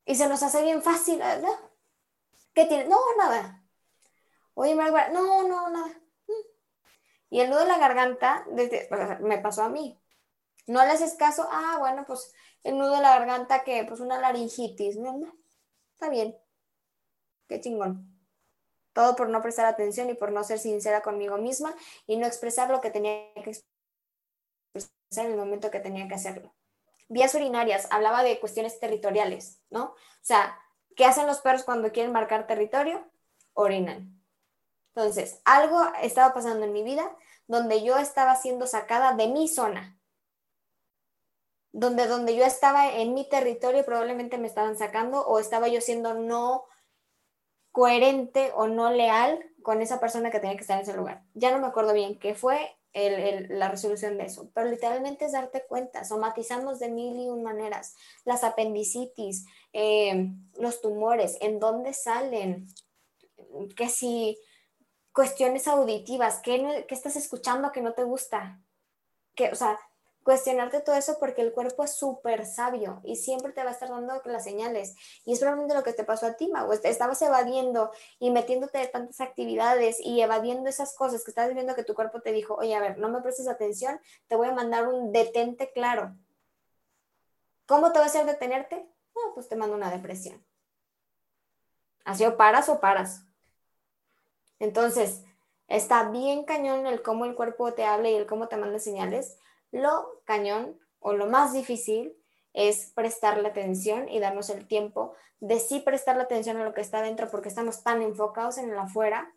[0.05, 1.59] Y se nos hace bien fácil, ¿verdad?
[2.53, 2.85] ¿Qué tiene?
[2.85, 3.58] No, nada.
[4.59, 6.01] Oye, Margot, no, no, nada.
[7.29, 8.45] Y el nudo en la garganta,
[9.21, 9.99] me pasó a mí
[10.69, 12.31] no le haces caso, ah, bueno, pues
[12.63, 15.19] el nudo de la garganta que, pues una laringitis, no,
[15.93, 16.37] está bien,
[17.47, 18.15] qué chingón.
[18.93, 21.73] Todo por no prestar atención y por no ser sincera conmigo misma
[22.05, 23.61] y no expresar lo que tenía que
[24.75, 26.53] expresar en el momento que tenía que hacerlo.
[27.07, 29.85] Vías urinarias, hablaba de cuestiones territoriales, ¿no?
[29.85, 30.55] O sea,
[30.95, 33.09] ¿qué hacen los perros cuando quieren marcar territorio?
[33.53, 34.18] Orinan.
[34.99, 37.09] Entonces, algo estaba pasando en mi vida
[37.47, 39.97] donde yo estaba siendo sacada de mi zona,
[41.71, 46.15] donde, donde yo estaba en mi territorio probablemente me estaban sacando o estaba yo siendo
[46.15, 46.65] no
[47.71, 51.23] coherente o no leal con esa persona que tenía que estar en ese lugar.
[51.33, 55.63] Ya no me acuerdo bien qué fue la resolución de eso, pero literalmente es darte
[55.65, 57.95] cuenta, somatizamos de mil y un maneras,
[58.25, 60.27] las apendicitis, eh,
[60.57, 62.67] los tumores, en dónde salen,
[63.77, 64.37] que si
[65.19, 68.61] cuestiones auditivas, ¿qué, ¿qué estás escuchando que no te gusta?
[69.35, 69.77] Que, o sea,
[70.23, 73.89] cuestionarte todo eso porque el cuerpo es súper sabio y siempre te va a estar
[73.89, 74.95] dando las señales.
[75.25, 76.71] Y es probablemente lo que te pasó a ti, Mago.
[76.71, 81.83] Estabas evadiendo y metiéndote de tantas actividades y evadiendo esas cosas que estabas viendo que
[81.83, 84.87] tu cuerpo te dijo, oye, a ver, no me prestes atención, te voy a mandar
[84.87, 86.15] un detente claro.
[87.65, 88.89] ¿Cómo te va a hacer detenerte?
[89.13, 90.41] No, pues te mando una depresión.
[92.05, 93.25] Así o paras o paras.
[94.59, 95.23] Entonces,
[95.67, 99.37] está bien cañón el cómo el cuerpo te habla y el cómo te manda señales,
[99.71, 102.15] lo cañón o lo más difícil
[102.53, 107.01] es prestarle atención y darnos el tiempo de sí prestarle atención a lo que está
[107.01, 109.33] dentro porque estamos tan enfocados en el afuera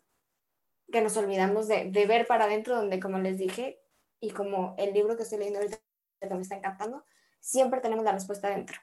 [0.91, 3.81] que nos olvidamos de, ver para adentro donde, como les dije,
[4.19, 5.79] y como el libro que estoy leyendo ahorita
[6.21, 7.03] que me está encantando,
[7.39, 8.77] siempre tenemos la respuesta dentro.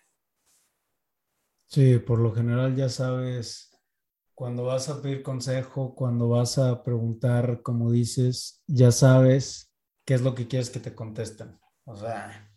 [1.66, 3.69] Sí, por lo general ya sabes,
[4.40, 9.70] cuando vas a pedir consejo, cuando vas a preguntar, como dices, ya sabes
[10.06, 11.60] qué es lo que quieres que te contesten.
[11.84, 12.50] O sea.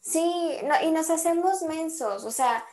[0.00, 2.24] Sí, y nos hacemos mensos.
[2.24, 2.64] O sea,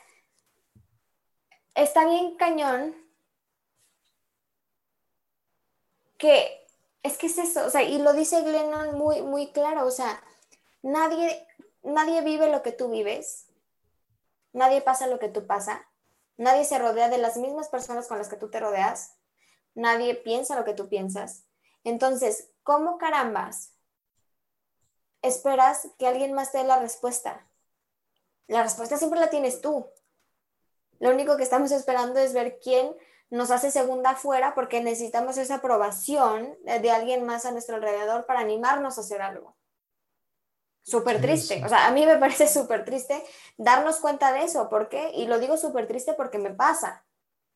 [1.75, 2.95] está bien cañón
[6.17, 6.65] que
[7.03, 10.23] es que es eso, o sea, y lo dice Glennon muy, muy claro, o sea,
[10.81, 11.45] nadie,
[11.83, 13.47] nadie vive lo que tú vives,
[14.53, 15.81] nadie pasa lo que tú pasas,
[16.37, 19.15] nadie se rodea de las mismas personas con las que tú te rodeas,
[19.75, 21.45] nadie piensa lo que tú piensas.
[21.83, 23.77] Entonces, ¿cómo carambas
[25.21, 27.47] esperas que alguien más te dé la respuesta.
[28.47, 29.87] La respuesta siempre la tienes tú.
[30.99, 32.95] Lo único que estamos esperando es ver quién
[33.29, 38.39] nos hace segunda afuera porque necesitamos esa aprobación de alguien más a nuestro alrededor para
[38.39, 39.55] animarnos a hacer algo.
[40.89, 41.63] Súper triste.
[41.65, 43.23] O sea, a mí me parece súper triste
[43.57, 44.69] darnos cuenta de eso.
[44.69, 45.11] ¿Por qué?
[45.13, 47.05] Y lo digo súper triste porque me pasa.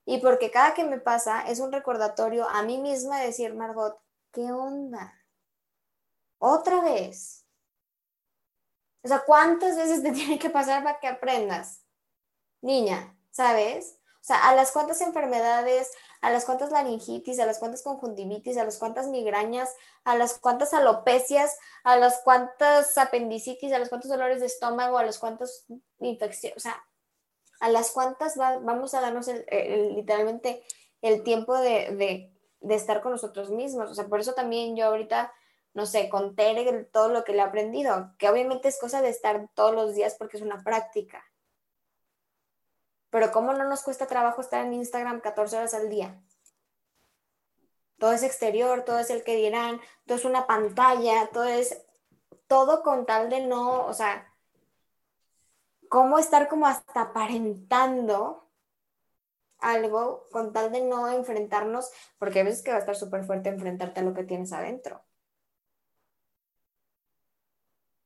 [0.05, 3.99] Y porque cada que me pasa es un recordatorio a mí misma de decir, Margot,
[4.31, 5.13] ¿qué onda?
[6.39, 7.41] Otra vez
[9.03, 11.83] o sea, ¿cuántas veces te tiene que pasar para que aprendas?
[12.61, 13.97] Niña, ¿sabes?
[14.21, 15.91] O sea, a las cuantas enfermedades,
[16.21, 19.73] a las cuantas laringitis, a las cuantas conjuntivitis, a las cuantas migrañas,
[20.03, 25.05] a las cuantas alopecias, a las cuantas apendicitis, a las cuantos dolores de estómago, a
[25.05, 25.65] las cuantas
[25.99, 26.83] infecciones, o sea,
[27.59, 30.63] a las cuantas vamos a darnos literalmente
[31.01, 33.89] el tiempo de, de, de estar con nosotros mismos.
[33.89, 35.33] O sea, por eso también yo ahorita
[35.73, 39.09] no sé, con Tere todo lo que le he aprendido, que obviamente es cosa de
[39.09, 41.23] estar todos los días porque es una práctica.
[43.11, 46.19] Pero ¿cómo no nos cuesta trabajo estar en Instagram 14 horas al día?
[47.99, 51.85] Todo es exterior, todo es el que dirán, todo es una pantalla, todo es
[52.47, 54.33] todo con tal de no, o sea,
[55.87, 58.49] cómo estar como hasta aparentando
[59.59, 63.49] algo con tal de no enfrentarnos, porque a veces que va a estar súper fuerte
[63.49, 65.03] enfrentarte a lo que tienes adentro.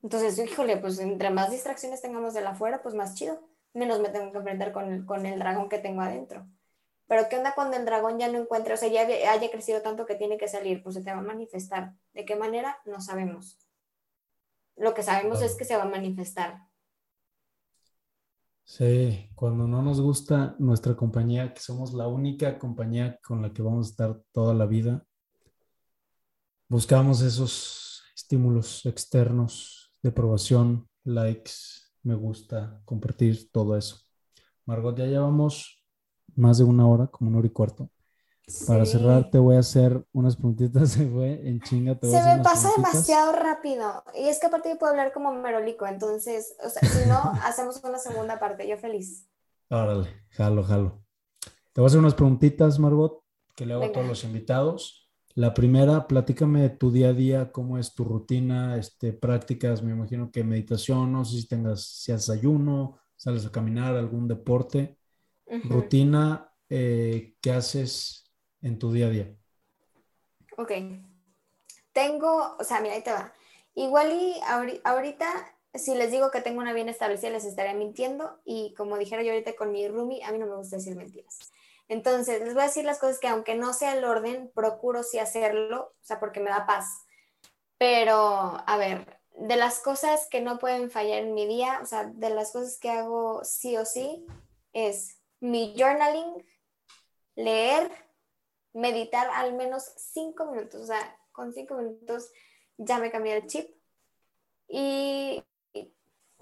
[0.01, 3.54] Entonces, híjole, pues entre más distracciones tengamos de la afuera, pues más chido.
[3.75, 6.47] Menos me tengo que enfrentar con el, con el dragón que tengo adentro.
[7.07, 10.07] Pero ¿qué onda cuando el dragón ya no encuentre, o sea, ya haya crecido tanto
[10.07, 10.81] que tiene que salir?
[10.81, 11.93] Pues se te va a manifestar.
[12.13, 12.79] ¿De qué manera?
[12.85, 13.59] No sabemos.
[14.75, 16.63] Lo que sabemos es que se va a manifestar.
[18.63, 23.61] Sí, cuando no nos gusta nuestra compañía, que somos la única compañía con la que
[23.61, 25.05] vamos a estar toda la vida,
[26.67, 31.51] buscamos esos estímulos externos de aprobación, likes,
[32.05, 33.97] me gusta, compartir, todo eso.
[34.65, 35.83] Margot, ya llevamos
[36.35, 37.89] más de una hora, como una hora y cuarto.
[38.67, 41.97] Para cerrar, te voy a hacer unas puntitas, se fue en chinga.
[41.99, 44.03] se me pasa demasiado rápido.
[44.13, 47.83] Y es que aparte yo puedo hablar como merolico, entonces, o sea, si no, hacemos
[47.83, 48.67] una segunda parte.
[48.67, 49.27] Yo feliz.
[49.69, 51.03] Órale, jalo, jalo.
[51.73, 53.23] Te voy a hacer unas preguntitas, Margot,
[53.55, 55.04] que le hago a todos los invitados.
[55.35, 59.91] La primera, platícame de tu día a día, cómo es tu rutina, este, prácticas, me
[59.91, 64.97] imagino que meditación, no sé si tengas, si haces ayuno, sales a caminar, algún deporte.
[65.65, 68.31] Rutina, eh, ¿qué haces
[68.61, 69.35] en tu día a día?
[70.57, 70.71] Ok.
[71.91, 73.33] Tengo, o sea, mira, ahí te va.
[73.73, 74.35] Igual y
[74.85, 75.25] ahorita,
[75.73, 78.39] si les digo que tengo una bien establecida, les estaría mintiendo.
[78.45, 81.51] Y como dijera yo ahorita con mi roomie, a mí no me gusta decir mentiras.
[81.87, 85.19] Entonces, les voy a decir las cosas que aunque no sea el orden, procuro sí
[85.19, 87.05] hacerlo, o sea, porque me da paz.
[87.77, 88.17] Pero,
[88.65, 92.29] a ver, de las cosas que no pueden fallar en mi día, o sea, de
[92.29, 94.25] las cosas que hago sí o sí,
[94.73, 96.45] es mi journaling,
[97.35, 97.91] leer,
[98.73, 100.81] meditar al menos cinco minutos.
[100.81, 102.31] O sea, con cinco minutos
[102.77, 103.69] ya me cambié el chip.
[104.67, 105.43] Y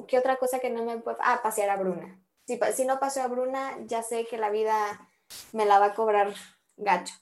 [0.08, 1.18] ¿qué otra cosa que no me puede...
[1.22, 2.20] Ah, pasear a Bruna.
[2.46, 5.10] Si, si no paso a Bruna, ya sé que la vida
[5.52, 6.34] me la va a cobrar
[6.78, 7.14] gacho.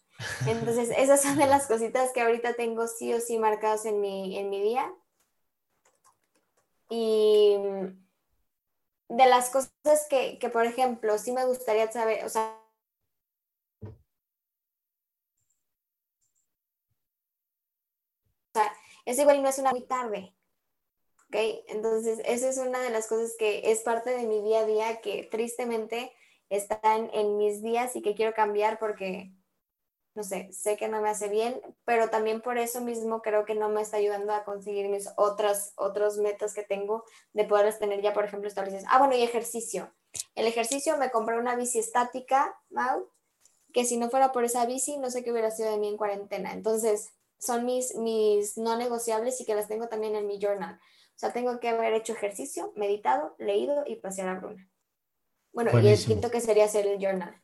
[0.47, 4.37] Entonces, esas son de las cositas que ahorita tengo sí o sí marcadas en mi,
[4.37, 4.91] en mi día.
[6.89, 7.57] Y
[9.09, 9.71] de las cosas
[10.09, 12.57] que, que, por ejemplo, sí me gustaría saber, o sea,
[19.05, 20.33] es igual no es una muy tarde.
[21.27, 21.35] ¿Ok?
[21.67, 25.01] Entonces, esa es una de las cosas que es parte de mi día a día
[25.01, 26.13] que tristemente
[26.51, 29.33] están en mis días y que quiero cambiar porque,
[30.13, 33.55] no sé, sé que no me hace bien, pero también por eso mismo creo que
[33.55, 38.01] no me está ayudando a conseguir mis otras, otros metas que tengo de poderlas tener
[38.01, 38.85] ya, por ejemplo, establecidas.
[38.89, 39.93] Ah, bueno, y ejercicio.
[40.35, 43.09] El ejercicio me compré una bici estática, Mau,
[43.73, 45.97] que si no fuera por esa bici, no sé qué hubiera sido de mí en
[45.97, 46.51] cuarentena.
[46.51, 50.75] Entonces, son mis, mis no negociables y que las tengo también en mi journal.
[50.75, 54.70] O sea, tengo que haber hecho ejercicio, meditado, leído y pasear a Bruna.
[55.53, 57.35] Bueno, y el quinto que sería hacer el journal.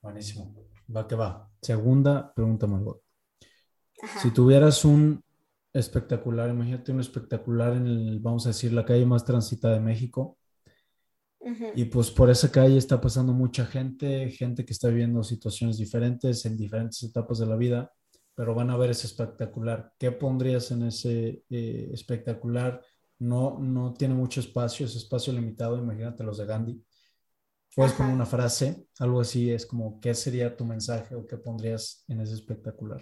[0.00, 0.54] Buenísimo.
[0.94, 1.50] Va que va.
[1.60, 3.02] Segunda pregunta, Margot.
[4.22, 5.22] Si tuvieras un
[5.72, 10.38] espectacular, imagínate un espectacular en el, vamos a decir, la calle más transitada de México.
[11.74, 16.44] Y pues por esa calle está pasando mucha gente, gente que está viviendo situaciones diferentes
[16.44, 17.90] en diferentes etapas de la vida,
[18.34, 19.92] pero van a ver ese espectacular.
[19.98, 22.82] ¿Qué pondrías en ese eh, espectacular?
[23.18, 26.84] No, no tiene mucho espacio, es espacio limitado, imagínate los de Gandhi.
[27.74, 32.04] Puedes poner una frase, algo así, es como, ¿qué sería tu mensaje o qué pondrías
[32.08, 33.00] en ese espectacular?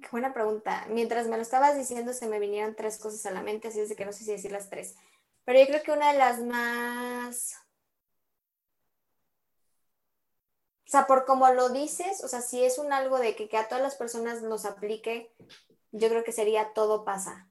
[0.00, 0.86] Qué buena pregunta.
[0.88, 3.88] Mientras me lo estabas diciendo, se me vinieron tres cosas a la mente, así es
[3.88, 4.94] de que no sé si decir las tres.
[5.44, 7.56] Pero yo creo que una de las más...
[10.86, 13.58] O sea, por como lo dices, o sea, si es un algo de que, que
[13.58, 15.34] a todas las personas nos aplique,
[15.92, 17.50] yo creo que sería todo pasa.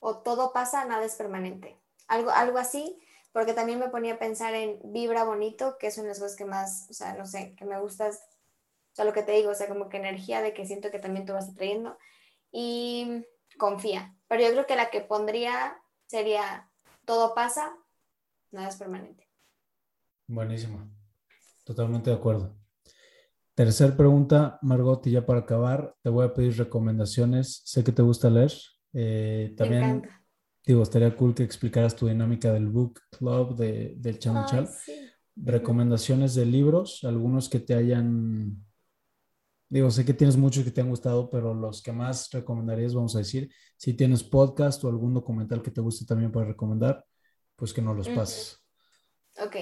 [0.00, 1.81] O todo pasa, nada es permanente
[2.12, 2.98] algo, algo así,
[3.32, 6.36] porque también me ponía a pensar en vibra bonito, que es una de las cosas
[6.36, 9.50] que más, o sea, no sé, que me gusta, o sea, lo que te digo,
[9.50, 11.96] o sea, como que energía de que siento que también tú vas atrayendo,
[12.50, 13.24] y
[13.58, 16.70] confía, pero yo creo que la que pondría sería
[17.06, 17.74] todo pasa,
[18.50, 19.26] nada es permanente.
[20.26, 20.90] Buenísimo,
[21.64, 22.54] totalmente de acuerdo.
[23.54, 27.60] Tercer pregunta, Margot, y ya para acabar, te voy a pedir recomendaciones.
[27.66, 28.52] Sé que te gusta leer.
[28.94, 30.02] Eh, también
[30.64, 34.68] digo, estaría cool que explicaras tu dinámica del book club de, del Channel
[35.34, 38.62] Recomendaciones de libros, algunos que te hayan,
[39.70, 43.16] digo, sé que tienes muchos que te han gustado, pero los que más recomendarías, vamos
[43.16, 47.02] a decir, si tienes podcast o algún documental que te guste también para recomendar,
[47.56, 48.62] pues que no los pases.
[49.42, 49.56] Ok.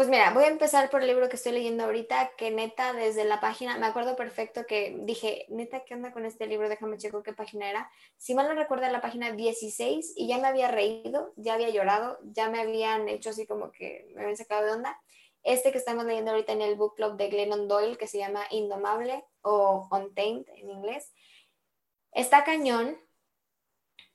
[0.00, 3.26] Pues mira, voy a empezar por el libro que estoy leyendo ahorita, que neta, desde
[3.26, 6.70] la página, me acuerdo perfecto que dije, neta, ¿qué onda con este libro?
[6.70, 7.90] Déjame checo qué página era.
[8.16, 12.18] Si mal no recuerdo, la página 16 y ya me había reído, ya había llorado,
[12.22, 14.98] ya me habían hecho así como que me habían sacado de onda.
[15.42, 18.46] Este que estamos leyendo ahorita en el book club de Glennon Doyle, que se llama
[18.48, 21.12] Indomable o Untamed en inglés,
[22.12, 22.98] está cañón,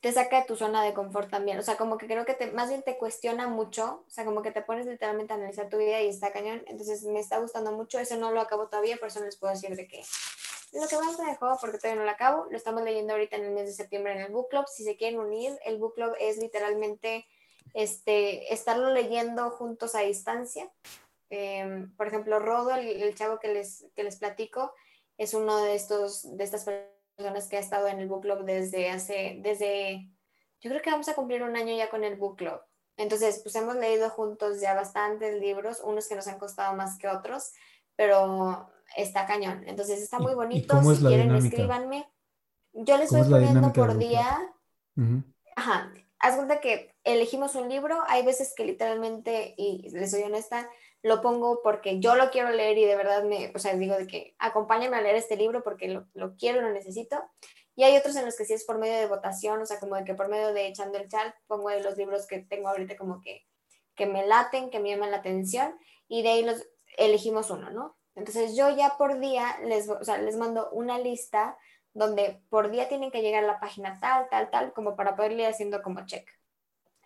[0.05, 1.57] te saca de tu zona de confort también.
[1.57, 4.03] O sea, como que creo que te, más bien te cuestiona mucho.
[4.07, 6.63] O sea, como que te pones literalmente a analizar tu vida y está cañón.
[6.67, 7.97] Entonces me está gustando mucho.
[7.97, 10.03] Eso no lo acabo todavía, por eso no les puedo decir de qué.
[10.73, 13.45] Lo que más me dejó, porque todavía no lo acabo, lo estamos leyendo ahorita en
[13.45, 14.65] el mes de septiembre en el Book Club.
[14.67, 17.25] Si se quieren unir, el Book Club es literalmente
[17.73, 20.71] este, estarlo leyendo juntos a distancia.
[21.31, 24.71] Em, por ejemplo, Rodo, el, chavo que les, que les platico,
[25.17, 28.43] es uno de, estos, de estas personas personas que ha estado en el book club
[28.43, 30.09] desde hace, desde,
[30.61, 32.59] yo creo que vamos a cumplir un año ya con el book club.
[32.97, 37.07] Entonces, pues hemos leído juntos ya bastantes libros, unos que nos han costado más que
[37.07, 37.51] otros,
[37.95, 39.63] pero está cañón.
[39.67, 40.81] Entonces, está muy bonito.
[40.81, 42.09] si quieren, escríbanme.
[42.73, 44.53] Yo les voy poniendo por día.
[45.55, 45.91] Ajá.
[46.19, 48.01] Haz cuenta que elegimos un libro.
[48.07, 50.69] Hay veces que literalmente, y les soy honesta,
[51.01, 54.07] lo pongo porque yo lo quiero leer y de verdad me, o sea, digo de
[54.07, 57.23] que acompáñame a leer este libro porque lo, lo quiero, lo necesito.
[57.75, 59.95] Y hay otros en los que sí es por medio de votación, o sea, como
[59.95, 62.95] de que por medio de echando el chat pongo de los libros que tengo ahorita
[62.97, 63.45] como que,
[63.95, 65.77] que me laten, que me llaman la atención
[66.07, 66.65] y de ahí los
[66.97, 67.97] elegimos uno, ¿no?
[68.15, 71.57] Entonces yo ya por día les, o sea, les mando una lista
[71.93, 75.33] donde por día tienen que llegar a la página tal, tal, tal, como para poder
[75.33, 76.27] ir haciendo como check.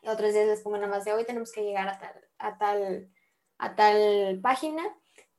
[0.03, 1.99] Y otros días les pongo nada más de hoy tenemos que llegar a
[2.37, 3.09] a tal
[3.59, 4.83] a tal página.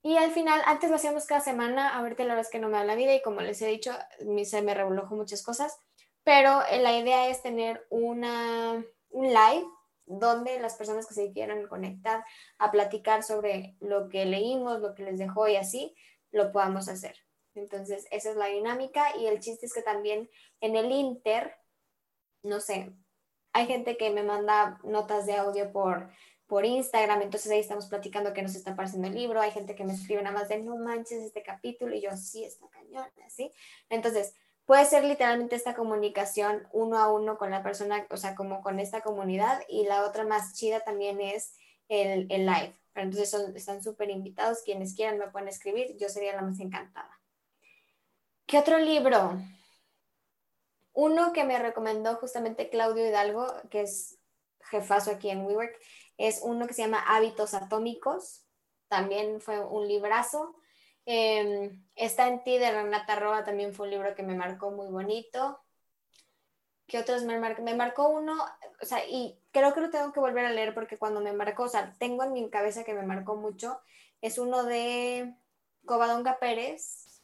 [0.02, 2.78] Y al final, antes lo hacíamos cada semana, ahorita la verdad es que no me
[2.78, 3.92] da la vida y como les he dicho,
[4.44, 5.76] se me revolvió muchas cosas,
[6.24, 9.66] pero eh, la idea es tener una, un live
[10.06, 12.24] donde las personas que se quieran conectar
[12.58, 15.94] a platicar sobre lo que leímos, lo que les dejó y así,
[16.30, 17.16] lo podamos hacer.
[17.54, 20.30] Entonces, esa es la dinámica y el chiste es que también
[20.60, 21.56] en el Inter,
[22.42, 22.92] no sé,
[23.52, 26.10] hay gente que me manda notas de audio por
[26.50, 29.84] por Instagram, entonces ahí estamos platicando que nos está pareciendo el libro, hay gente que
[29.84, 33.52] me escribe nada más de no manches este capítulo y yo sí, está cañón, así.
[33.88, 34.34] Entonces,
[34.66, 38.80] puede ser literalmente esta comunicación uno a uno con la persona, o sea, como con
[38.80, 41.54] esta comunidad y la otra más chida también es
[41.88, 42.74] el, el live.
[42.96, 47.20] Entonces son, están súper invitados, quienes quieran me pueden escribir, yo sería la más encantada.
[48.46, 49.40] ¿Qué otro libro?
[50.94, 54.18] Uno que me recomendó justamente Claudio Hidalgo, que es
[54.70, 55.78] jefazo aquí en WeWork,
[56.20, 58.44] es uno que se llama Hábitos Atómicos,
[58.88, 60.54] también fue un librazo.
[61.06, 64.88] Em, está en ti de Renata Roa, también fue un libro que me marcó muy
[64.88, 65.58] bonito.
[66.86, 67.62] ¿Qué otros me marcó?
[67.62, 68.34] Me marcó uno,
[68.82, 71.64] o sea, y creo que lo tengo que volver a leer porque cuando me marcó,
[71.64, 73.80] o sea, tengo en mi cabeza que me marcó mucho,
[74.20, 75.34] es uno de
[75.86, 77.22] Covadonga Pérez,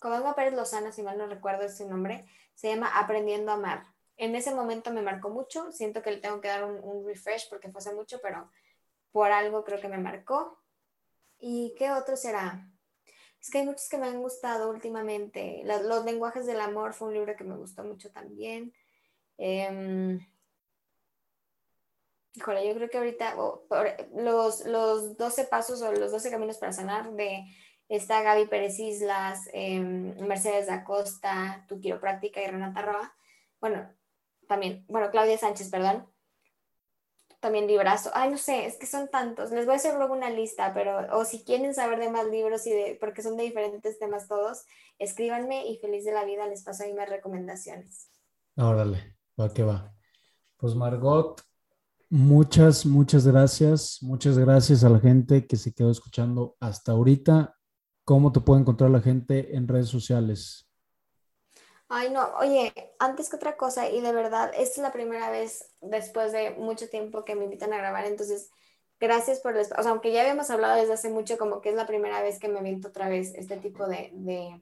[0.00, 4.34] Covadonga Pérez Lozana, si mal no recuerdo ese nombre, se llama Aprendiendo a Amar en
[4.34, 7.78] ese momento me marcó mucho, siento que le tengo que dar un, refresh porque fue
[7.78, 8.50] hace mucho, pero
[9.12, 10.58] por algo creo que me marcó.
[11.38, 12.68] ¿Y qué otro será?
[13.40, 15.62] Es que hay muchos que me han gustado últimamente.
[15.64, 18.74] Los, lenguajes del amor fue un libro que me gustó mucho también.
[19.38, 20.18] Eh,
[22.34, 23.36] híjole, yo creo que ahorita
[24.14, 27.44] los, los 12 pasos o los 12 caminos para sanar de
[27.88, 33.14] esta Gaby Pérez Islas, em, Mercedes da Costa, Tu Quiropráctica y Renata Roa.
[33.60, 33.90] Bueno,
[34.48, 36.08] también, bueno, Claudia Sánchez, perdón,
[37.40, 38.10] también librazo.
[38.14, 39.50] Ay, no sé, es que son tantos.
[39.52, 42.66] Les voy a hacer luego una lista, pero o si quieren saber de más libros
[42.66, 44.64] y de, porque son de diferentes temas todos,
[44.98, 48.10] escríbanme y feliz de la vida les paso ahí más recomendaciones.
[48.56, 49.94] Órale, va que va.
[50.56, 51.40] Pues Margot,
[52.10, 53.98] muchas, muchas gracias.
[54.02, 57.54] Muchas gracias a la gente que se quedó escuchando hasta ahorita.
[58.04, 60.67] ¿Cómo te puede encontrar la gente en redes sociales?
[61.90, 65.74] Ay, no, oye, antes que otra cosa, y de verdad, esta es la primera vez
[65.80, 68.50] después de mucho tiempo que me invitan a grabar, entonces,
[69.00, 69.80] gracias por el espacio.
[69.80, 72.38] O sea, aunque ya habíamos hablado desde hace mucho, como que es la primera vez
[72.38, 74.60] que me aviento otra vez este tipo de, de,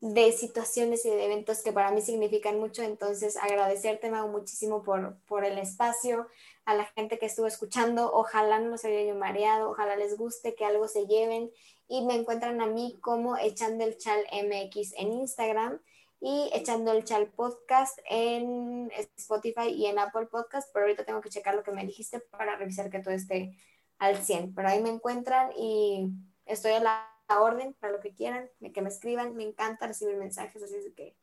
[0.00, 5.16] de situaciones y de eventos que para mí significan mucho, entonces, agradecerte, Mau, muchísimo por,
[5.26, 6.28] por el espacio,
[6.64, 10.54] a la gente que estuvo escuchando, ojalá no los haya yo mareado, ojalá les guste,
[10.54, 11.50] que algo se lleven,
[11.88, 15.80] y me encuentran a mí como Echando en Instagram
[16.20, 21.30] y echando el chal podcast en Spotify y en Apple Podcast, pero ahorita tengo que
[21.30, 23.56] checar lo que me dijiste para revisar que todo esté
[23.98, 24.54] al 100.
[24.54, 26.10] Pero ahí me encuentran y
[26.46, 30.62] estoy a la orden para lo que quieran, que me escriban, me encanta recibir mensajes,
[30.62, 31.16] así que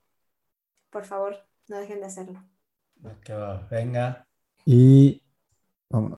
[0.96, 1.36] por favor,
[1.68, 2.42] no dejen de hacerlo.
[3.70, 4.26] Venga.
[4.64, 5.22] Y
[5.90, 6.14] vámonos.